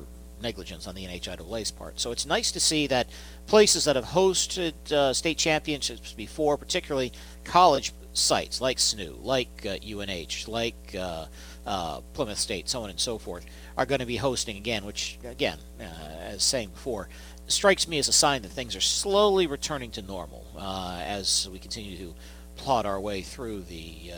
negligence 0.43 0.87
on 0.87 0.95
the 0.95 1.07
NHIAA's 1.07 1.71
part. 1.71 2.01
So 2.01 2.11
it's 2.13 2.27
nice 2.27 2.53
to 2.53 2.61
see 2.61 2.87
that 2.89 3.09
places 3.47 3.85
that 3.85 3.97
have 3.97 4.05
hosted 4.05 4.93
uh, 4.93 5.13
state 5.15 5.39
championships 5.39 6.13
before, 6.13 6.57
particularly 6.57 7.13
college 7.45 7.93
sites 8.13 8.61
like 8.61 8.77
SNU, 8.77 9.23
like 9.23 9.67
uh, 9.67 9.77
UNH, 9.83 10.49
like 10.49 10.95
uh, 10.99 11.27
uh, 11.67 12.01
Plymouth 12.13 12.39
State, 12.39 12.69
so 12.69 12.83
on 12.83 12.91
and 12.91 13.01
so 13.01 13.19
forth, 13.19 13.47
are 13.77 13.87
going 13.87 14.01
to 14.01 14.07
be 14.07 14.17
hosting 14.17 14.57
again, 14.57 14.85
which, 14.85 15.19
again, 15.25 15.59
uh, 15.81 15.85
as 16.21 16.43
saying 16.43 16.71
before, 16.71 17.09
strikes 17.47 17.89
me 17.89 17.99
as 17.99 18.09
a 18.09 18.13
sign 18.13 18.43
that 18.43 18.51
things 18.51 18.77
are 18.77 18.81
slowly 18.81 19.47
returning 19.47 19.91
to 19.91 20.03
normal 20.03 20.45
as 20.59 21.49
we 21.53 21.59
continue 21.59 21.97
to 21.97 22.15
plod 22.57 22.87
our 22.87 23.01
way 23.01 23.23
through 23.23 23.63
the 23.63 24.13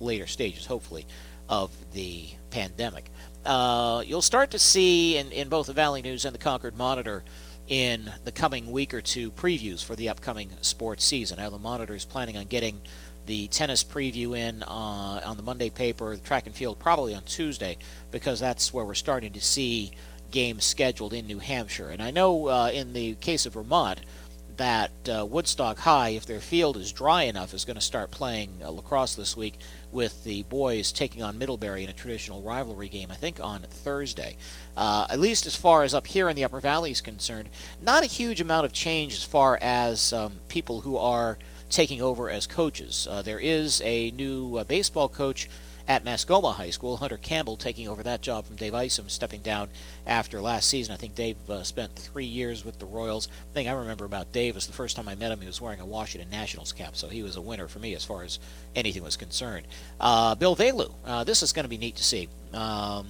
later 0.00 0.26
stages, 0.26 0.66
hopefully, 0.66 1.06
of 1.48 1.70
the 1.92 2.28
pandemic 2.50 3.10
uh, 3.44 4.02
you'll 4.06 4.22
start 4.22 4.50
to 4.52 4.58
see 4.58 5.16
in, 5.16 5.30
in 5.32 5.48
both 5.48 5.66
the 5.66 5.72
Valley 5.72 6.02
News 6.02 6.24
and 6.24 6.34
the 6.34 6.38
Concord 6.38 6.76
Monitor 6.76 7.22
in 7.68 8.10
the 8.24 8.32
coming 8.32 8.70
week 8.72 8.92
or 8.92 9.00
two 9.00 9.30
previews 9.30 9.84
for 9.84 9.96
the 9.96 10.08
upcoming 10.08 10.50
sports 10.60 11.04
season. 11.04 11.38
Now, 11.38 11.50
the 11.50 11.58
Monitor 11.58 11.94
is 11.94 12.04
planning 12.04 12.36
on 12.36 12.44
getting 12.44 12.80
the 13.26 13.48
tennis 13.48 13.82
preview 13.82 14.36
in 14.36 14.62
uh, 14.62 15.20
on 15.24 15.36
the 15.36 15.42
Monday 15.42 15.70
paper, 15.70 16.14
the 16.14 16.22
track 16.22 16.46
and 16.46 16.54
field 16.54 16.78
probably 16.78 17.14
on 17.14 17.22
Tuesday, 17.22 17.78
because 18.10 18.38
that's 18.38 18.72
where 18.72 18.84
we're 18.84 18.94
starting 18.94 19.32
to 19.32 19.40
see 19.40 19.92
games 20.30 20.64
scheduled 20.64 21.14
in 21.14 21.26
New 21.26 21.38
Hampshire. 21.38 21.88
And 21.88 22.02
I 22.02 22.10
know 22.10 22.48
uh, 22.48 22.70
in 22.72 22.92
the 22.92 23.14
case 23.14 23.46
of 23.46 23.54
Vermont, 23.54 24.00
that 24.56 24.90
uh, 25.08 25.26
Woodstock 25.26 25.78
High, 25.78 26.10
if 26.10 26.26
their 26.26 26.40
field 26.40 26.76
is 26.76 26.92
dry 26.92 27.22
enough, 27.24 27.54
is 27.54 27.64
going 27.64 27.76
to 27.76 27.80
start 27.80 28.10
playing 28.10 28.50
uh, 28.62 28.70
lacrosse 28.70 29.14
this 29.14 29.36
week 29.36 29.58
with 29.92 30.24
the 30.24 30.42
boys 30.44 30.92
taking 30.92 31.22
on 31.22 31.38
Middlebury 31.38 31.84
in 31.84 31.90
a 31.90 31.92
traditional 31.92 32.42
rivalry 32.42 32.88
game, 32.88 33.10
I 33.10 33.14
think 33.14 33.40
on 33.40 33.62
Thursday. 33.62 34.36
Uh, 34.76 35.06
at 35.08 35.20
least 35.20 35.46
as 35.46 35.56
far 35.56 35.82
as 35.82 35.94
up 35.94 36.06
here 36.06 36.28
in 36.28 36.36
the 36.36 36.44
Upper 36.44 36.60
Valley 36.60 36.90
is 36.90 37.00
concerned, 37.00 37.48
not 37.80 38.02
a 38.02 38.06
huge 38.06 38.40
amount 38.40 38.66
of 38.66 38.72
change 38.72 39.14
as 39.14 39.24
far 39.24 39.58
as 39.60 40.12
um, 40.12 40.40
people 40.48 40.80
who 40.82 40.96
are 40.96 41.38
taking 41.70 42.00
over 42.00 42.30
as 42.30 42.46
coaches. 42.46 43.08
Uh, 43.10 43.22
there 43.22 43.40
is 43.40 43.80
a 43.84 44.10
new 44.12 44.56
uh, 44.56 44.64
baseball 44.64 45.08
coach 45.08 45.48
at 45.86 46.04
Mascoma 46.04 46.54
High 46.54 46.70
School. 46.70 46.96
Hunter 46.96 47.16
Campbell 47.16 47.56
taking 47.56 47.88
over 47.88 48.02
that 48.02 48.22
job 48.22 48.46
from 48.46 48.56
Dave 48.56 48.74
Isom, 48.74 49.08
stepping 49.08 49.42
down 49.42 49.68
after 50.06 50.40
last 50.40 50.68
season. 50.68 50.94
I 50.94 50.96
think 50.96 51.14
Dave 51.14 51.36
uh, 51.48 51.62
spent 51.62 51.94
three 51.94 52.24
years 52.24 52.64
with 52.64 52.78
the 52.78 52.86
Royals. 52.86 53.26
The 53.26 53.54
thing 53.54 53.68
I 53.68 53.72
remember 53.72 54.04
about 54.04 54.32
Dave 54.32 54.56
is 54.56 54.66
the 54.66 54.72
first 54.72 54.96
time 54.96 55.08
I 55.08 55.14
met 55.14 55.32
him, 55.32 55.40
he 55.40 55.46
was 55.46 55.60
wearing 55.60 55.80
a 55.80 55.86
Washington 55.86 56.30
Nationals 56.30 56.72
cap, 56.72 56.96
so 56.96 57.08
he 57.08 57.22
was 57.22 57.36
a 57.36 57.40
winner 57.40 57.68
for 57.68 57.78
me 57.78 57.94
as 57.94 58.04
far 58.04 58.22
as 58.22 58.38
anything 58.74 59.02
was 59.02 59.16
concerned. 59.16 59.66
Uh, 60.00 60.34
Bill 60.34 60.56
Valu, 60.56 60.92
uh, 61.04 61.24
this 61.24 61.42
is 61.42 61.52
going 61.52 61.64
to 61.64 61.70
be 61.70 61.78
neat 61.78 61.96
to 61.96 62.04
see, 62.04 62.28
um, 62.52 63.06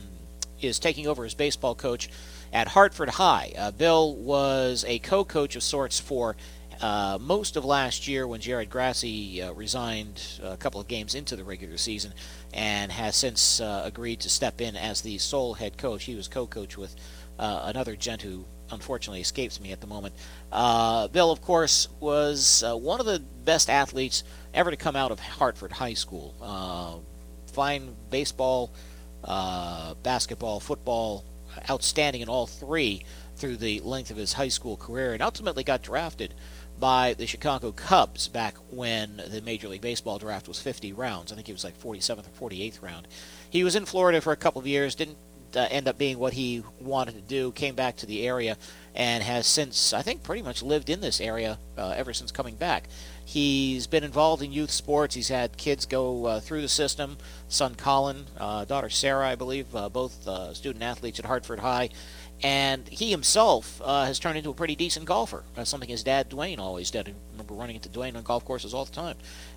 is 0.61 0.79
taking 0.79 1.07
over 1.07 1.25
as 1.25 1.35
baseball 1.35 1.75
coach 1.75 2.09
at 2.53 2.69
Hartford 2.69 3.11
High. 3.11 3.53
Uh, 3.57 3.71
Bill 3.73 4.15
was 4.15 4.85
a 4.87 4.99
co 5.01 5.25
coach 5.25 5.57
of 5.57 5.63
sorts 5.63 6.01
for 6.01 6.37
uh, 6.81 7.19
most 7.21 7.57
of 7.57 7.65
last 7.65 8.09
year 8.09 8.27
when 8.27 8.41
Jared 8.41 8.71
Grassi 8.71 9.43
uh, 9.43 9.53
resigned 9.53 10.23
a 10.43 10.57
couple 10.57 10.81
of 10.81 10.89
games 10.89 11.15
into 11.15 11.37
the 11.37 11.45
regular 11.45 11.77
season 11.77 12.13
and 12.53 12.91
has 12.93 13.17
since 13.17 13.61
uh, 13.61 13.83
agreed 13.85 14.21
to 14.21 14.31
step 14.31 14.61
in 14.61 14.77
as 14.77 15.01
the 15.01 15.19
sole 15.19 15.55
head 15.55 15.77
coach. 15.77 16.05
He 16.05 16.15
was 16.15 16.29
co-coach 16.29 16.77
with 16.77 16.95
uh, 17.39 17.63
another 17.65 17.97
gent 17.97 18.23
who 18.23 18.45
unfortunately 18.71 19.21
escapes 19.21 19.61
me 19.61 19.73
at 19.73 19.81
the 19.81 19.87
moment. 19.87 20.15
Uh, 20.53 21.09
Bill, 21.09 21.31
of 21.31 21.43
course, 21.43 21.89
was 22.01 22.65
one 22.67 23.01
of 23.01 23.07
the 23.07 23.21
best 23.45 23.69
athletes 23.69 24.25
ever 24.53 24.71
to 24.71 24.77
come 24.77 24.97
out 24.97 25.11
of 25.11 25.21
Hartford 25.21 25.73
High 25.73 25.95
School. 25.95 27.05
Fine 27.53 27.95
baseball, 28.11 28.73
basketball, 30.03 30.61
football, 30.61 31.25
outstanding 31.71 32.23
in 32.23 32.29
all 32.29 32.47
three 32.47 33.05
through 33.37 33.57
the 33.57 33.81
length 33.81 34.11
of 34.11 34.17
his 34.17 34.33
high 34.33 34.49
school 34.49 34.77
career, 34.77 35.13
and 35.13 35.23
ultimately 35.23 35.65
got 35.65 35.83
drafted 35.83 36.35
by 36.85 37.15
the 37.15 37.27
Chicago 37.27 37.73
Cubs 37.73 38.29
back 38.29 38.59
when 38.69 39.17
the 39.31 39.41
Major 39.41 39.69
League 39.69 39.81
Baseball 39.81 40.19
draft 40.19 40.47
was 40.47 40.61
50 40.61 40.93
rounds. 40.93 41.33
I 41.33 41.35
think 41.35 41.47
he 41.47 41.53
was 41.55 41.65
like 41.65 41.81
47th 41.81 42.27
or 42.39 42.51
48th 42.51 42.83
round. 42.83 43.09
He 43.49 43.65
was 43.65 43.75
in 43.75 43.87
Florida 43.87 44.21
for 44.21 44.35
a 44.35 44.37
couple 44.37 44.61
of 44.61 44.67
years, 44.67 44.95
didn't 44.95 45.17
uh, 45.57 45.67
end 45.71 45.89
up 45.89 45.97
being 45.97 46.19
what 46.19 46.35
he 46.35 46.63
wanted 46.79 47.15
to 47.15 47.23
do, 47.23 47.53
came 47.53 47.75
back 47.75 47.97
to 47.97 48.07
the 48.07 48.27
area, 48.27 48.59
and 48.95 49.23
has 49.23 49.47
since, 49.47 49.95
I 49.95 50.03
think, 50.03 50.23
pretty 50.23 50.43
much 50.43 50.63
lived 50.63 50.91
in 50.91 51.01
this 51.01 51.23
area 51.23 51.59
uh, 51.79 51.95
ever 51.97 52.13
since 52.13 52.31
coming 52.31 52.57
back. 52.57 52.89
He's 53.25 53.87
been 53.87 54.05
involved 54.05 54.43
in 54.43 54.53
youth 54.53 54.71
sports. 54.71 55.15
He's 55.15 55.29
had 55.29 55.57
kids 55.57 55.87
go 55.87 56.27
uh, 56.27 56.41
through 56.41 56.61
the 56.61 56.69
system. 56.69 57.17
Son 57.49 57.77
Colin, 57.77 58.27
uh, 58.37 58.67
daughter 58.67 58.91
Sarah, 58.91 59.27
I 59.27 59.37
believe, 59.37 59.75
uh, 59.75 59.89
both 59.89 60.29
uh, 60.29 60.53
student 60.53 60.85
athletes 60.85 61.19
at 61.19 61.25
Hartford 61.25 61.61
High 61.61 61.89
And 62.45 62.87
he 62.89 63.11
himself 63.11 63.81
uh, 63.83 64.05
has 64.05 64.19
turned 64.19 64.37
into 64.37 64.51
a 64.51 64.55
pretty 64.55 64.77
decent 64.77 65.07
golfer. 65.07 65.45
That's 65.55 65.71
something 65.71 65.89
his 65.89 66.05
dad, 66.05 66.29
Dwayne, 66.29 66.59
always 66.59 66.91
did. 66.91 67.09
I 67.09 67.15
remember 67.33 67.55
running 67.55 67.77
into 67.77 67.89
Dwayne 67.89 68.15
on 68.17 68.23
golf 68.23 68.45
courses 68.45 68.75
all 68.75 68.85
the 68.85 68.93
time. 68.93 69.17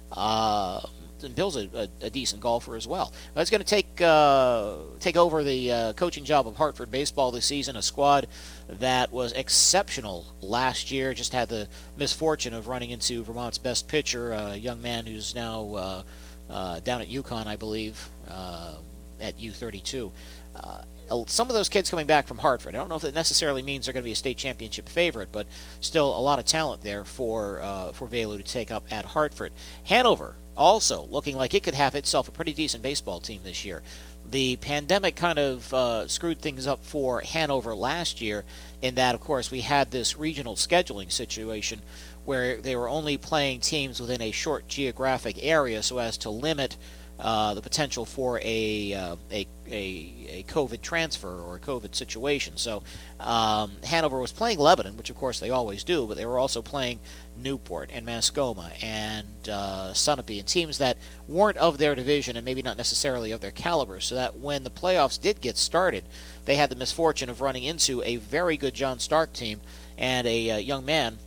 Uh, 0.10 0.80
and 1.22 1.36
Bill's 1.36 1.58
a, 1.58 1.68
a, 1.74 2.06
a, 2.06 2.10
decent 2.10 2.42
golfer 2.42 2.78
as 2.78 2.88
well. 2.88 3.12
It's 3.36 3.50
going 3.50 3.60
to 3.60 3.68
take 3.68 4.00
uh, 4.00 4.76
take 5.02 5.18
over 5.18 5.44
the 5.44 5.72
uh, 5.72 5.94
coaching 5.94 6.24
job 6.24 6.48
of 6.48 6.56
Hartford 6.56 6.90
baseball 6.90 7.32
this 7.32 7.46
season. 7.46 7.76
A 7.76 7.82
squad 7.82 8.28
that 8.70 9.12
was 9.12 9.34
exceptional 9.34 10.26
last 10.40 10.90
year. 10.90 11.14
Just 11.14 11.34
had 11.34 11.50
the 11.50 11.68
misfortune 11.98 12.54
of 12.54 12.70
running 12.70 12.92
into 12.92 13.22
Vermont's 13.22 13.58
best 13.58 13.90
pitcher, 13.90 14.32
a 14.32 14.56
young 14.56 14.82
man 14.82 15.06
who's 15.06 15.36
now 15.36 15.74
uh, 15.74 16.04
uh 16.50 16.80
down 16.80 17.02
at 17.02 17.10
UConn, 17.10 17.48
I 17.48 17.58
believe, 17.58 18.10
at 18.30 19.38
U32 19.38 20.12
uh, 20.56 20.82
some 21.28 21.48
of 21.48 21.54
those 21.54 21.70
kids 21.70 21.90
coming 21.90 22.08
back 22.08 22.28
from 22.28 22.38
Hartford. 22.38 22.76
I 22.76 22.78
don't 22.78 22.90
know 22.90 22.96
if 22.96 23.02
that 23.04 23.16
necessarily 23.16 23.62
means 23.62 23.86
they're 23.86 23.94
going 23.94 24.04
to 24.04 24.08
be 24.08 24.14
a 24.14 24.16
state 24.16 24.38
championship 24.38 24.90
favorite, 24.90 25.30
but 25.32 25.48
still 25.80 26.18
a 26.18 26.20
lot 26.20 26.40
of 26.40 26.46
talent 26.46 26.82
there 26.82 27.04
for 27.06 27.62
uh, 27.62 27.92
for 27.92 28.08
Velu 28.08 28.38
to 28.38 28.44
take 28.44 28.72
up 28.72 28.86
at 28.92 29.06
Hartford. 29.06 29.52
Hanover 29.86 30.36
also 30.58 31.08
looking 31.10 31.38
like 31.38 31.54
it 31.54 31.64
could 31.64 31.76
have 31.76 31.96
itself 31.96 32.28
a 32.28 32.32
pretty 32.32 32.54
decent 32.54 32.84
baseball 32.84 33.20
team 33.20 33.42
this 33.44 33.64
year. 33.64 33.84
The 34.30 34.58
pandemic 34.58 35.16
kind 35.16 35.40
of 35.40 35.74
uh, 35.74 36.08
screwed 36.08 36.42
things 36.42 36.68
up 36.68 36.84
for 36.84 37.22
Hanover 37.22 37.74
last 37.76 38.20
year, 38.20 38.44
in 38.82 38.96
that, 38.96 39.16
of 39.16 39.22
course, 39.22 39.52
we 39.52 39.62
had 39.62 39.92
this 39.92 40.18
regional 40.18 40.56
scheduling 40.56 41.12
situation 41.12 41.82
where 42.26 42.58
they 42.58 42.76
were 42.76 42.90
only 42.90 43.18
playing 43.18 43.62
teams 43.62 44.02
within 44.02 44.22
a 44.22 44.32
short 44.32 44.68
geographic 44.68 45.38
area 45.42 45.82
so 45.82 45.98
as 46.00 46.18
to 46.18 46.30
limit 46.30 46.76
uh, 47.20 47.54
the 47.54 47.62
potential 47.62 48.06
for 48.06 48.40
a, 48.44 48.94
uh, 48.94 49.16
a, 49.32 49.48
a, 49.68 50.14
a, 50.30 50.44
COVID 50.48 50.82
transfer 50.82 51.42
or 51.42 51.56
a 51.56 51.60
COVID 51.60 51.96
situation. 51.96 52.58
So 52.58 52.84
um, 53.20 53.72
Hanover 53.84 54.20
was 54.20 54.32
playing 54.32 54.60
Lebanon, 54.60 54.98
which 54.98 55.10
of 55.10 55.16
course 55.16 55.40
they 55.40 55.50
always 55.50 55.84
do, 55.84 56.06
but 56.06 56.16
they 56.16 56.26
were 56.26 56.38
also 56.38 56.62
playing 56.62 57.00
Newport 57.36 57.90
and 57.92 58.06
Mascoma 58.06 58.72
and 58.84 59.28
uh, 59.50 59.92
Sunapee 59.94 60.40
and 60.40 60.48
teams 60.48 60.78
that 60.78 60.98
weren't 61.28 61.58
of 61.58 61.78
their 61.78 61.96
division 61.96 62.36
and 62.36 62.46
maybe 62.46 62.62
not 62.62 62.78
necessarily 62.78 63.32
of 63.32 63.42
their 63.42 63.52
caliber. 63.52 64.00
So 64.00 64.16
that 64.16 64.38
when 64.38 64.64
the 64.64 64.70
playoffs 64.70 65.20
did 65.20 65.42
get 65.42 65.58
started, 65.58 66.04
they 66.46 66.56
had 66.56 66.70
the 66.70 66.76
misfortune 66.76 67.30
of 67.30 67.42
running 67.42 67.64
into 67.64 68.04
a 68.04 68.18
very 68.18 68.58
good 68.58 68.74
John 68.74 69.00
Stark 69.00 69.34
team 69.34 69.62
and 69.98 70.28
a 70.28 70.52
uh, 70.52 70.58
young 70.58 70.86
man 70.86 71.18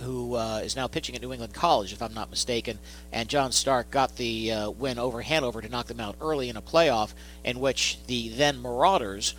who 0.00 0.34
uh, 0.34 0.60
is 0.62 0.76
now 0.76 0.86
pitching 0.86 1.14
at 1.14 1.22
New 1.22 1.32
England 1.32 1.54
College, 1.54 1.92
if 1.92 2.02
I'm 2.02 2.14
not 2.14 2.30
mistaken. 2.30 2.78
And 3.12 3.28
John 3.28 3.52
Stark 3.52 3.90
got 3.90 4.16
the 4.16 4.52
uh, 4.52 4.70
win 4.70 4.98
over 4.98 5.22
Hanover 5.22 5.60
to 5.60 5.68
knock 5.68 5.86
them 5.86 6.00
out 6.00 6.16
early 6.20 6.48
in 6.48 6.56
a 6.56 6.62
playoff 6.62 7.14
in 7.44 7.60
which 7.60 7.98
the 8.06 8.28
then 8.30 8.60
Marauders 8.60 9.34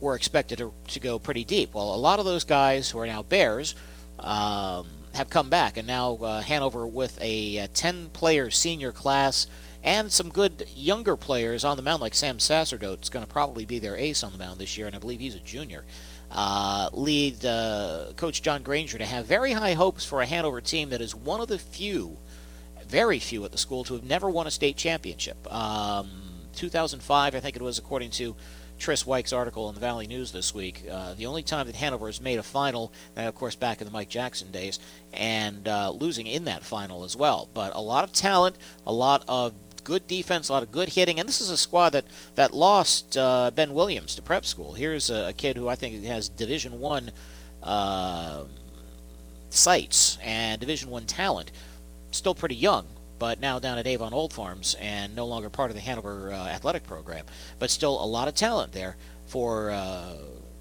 were 0.00 0.14
expected 0.14 0.58
to, 0.58 0.72
to 0.88 1.00
go 1.00 1.18
pretty 1.18 1.44
deep. 1.44 1.74
Well, 1.74 1.94
a 1.94 1.96
lot 1.96 2.18
of 2.18 2.24
those 2.24 2.44
guys 2.44 2.90
who 2.90 2.98
are 2.98 3.06
now 3.06 3.22
Bears 3.22 3.74
um, 4.18 4.86
have 5.14 5.30
come 5.30 5.48
back, 5.48 5.76
and 5.76 5.86
now 5.86 6.16
uh, 6.16 6.40
Hanover 6.42 6.86
with 6.86 7.18
a 7.20 7.66
10 7.68 8.10
player 8.10 8.50
senior 8.50 8.92
class 8.92 9.46
and 9.82 10.10
some 10.10 10.30
good 10.30 10.66
younger 10.74 11.16
players 11.16 11.64
on 11.64 11.76
the 11.76 11.82
mound, 11.82 12.02
like 12.02 12.14
Sam 12.14 12.40
Sacerdote 12.40 13.02
is 13.02 13.08
going 13.08 13.24
to 13.24 13.32
probably 13.32 13.64
be 13.64 13.78
their 13.78 13.96
ace 13.96 14.24
on 14.24 14.32
the 14.32 14.38
mound 14.38 14.58
this 14.58 14.76
year, 14.76 14.88
and 14.88 14.96
I 14.96 14.98
believe 14.98 15.20
he's 15.20 15.36
a 15.36 15.40
junior 15.40 15.84
uh, 16.36 16.90
lead 16.92 17.44
uh, 17.46 18.12
Coach 18.16 18.42
John 18.42 18.62
Granger 18.62 18.98
to 18.98 19.06
have 19.06 19.24
very 19.24 19.52
high 19.52 19.72
hopes 19.72 20.04
for 20.04 20.20
a 20.20 20.26
Hanover 20.26 20.60
team 20.60 20.90
that 20.90 21.00
is 21.00 21.14
one 21.14 21.40
of 21.40 21.48
the 21.48 21.58
few, 21.58 22.18
very 22.86 23.18
few 23.18 23.44
at 23.46 23.52
the 23.52 23.58
school, 23.58 23.84
to 23.84 23.94
have 23.94 24.04
never 24.04 24.28
won 24.28 24.46
a 24.46 24.50
state 24.50 24.76
championship. 24.76 25.50
Um, 25.52 26.10
2005, 26.54 27.34
I 27.34 27.40
think 27.40 27.56
it 27.56 27.62
was, 27.62 27.78
according 27.78 28.10
to 28.10 28.36
Tris 28.78 29.04
Wykes' 29.04 29.34
article 29.34 29.70
in 29.70 29.74
the 29.74 29.80
Valley 29.80 30.06
News 30.06 30.32
this 30.32 30.54
week. 30.54 30.84
Uh, 30.90 31.14
the 31.14 31.24
only 31.24 31.42
time 31.42 31.66
that 31.66 31.76
Hanover 31.76 32.06
has 32.06 32.20
made 32.20 32.38
a 32.38 32.42
final, 32.42 32.92
of 33.16 33.34
course, 33.34 33.54
back 33.54 33.80
in 33.80 33.86
the 33.86 33.90
Mike 33.90 34.10
Jackson 34.10 34.50
days, 34.50 34.78
and 35.14 35.66
uh, 35.66 35.90
losing 35.90 36.26
in 36.26 36.44
that 36.44 36.62
final 36.62 37.04
as 37.04 37.16
well. 37.16 37.48
But 37.54 37.74
a 37.74 37.80
lot 37.80 38.04
of 38.04 38.12
talent, 38.12 38.56
a 38.86 38.92
lot 38.92 39.24
of 39.26 39.54
good 39.86 40.06
defense, 40.08 40.48
a 40.48 40.52
lot 40.52 40.64
of 40.64 40.72
good 40.72 40.88
hitting, 40.90 41.20
and 41.20 41.28
this 41.28 41.40
is 41.40 41.48
a 41.48 41.56
squad 41.56 41.90
that 41.90 42.04
that 42.34 42.52
lost 42.52 43.16
uh, 43.16 43.52
Ben 43.54 43.72
Williams 43.72 44.16
to 44.16 44.22
prep 44.22 44.44
school. 44.44 44.74
Here's 44.74 45.08
a, 45.10 45.28
a, 45.28 45.32
kid 45.32 45.56
who 45.56 45.68
I 45.68 45.76
think 45.76 46.04
has 46.04 46.28
Division 46.28 46.80
One 46.80 47.12
uh, 47.62 48.42
sights 49.48 50.18
and 50.22 50.60
Division 50.60 50.90
One 50.90 51.06
talent. 51.06 51.52
Still 52.10 52.34
pretty 52.34 52.56
young, 52.56 52.86
but 53.20 53.38
now 53.38 53.60
down 53.60 53.78
at 53.78 53.86
Avon 53.86 54.12
Old 54.12 54.32
Farms 54.32 54.74
and 54.80 55.14
no 55.14 55.24
longer 55.24 55.48
part 55.48 55.70
of 55.70 55.76
the 55.76 55.82
Hanover 55.82 56.32
uh, 56.32 56.48
athletic 56.48 56.84
program. 56.84 57.24
But 57.60 57.70
still 57.70 58.02
a 58.02 58.04
lot 58.04 58.26
of 58.26 58.34
talent 58.34 58.72
there 58.72 58.96
for 59.26 59.70
uh, 59.70 60.14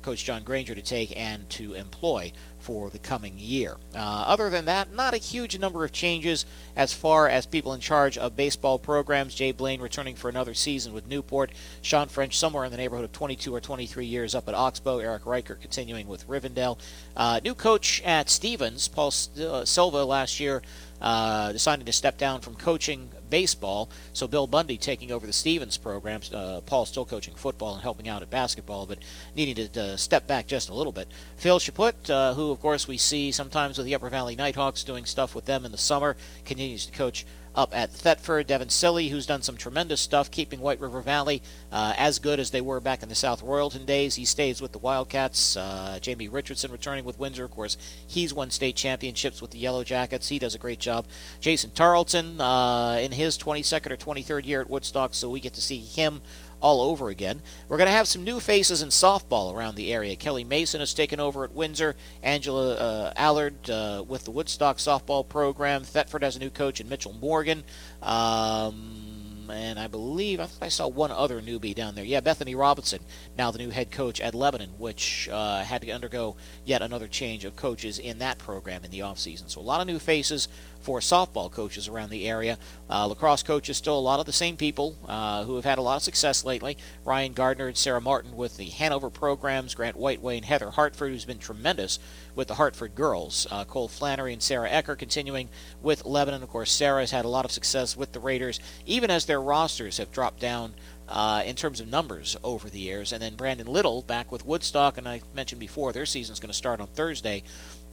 Coach 0.06 0.24
John 0.24 0.44
Granger 0.44 0.76
to 0.76 0.84
take 0.84 1.18
and 1.18 1.50
to 1.50 1.74
employ 1.74 2.32
for 2.60 2.92
the 2.92 3.00
coming 3.00 3.34
year. 3.38 3.78
Uh, 3.96 3.98
other 4.28 4.52
than 4.52 4.66
that, 4.66 4.94
not 4.94 5.16
a 5.16 5.18
huge 5.18 5.58
number 5.58 5.84
of 5.84 5.92
changes 5.92 6.46
as 6.76 6.94
far 6.94 7.28
as 7.28 7.48
people 7.48 7.74
in 7.74 7.80
charge 7.80 8.16
of 8.16 8.36
baseball 8.36 8.78
programs. 8.78 9.34
Jay 9.34 9.52
Blaine 9.52 9.82
returning 9.82 10.16
for 10.16 10.30
another 10.30 10.54
season 10.54 10.94
with 10.94 11.08
Newport. 11.08 11.52
Sean 11.82 12.08
French 12.08 12.38
somewhere 12.38 12.66
in 12.66 12.72
the 12.72 12.78
neighborhood 12.78 13.06
of 13.06 13.12
22 13.14 13.54
or 13.54 13.60
23 13.60 14.06
years 14.06 14.36
up 14.36 14.48
at 14.48 14.54
Oxbow. 14.54 15.00
Eric 15.00 15.26
Riker 15.26 15.56
continuing 15.56 16.08
with 16.08 16.28
Rivendell. 16.28 16.80
Uh, 17.18 17.40
new 17.44 17.56
coach 17.56 18.00
at 18.04 18.30
Stevens, 18.30 18.88
Paul 18.88 19.08
uh, 19.08 19.66
Silva, 19.66 20.06
last 20.06 20.40
year 20.40 20.62
uh, 21.02 21.52
deciding 21.52 21.86
to 21.86 21.92
step 21.92 22.18
down 22.18 22.42
from 22.42 22.56
coaching 22.56 23.10
baseball. 23.30 23.90
So 24.14 24.28
Bill 24.28 24.48
Bundy 24.48 24.78
taking 24.78 25.12
over 25.12 25.26
the 25.26 25.34
Stevens 25.34 25.78
program. 25.78 26.22
Uh, 26.34 26.62
Paul 26.66 26.86
still 26.86 27.06
coaching 27.06 27.36
football 27.36 27.74
and 27.74 27.82
helping 27.82 28.08
out 28.08 28.22
at 28.22 28.30
basketball, 28.30 28.86
but 28.86 29.00
needing 29.36 29.68
to 29.68 29.98
step 29.98 30.28
back 30.28 30.48
just 30.48 30.70
a 30.70 30.74
little 30.74 30.94
bit. 30.94 31.08
Phil 31.38 31.60
Chaput, 31.60 32.10
uh, 32.10 32.34
who 32.34 32.52
of 32.52 32.60
course 32.62 32.88
we 32.88 32.98
see 32.98 33.32
sometimes 33.32 33.78
with 33.78 33.86
the 33.86 33.96
Upper 33.96 34.10
Valley 34.10 34.36
Nighthawks 34.36 34.84
doing 34.84 35.06
stuff 35.06 35.36
with 35.36 35.46
them 35.46 35.66
in 35.66 35.72
the 35.72 35.78
summer, 35.78 36.16
continues 36.46 36.86
to 36.86 36.92
coach 36.92 37.26
up 37.56 37.76
at 37.76 37.92
Thetford. 37.92 38.48
Devin 38.48 38.70
Silly, 38.70 39.10
who's 39.10 39.26
done 39.26 39.42
some 39.42 39.58
tremendous 39.58 40.02
stuff 40.02 40.30
keeping 40.30 40.60
White 40.60 40.80
River 40.80 41.02
Valley 41.02 41.42
uh, 41.72 41.94
as 41.98 42.20
good 42.20 42.40
as 42.40 42.52
they 42.52 42.62
were 42.62 42.80
back 42.80 43.02
in 43.02 43.10
the 43.10 43.16
South 43.16 43.44
Royalton 43.44 43.86
days. 43.86 44.16
He 44.16 44.26
stays 44.26 44.62
with 44.62 44.72
the 44.72 44.78
Wildcats. 44.78 45.58
Uh, 45.58 46.00
Jamie 46.02 46.28
Richardson 46.28 46.72
returning 46.72 47.06
with 47.06 47.20
Windsor. 47.20 47.46
Of 47.46 47.52
course, 47.52 47.78
he's 48.06 48.34
won 48.34 48.52
state 48.52 48.76
championships 48.76 49.42
with 49.42 49.52
the 49.52 49.60
Yellow 49.60 49.84
Jackets. 49.84 50.30
He 50.30 50.40
does 50.40 50.56
a 50.56 50.60
great 50.60 50.80
job. 50.80 51.06
Jason 51.40 51.72
Tarleton 51.72 52.40
uh, 52.40 53.00
in 53.02 53.12
his 53.12 53.38
22nd 53.38 53.92
or 53.92 53.98
23rd 53.98 54.46
year 54.46 54.62
at 54.62 54.70
Woodstock, 54.70 55.14
so 55.14 55.30
we 55.30 55.40
get 55.40 55.54
to 55.54 55.62
see 55.62 55.80
him 55.80 56.22
all 56.62 56.82
over 56.82 57.10
again. 57.10 57.42
We're 57.68 57.78
going 57.78 57.88
to 57.88 57.94
have 57.94 58.08
some 58.08 58.24
new 58.24 58.40
faces 58.40 58.82
in 58.82 58.90
softball 58.90 59.54
around 59.54 59.76
the 59.76 59.94
area. 59.94 60.16
Kelly 60.16 60.44
Mason 60.44 60.80
has 60.80 60.94
taken 60.94 61.20
over 61.20 61.44
at 61.44 61.54
Windsor. 61.54 61.96
Angela 62.24 62.76
uh, 62.76 63.14
Allard 63.16 63.70
uh, 63.70 64.04
with 64.08 64.26
the 64.26 64.32
Woodstock 64.32 64.78
softball 64.78 65.28
program. 65.28 65.84
Thetford 65.84 66.24
has 66.24 66.36
a 66.36 66.40
new 66.40 66.50
coach 66.50 66.80
in 66.80 66.90
Mitchell 66.90 67.14
Morgan. 67.14 67.64
Um, 68.02 69.16
and 69.50 69.80
I 69.80 69.88
believe 69.88 70.40
I 70.40 70.46
thought 70.46 70.66
I 70.66 70.70
saw 70.70 70.88
one 70.88 71.12
other 71.12 71.42
newbie 71.42 71.76
down 71.76 71.96
there. 71.96 72.04
Yeah, 72.04 72.20
Bethany 72.20 72.56
Robinson, 72.56 73.00
now 73.38 73.52
the 73.52 73.60
new 73.60 73.70
head 73.70 73.92
coach 73.92 74.20
at 74.22 74.36
Lebanon, 74.36 74.72
which 74.78 75.30
uh, 75.32 75.64
had 75.64 75.82
to 75.82 75.92
undergo 75.92 76.36
yet 76.64 76.82
another 76.82 77.08
change 77.08 77.46
of 77.46 77.56
coaches 77.56 78.00
in 78.00 78.20
that 78.20 78.38
program 78.38 78.84
in 78.84 78.92
the 78.92 79.00
offseason. 79.00 79.50
So 79.50 79.62
a 79.62 79.64
lot 79.64 79.82
of 79.82 79.88
new 79.88 80.00
faces 80.00 80.48
for 80.86 81.00
softball 81.00 81.52
coaches 81.52 81.88
around 81.88 82.12
the 82.12 82.30
area. 82.30 82.60
Uh, 82.88 83.08
lacrosse 83.08 83.42
coaches, 83.42 83.76
still 83.76 83.98
a 83.98 84.00
lot 84.00 84.20
of 84.20 84.28
the 84.28 84.32
same 84.32 84.56
people 84.56 84.96
uh, 85.08 85.44
who 85.44 85.56
have 85.56 85.66
had 85.66 85.80
a 85.80 85.82
lot 85.82 85.96
of 85.96 86.04
success 86.04 86.46
lately. 86.46 86.78
Ryan 87.04 87.34
Gardner 87.34 87.68
and 87.68 87.76
Sarah 87.76 88.00
Martin 88.00 88.38
with 88.38 88.58
the 88.58 88.66
Hanover 88.66 89.10
programs, 89.10 89.74
Grant 89.74 89.98
Whiteway 89.98 90.38
and 90.38 90.46
Heather 90.46 90.70
Hartford, 90.70 91.12
who's 91.12 91.26
been 91.26 91.40
tremendous 91.40 91.98
with 92.36 92.48
the 92.48 92.54
Hartford 92.54 92.94
girls. 92.94 93.48
Uh, 93.50 93.66
Cole 93.66 93.88
Flannery 93.88 94.32
and 94.32 94.44
Sarah 94.44 94.70
Ecker 94.70 94.96
continuing 94.96 95.50
with 95.82 96.06
Lebanon. 96.06 96.44
Of 96.44 96.50
course, 96.50 96.72
Sarah 96.72 97.02
has 97.02 97.10
had 97.10 97.26
a 97.26 97.30
lot 97.30 97.46
of 97.46 97.52
success 97.52 97.98
with 97.98 98.12
the 98.12 98.20
Raiders, 98.20 98.60
even 98.86 99.10
as 99.10 99.26
their 99.26 99.42
rosters 99.42 99.98
have 99.98 100.12
dropped 100.12 100.40
down. 100.40 100.76
Uh, 101.08 101.44
in 101.46 101.56
terms 101.56 101.80
of 101.80 101.88
numbers 101.88 102.36
over 102.44 102.68
the 102.68 102.80
years. 102.80 103.14
And 103.14 103.22
then 103.22 103.36
Brandon 103.36 103.68
Little 103.68 104.02
back 104.02 104.32
with 104.32 104.44
Woodstock, 104.44 104.98
and 104.98 105.08
I 105.08 105.22
mentioned 105.36 105.60
before 105.60 105.94
their 105.94 106.08
season's 106.08 106.40
going 106.40 106.50
to 106.50 106.58
start 106.58 106.82
on 106.82 106.88
Thursday, 106.88 107.44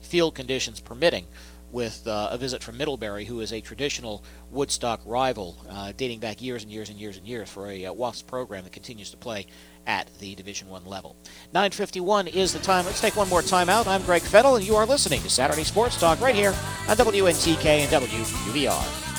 field 0.01 0.34
conditions 0.34 0.80
permitting 0.80 1.26
with 1.73 2.07
uh, 2.07 2.29
a 2.31 2.39
visit 2.39 2.62
from 2.62 2.77
Middlebury, 2.77 3.25
who 3.25 3.41
is 3.41 3.53
a 3.53 3.61
traditional 3.61 4.23
Woodstock 4.51 5.01
rival, 5.05 5.57
uh, 5.68 5.93
dating 5.97 6.20
back 6.20 6.41
years 6.41 6.62
and 6.62 6.70
years 6.70 6.91
and 6.91 6.99
years 6.99 7.16
and 7.16 7.27
years 7.27 7.49
for 7.51 7.68
a 7.68 7.87
uh, 7.87 7.93
WAFS 7.93 8.25
program 8.27 8.62
that 8.64 8.73
continues 8.73 9.11
to 9.11 9.16
play 9.16 9.47
at 9.87 10.09
the 10.20 10.35
Division 10.35 10.68
One 10.68 10.85
level. 10.85 11.16
9:51 11.55 12.29
is 12.29 12.53
the 12.53 12.59
time. 12.61 12.85
Let's 12.85 13.01
take 13.01 13.16
one 13.16 13.29
more 13.29 13.43
time 13.43 13.68
out. 13.68 13.89
I'm 13.89 14.03
Greg 14.03 14.23
Fennell, 14.23 14.57
and 14.57 14.64
you 14.64 14.77
are 14.77 14.87
listening 14.87 15.23
to 15.23 15.31
Saturday 15.31 15.64
Sports 15.64 15.99
Talk 15.99 16.20
right 16.20 16.35
here 16.35 16.55
on 16.89 16.97
WNTK 16.97 17.64
and 17.66 17.91
WUVR. 17.91 19.12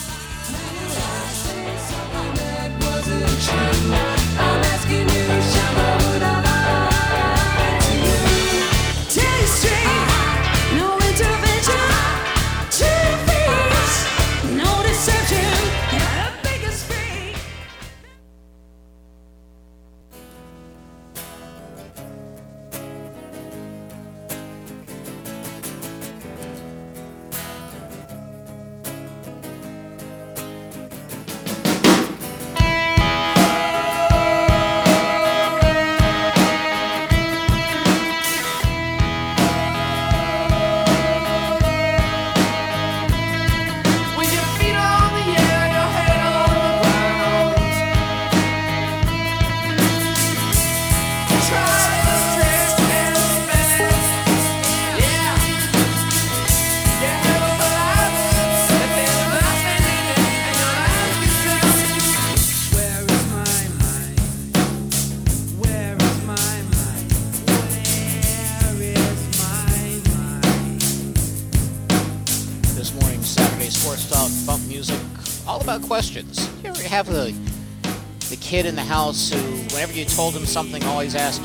Kid 78.54 78.66
in 78.66 78.76
the 78.76 78.82
house 78.86 79.32
who, 79.32 79.42
whenever 79.74 79.92
you 79.92 80.04
told 80.04 80.32
him 80.32 80.46
something, 80.46 80.80
always 80.84 81.16
asked, 81.16 81.42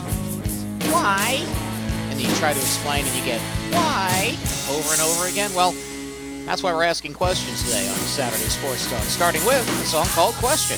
"Why?" 0.94 1.42
And 2.12 2.22
you 2.22 2.30
try 2.36 2.54
to 2.54 2.60
explain, 2.60 3.04
and 3.04 3.16
you 3.18 3.26
get 3.26 3.42
"Why?" 3.74 4.38
over 4.70 4.94
and 4.94 5.02
over 5.02 5.26
again. 5.26 5.52
Well, 5.56 5.74
that's 6.46 6.62
why 6.62 6.72
we're 6.72 6.84
asking 6.84 7.16
questions 7.16 7.64
today 7.64 7.90
on 7.90 7.98
Saturday 8.06 8.48
Sports 8.48 8.86
Talk. 8.92 9.02
Starting 9.06 9.44
with 9.44 9.66
a 9.82 9.88
song 9.88 10.06
called 10.14 10.36
"Question" 10.36 10.78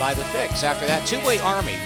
by 0.00 0.14
The 0.14 0.24
Fix. 0.32 0.64
After 0.64 0.86
that, 0.86 1.02
Tubeway 1.02 1.36
Army. 1.44 1.76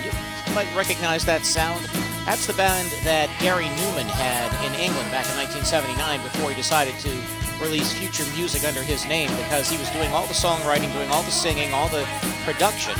You 0.46 0.54
might 0.54 0.70
recognize 0.76 1.24
that 1.24 1.44
sound. 1.44 1.82
That's 2.24 2.46
the 2.46 2.54
band 2.54 2.88
that 3.02 3.30
Gary 3.40 3.66
Numan 3.66 4.06
had 4.06 4.54
in 4.62 4.78
England 4.78 5.10
back 5.10 5.26
in 5.26 5.36
1979 5.42 6.22
before 6.22 6.50
he 6.50 6.54
decided 6.54 6.94
to 7.00 7.10
release 7.60 7.90
future 7.90 8.30
music 8.36 8.62
under 8.62 8.82
his 8.84 9.04
name 9.06 9.30
because 9.42 9.68
he 9.68 9.76
was 9.76 9.90
doing 9.90 10.12
all 10.12 10.28
the 10.28 10.38
songwriting, 10.38 10.92
doing 10.92 11.10
all 11.10 11.24
the 11.24 11.34
singing, 11.34 11.74
all 11.74 11.88
the 11.88 12.06
production. 12.44 12.94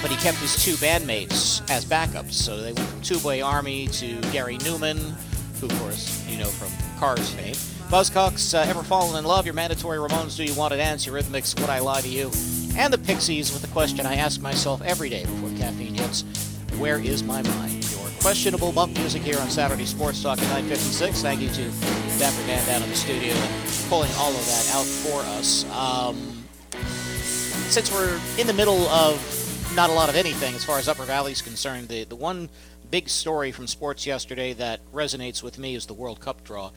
But 0.00 0.10
he 0.10 0.16
kept 0.16 0.38
his 0.38 0.62
two 0.62 0.74
bandmates 0.74 1.68
as 1.70 1.84
backups. 1.84 2.32
So 2.32 2.60
they 2.62 2.72
went 2.72 2.88
from 2.88 3.00
Tubeway 3.00 3.44
Army 3.44 3.88
to 3.88 4.20
Gary 4.32 4.58
Numan, 4.58 4.98
who, 5.60 5.66
of 5.66 5.78
course, 5.80 6.26
you 6.28 6.38
know 6.38 6.46
from 6.46 6.70
Cars 6.98 7.30
fame. 7.30 7.54
Buzzcocks, 7.90 8.54
uh, 8.54 8.68
Ever 8.68 8.82
Fallen 8.82 9.18
in 9.18 9.24
Love, 9.24 9.46
your 9.46 9.54
mandatory 9.54 9.98
Ramones, 9.98 10.36
Do 10.36 10.44
You 10.44 10.54
Want 10.54 10.72
to 10.72 10.76
Dance, 10.76 11.06
your 11.06 11.16
Eurythmics, 11.16 11.58
Would 11.58 11.70
I 11.70 11.78
Lie 11.78 12.02
to 12.02 12.08
You, 12.08 12.30
and 12.76 12.92
the 12.92 12.98
Pixies 12.98 13.50
with 13.52 13.62
the 13.62 13.68
question 13.68 14.04
I 14.04 14.16
ask 14.16 14.42
myself 14.42 14.82
every 14.82 15.08
day 15.08 15.24
before 15.24 15.50
caffeine 15.56 15.94
hits 15.94 16.22
Where 16.78 16.98
is 16.98 17.22
my 17.22 17.42
mind? 17.42 17.90
Your 17.90 18.08
questionable 18.20 18.72
bump 18.72 18.94
music 18.98 19.22
here 19.22 19.38
on 19.38 19.48
Saturday 19.48 19.86
Sports 19.86 20.22
Talk 20.22 20.38
at 20.38 20.48
956. 20.48 21.22
Thank 21.22 21.40
you 21.40 21.48
to 21.48 21.70
Dapper 22.18 22.46
Dan 22.46 22.66
down 22.66 22.82
in 22.82 22.90
the 22.90 22.96
studio 22.96 23.34
pulling 23.88 24.12
all 24.18 24.30
of 24.30 24.46
that 24.46 24.70
out 24.74 24.84
for 24.84 25.20
us. 25.38 25.64
Um, 25.72 26.44
since 27.70 27.90
we're 27.90 28.20
in 28.38 28.46
the 28.46 28.52
middle 28.52 28.86
of 28.88 29.16
not 29.74 29.90
a 29.90 29.92
lot 29.92 30.08
of 30.08 30.16
anything 30.16 30.54
as 30.54 30.64
far 30.64 30.78
as 30.78 30.88
Upper 30.88 31.04
Valley 31.04 31.32
is 31.32 31.42
concerned, 31.42 31.88
the, 31.88 32.04
the 32.04 32.16
one 32.16 32.48
big 32.90 33.08
story 33.08 33.52
from 33.52 33.66
sports 33.66 34.06
yesterday 34.06 34.52
that 34.54 34.80
resonates 34.92 35.42
with 35.42 35.58
me 35.58 35.74
is 35.74 35.86
the 35.86 35.94
World 35.94 36.20
Cup 36.20 36.42
draw. 36.44 36.70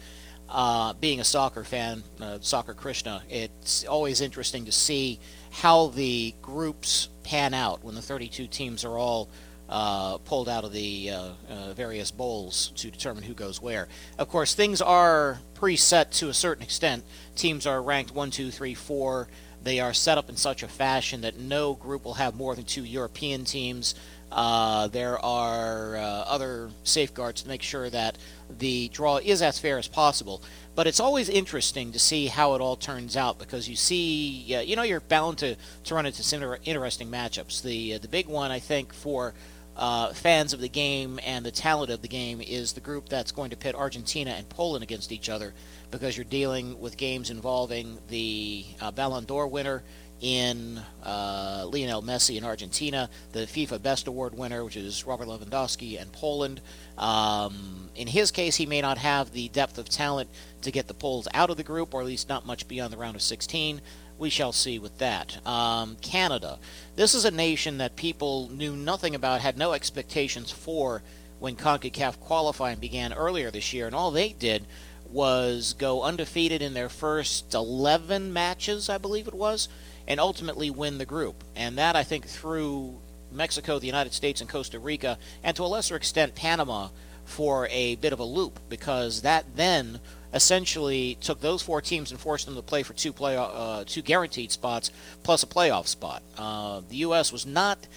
Uh, 0.49 0.93
being 0.93 1.21
a 1.21 1.23
soccer 1.23 1.63
fan, 1.63 2.03
uh, 2.19 2.37
soccer 2.41 2.73
Krishna, 2.73 3.23
it's 3.29 3.85
always 3.85 4.19
interesting 4.19 4.65
to 4.65 4.71
see 4.71 5.19
how 5.51 5.87
the 5.87 6.35
groups 6.41 7.07
pan 7.23 7.53
out 7.53 7.83
when 7.83 7.95
the 7.95 8.01
32 8.01 8.47
teams 8.47 8.83
are 8.83 8.97
all 8.97 9.29
uh, 9.69 10.17
pulled 10.19 10.49
out 10.49 10.65
of 10.65 10.73
the 10.73 11.11
uh, 11.11 11.29
uh, 11.49 11.73
various 11.73 12.11
bowls 12.11 12.73
to 12.75 12.91
determine 12.91 13.23
who 13.23 13.33
goes 13.33 13.61
where. 13.61 13.87
Of 14.17 14.27
course, 14.27 14.53
things 14.53 14.81
are 14.81 15.39
preset 15.55 16.11
to 16.19 16.27
a 16.27 16.33
certain 16.33 16.63
extent. 16.63 17.05
Teams 17.35 17.65
are 17.65 17.81
ranked 17.81 18.13
one, 18.13 18.31
two, 18.31 18.51
three, 18.51 18.73
four. 18.73 19.29
They 19.64 19.80
are 19.80 19.93
set 19.93 20.18
up 20.18 20.30
in 20.30 20.36
such 20.36 20.64
a 20.64 20.68
fashion 20.68 21.22
that 21.22 21.39
no 21.39 21.74
group 21.74 22.03
will 22.03 22.16
have 22.16 22.36
more 22.36 22.55
than 22.55 22.66
two 22.66 22.84
European 22.84 23.45
teams. 23.45 23.95
Uh, 24.32 24.88
there 24.88 25.24
are 25.24 25.97
uh, 25.97 26.01
other 26.01 26.70
safeguards 26.84 27.41
to 27.41 27.47
make 27.47 27.62
sure 27.62 27.89
that 27.89 28.18
the 28.59 28.88
draw 28.89 29.18
is 29.18 29.41
as 29.41 29.59
fair 29.59 29.78
as 29.78 29.88
possible. 29.88 30.41
But 30.74 30.88
it's 30.88 31.01
always 31.01 31.28
interesting 31.28 31.91
to 31.91 31.99
see 31.99 32.28
how 32.28 32.55
it 32.55 32.62
all 32.62 32.78
turns 32.78 33.18
out 33.18 33.38
because 33.38 33.68
you 33.68 33.76
see, 33.76 34.55
uh, 34.55 34.62
you 34.62 34.76
know, 34.76 34.84
you're 34.84 35.01
bound 35.01 35.38
to, 35.39 35.57
to 35.84 35.95
run 35.95 36.05
into 36.05 36.24
some 36.24 36.55
interesting 36.64 37.12
matchups. 37.12 37.62
The 37.62 37.97
the 37.97 38.07
big 38.07 38.28
one, 38.28 38.51
I 38.51 38.59
think, 38.59 38.93
for 38.93 39.34
uh, 39.76 40.13
fans 40.13 40.53
of 40.53 40.59
the 40.59 40.69
game 40.69 41.19
and 41.26 41.45
the 41.45 41.51
talent 41.51 41.91
of 41.91 42.01
the 42.01 42.07
game 42.07 42.41
is 42.41 42.74
the 42.74 42.82
group 42.82 43.09
that's 43.09 43.32
going 43.32 43.49
to 43.51 43.57
pit 43.57 43.76
Argentina 43.76 44.32
and 44.32 44.47
Poland 44.49 44.84
against 44.84 45.11
each 45.11 45.30
other 45.30 45.53
because 45.89 46.17
you're 46.17 46.24
dealing 46.24 46.80
with 46.80 46.97
games 46.97 47.30
involving 47.30 47.97
the 48.09 48.65
uh, 48.82 48.91
Ballon 48.91 49.26
d'Or 49.26 49.47
winner 49.47 49.84
in 50.22 50.80
uh, 51.03 51.67
Lionel 51.67 52.03
Messi 52.03 52.38
in 52.38 52.43
Argentina, 52.43 53.09
the 53.32 53.39
FIFA 53.39 53.82
Best 53.82 54.07
Award 54.07 54.38
winner, 54.38 54.63
which 54.63 54.78
is 54.78 55.05
Robert 55.05 55.28
Lewandowski 55.28 55.99
in 55.99 56.09
Poland. 56.09 56.61
Um, 56.97 57.89
in 57.95 58.07
his 58.07 58.30
case, 58.30 58.55
he 58.55 58.67
may 58.67 58.82
not 58.82 58.99
have 58.99 59.32
the 59.32 59.49
depth 59.49 59.80
of 59.80 59.89
talent 59.89 60.30
to 60.61 60.72
get 60.72 60.88
the 60.88 60.93
Poles 60.93 61.28
out 61.34 61.49
of 61.49 61.57
the 61.57 61.63
group, 61.63 61.95
or 61.95 62.01
at 62.01 62.07
least 62.07 62.30
not 62.30 62.45
much 62.45 62.67
beyond 62.67 62.93
the 62.93 62.97
round 62.97 63.15
of 63.15 63.24
16 63.24 63.82
we 64.22 64.30
shall 64.30 64.53
see 64.53 64.78
with 64.78 64.99
that. 64.99 65.45
Um, 65.45 65.97
Canada. 65.99 66.59
This 66.95 67.15
is 67.15 67.26
a 67.26 67.32
nation 67.32 67.80
that 67.80 67.95
people 67.95 68.49
knew 68.49 68.76
nothing 68.76 69.15
about, 69.15 69.41
had 69.41 69.57
no 69.57 69.74
expectations 69.74 70.51
for 70.51 71.01
when 71.39 71.55
CONCACAF 71.55 72.19
qualifying 72.19 72.78
began 72.78 73.13
earlier 73.13 73.49
this 73.49 73.74
year, 73.74 73.88
and 73.88 73.95
all 73.95 74.11
they 74.11 74.30
did 74.30 74.67
was 75.09 75.74
go 75.74 76.03
undefeated 76.03 76.61
in 76.61 76.76
their 76.76 76.88
first 76.88 77.53
11 77.55 78.32
matches, 78.32 78.89
I 78.89 78.99
believe 78.99 79.28
it 79.28 79.34
was, 79.34 79.67
and 80.07 80.19
ultimately 80.19 80.69
win 80.69 80.99
the 80.99 81.05
group. 81.05 81.43
And 81.55 81.78
that, 81.80 81.95
I 81.95 82.03
think, 82.03 82.28
threw 82.28 82.99
Mexico, 83.32 83.80
the 83.80 83.88
United 83.88 84.13
States, 84.13 84.39
and 84.39 84.49
Costa 84.49 84.78
Rica, 84.78 85.17
and 85.43 85.55
to 85.57 85.63
a 85.63 85.65
lesser 85.65 85.95
extent, 85.95 86.36
Panama, 86.36 86.89
for 87.26 87.67
a 87.72 87.95
bit 87.95 88.13
of 88.13 88.19
a 88.19 88.24
loop, 88.24 88.59
because 88.69 89.24
that 89.24 89.45
then 89.55 89.99
essentially 90.34 91.17
took 91.21 91.41
those 91.41 91.61
four 91.61 91.82
teams 91.82 92.11
and 92.11 92.19
forced 92.19 92.45
them 92.45 92.55
to 92.55 92.61
play 92.61 92.84
for 92.84 92.93
two 92.93 93.13
play 93.13 93.36
uh, 93.38 93.84
two 93.86 94.01
guaranteed 94.01 94.51
spots 94.51 94.91
plus 95.23 95.43
a 95.43 95.47
playoff 95.47 95.88
spot. 95.88 96.23
Uh, 96.38 96.82
the 96.89 96.97
U.S. 96.97 97.32
was 97.32 97.45
not 97.45 97.88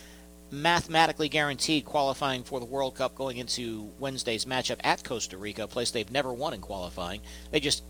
mathematically 0.51 1.29
guaranteed 1.29 1.85
qualifying 1.85 2.45
for 2.45 2.61
the 2.61 2.67
World 2.67 2.95
Cup 2.95 3.15
going 3.15 3.39
into 3.39 3.91
Wednesday's 3.99 4.45
matchup 4.45 4.79
at 4.85 5.03
Costa 5.05 5.37
Rica, 5.37 5.65
a 5.65 5.69
place 5.69 5.91
they've 5.91 6.11
never 6.11 6.33
won 6.33 6.55
in 6.55 6.61
qualifying. 6.61 7.21
They 7.51 7.61
just 7.61 7.83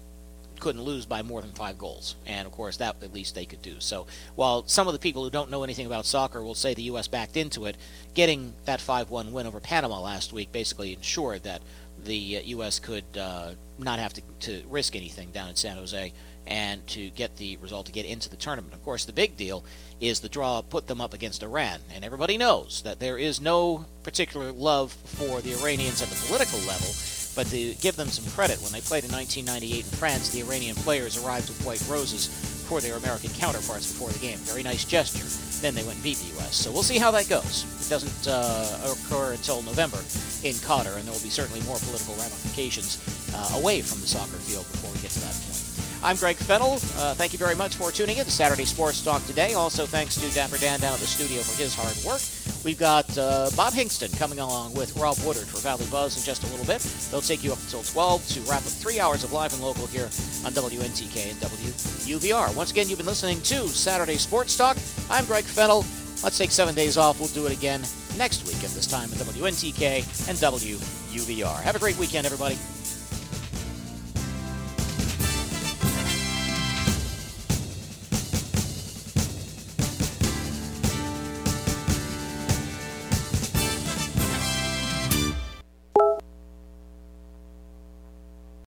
couldn't 0.61 0.83
lose 0.83 1.05
by 1.05 1.23
more 1.23 1.43
than 1.43 1.53
five 1.53 1.77
goals. 1.79 2.17
And 2.27 2.47
of 2.47 2.53
course, 2.53 2.77
that 2.79 2.97
at 3.03 3.13
least 3.13 3.35
they 3.35 3.45
could 3.45 3.63
do. 3.63 3.77
So 3.81 4.07
while 4.35 4.67
some 4.67 4.87
of 4.87 4.93
the 4.93 4.99
people 4.99 5.25
who 5.25 5.31
don't 5.31 5.51
know 5.51 5.63
anything 5.63 5.87
about 5.87 6.07
soccer 6.07 6.43
will 6.43 6.55
say 6.55 6.75
the 6.75 6.83
U.S. 6.85 7.09
backed 7.09 7.37
into 7.37 7.67
it, 7.67 7.77
getting 8.15 8.55
that 8.65 8.81
5 8.81 9.11
1 9.11 9.33
win 9.33 9.47
over 9.47 9.61
Panama 9.61 10.01
last 10.01 10.33
week 10.33 10.53
basically 10.53 10.95
ensured 10.95 11.43
that 11.43 11.63
the 12.05 12.17
U.S. 12.17 12.79
Uh, 12.79 12.87
could 12.87 13.19
uh, 13.19 13.51
not 13.79 13.99
have 13.99 14.13
to, 14.15 14.23
to 14.41 14.63
risk 14.69 14.97
anything 14.97 15.31
down 15.31 15.49
in 15.49 15.57
San 15.57 15.77
Jose 15.77 16.13
and 16.47 16.87
to 16.87 17.11
get 17.11 17.37
the 17.37 17.57
result 17.59 17.87
to 17.87 17.93
get 17.93 18.05
into 18.05 18.29
the 18.29 18.37
tournament. 18.37 18.75
Of 18.75 18.85
course, 18.85 19.05
the 19.05 19.13
big 19.13 19.37
deal 19.37 19.65
is 20.01 20.21
the 20.21 20.29
draw 20.29 20.61
put 20.61 20.87
them 20.87 21.01
up 21.01 21.15
against 21.15 21.43
Iran, 21.43 21.81
and 21.95 22.05
everybody 22.05 22.37
knows 22.37 22.83
that 22.83 23.01
there 23.01 23.17
is 23.17 23.41
no 23.41 23.87
particular 24.03 24.53
love 24.53 24.93
for 24.93 25.41
the 25.41 25.55
Iranians 25.55 26.03
at 26.03 26.09
the 26.09 26.27
political 26.27 26.59
level. 26.61 26.89
But 27.35 27.49
to 27.49 27.75
give 27.81 27.97
them 27.97 28.09
some 28.09 28.31
credit, 28.33 28.61
when 28.63 28.73
they 28.73 28.81
played 28.81 29.05
in 29.05 29.11
1998 29.11 29.85
in 29.85 29.91
France, 29.99 30.31
the 30.31 30.43
Iranian 30.43 30.77
players 30.77 31.17
arrived 31.17 31.49
with 31.49 31.65
white 31.65 31.83
roses 31.89 32.27
for 32.69 32.81
their 32.81 32.97
American 32.97 33.31
counterparts 33.31 33.91
before 33.91 34.11
the 34.11 34.19
game. 34.21 34.39
Very 34.39 34.63
nice 34.63 34.85
gesture. 34.85 35.27
Then 35.65 35.75
they 35.75 35.83
went 35.83 36.03
beat 36.03 36.19
the 36.19 36.29
U.S. 36.37 36.57
So 36.57 36.71
we'll 36.71 36.83
see 36.83 36.99
how 36.99 37.11
that 37.13 37.27
goes. 37.27 37.65
It 37.81 37.89
doesn't 37.89 38.29
uh, 38.31 38.93
occur 38.93 39.33
until 39.33 39.63
November 39.63 39.97
in 40.45 40.53
Qatar, 40.61 40.93
and 40.99 41.09
there 41.09 41.15
will 41.15 41.25
be 41.25 41.33
certainly 41.33 41.63
more 41.63 41.79
political 41.79 42.13
ramifications 42.17 43.01
uh, 43.35 43.59
away 43.59 43.81
from 43.81 44.03
the 44.03 44.07
soccer 44.07 44.37
field 44.45 44.69
before 44.71 44.93
we 44.93 45.01
get 45.01 45.11
to 45.13 45.21
that 45.21 45.33
point. 45.33 45.65
I'm 46.05 46.17
Greg 46.17 46.37
Fennell. 46.37 46.75
Uh, 47.01 47.15
thank 47.15 47.33
you 47.33 47.39
very 47.39 47.57
much 47.57 47.77
for 47.77 47.91
tuning 47.91 48.19
in 48.19 48.27
to 48.27 48.31
Saturday 48.31 48.67
Sports 48.67 49.03
Talk 49.03 49.25
today. 49.25 49.55
Also, 49.55 49.87
thanks 49.87 50.17
to 50.17 50.29
Dapper 50.35 50.59
Dan 50.59 50.81
down 50.81 50.93
at 50.93 51.01
the 51.01 51.07
studio 51.07 51.41
for 51.41 51.57
his 51.57 51.75
hard 51.75 51.97
work. 52.05 52.21
We've 52.65 52.79
got 52.79 53.17
uh, 53.19 53.51
Bob 53.57 53.75
Hingston 53.75 54.17
coming 54.19 54.39
along 54.39 54.73
with 54.73 54.97
Rob 54.97 55.19
Woodard 55.19 55.47
for 55.47 55.59
Valley 55.59 55.85
Buzz 55.91 56.17
in 56.17 56.23
just 56.25 56.45
a 56.45 56.47
little 56.47 56.65
bit. 56.65 56.81
They'll 57.11 57.21
take 57.21 57.45
you 57.45 57.53
up 57.53 57.59
until 57.61 57.83
12 57.83 58.29
to 58.29 58.41
wrap 58.43 58.63
up 58.63 58.73
three 58.73 58.99
hours 58.99 59.23
of 59.23 59.33
live 59.33 59.53
and 59.53 59.63
local 59.63 59.87
here 59.87 60.07
on 60.47 60.53
WNTK 60.53 61.31
and 61.31 61.41
WUVR. 61.41 62.57
Once 62.57 62.71
again, 62.71 62.89
you've 62.89 62.99
been 62.99 63.07
listening 63.07 63.41
to 63.43 63.69
Saturday 63.69 64.17
Sports 64.17 64.57
Talk. 64.57 64.79
I'm 65.11 65.27
Greg 65.27 65.45
Fennell. 65.45 65.85
Let's 66.23 66.39
take 66.39 66.51
seven 66.51 66.75
days 66.75 66.97
off. 66.97 67.21
We'll 67.21 67.29
do 67.29 67.45
it 67.45 67.53
again 67.53 67.83
next 68.17 68.47
week 68.47 68.65
at 68.65 68.71
this 68.71 68.87
time 68.87 69.13
at 69.13 69.19
WNTK 69.19 70.29
and 70.29 70.39
WUVR. 70.39 71.61
Have 71.61 71.77
a 71.77 71.79
great 71.79 71.99
weekend, 71.99 72.25
everybody. 72.25 72.57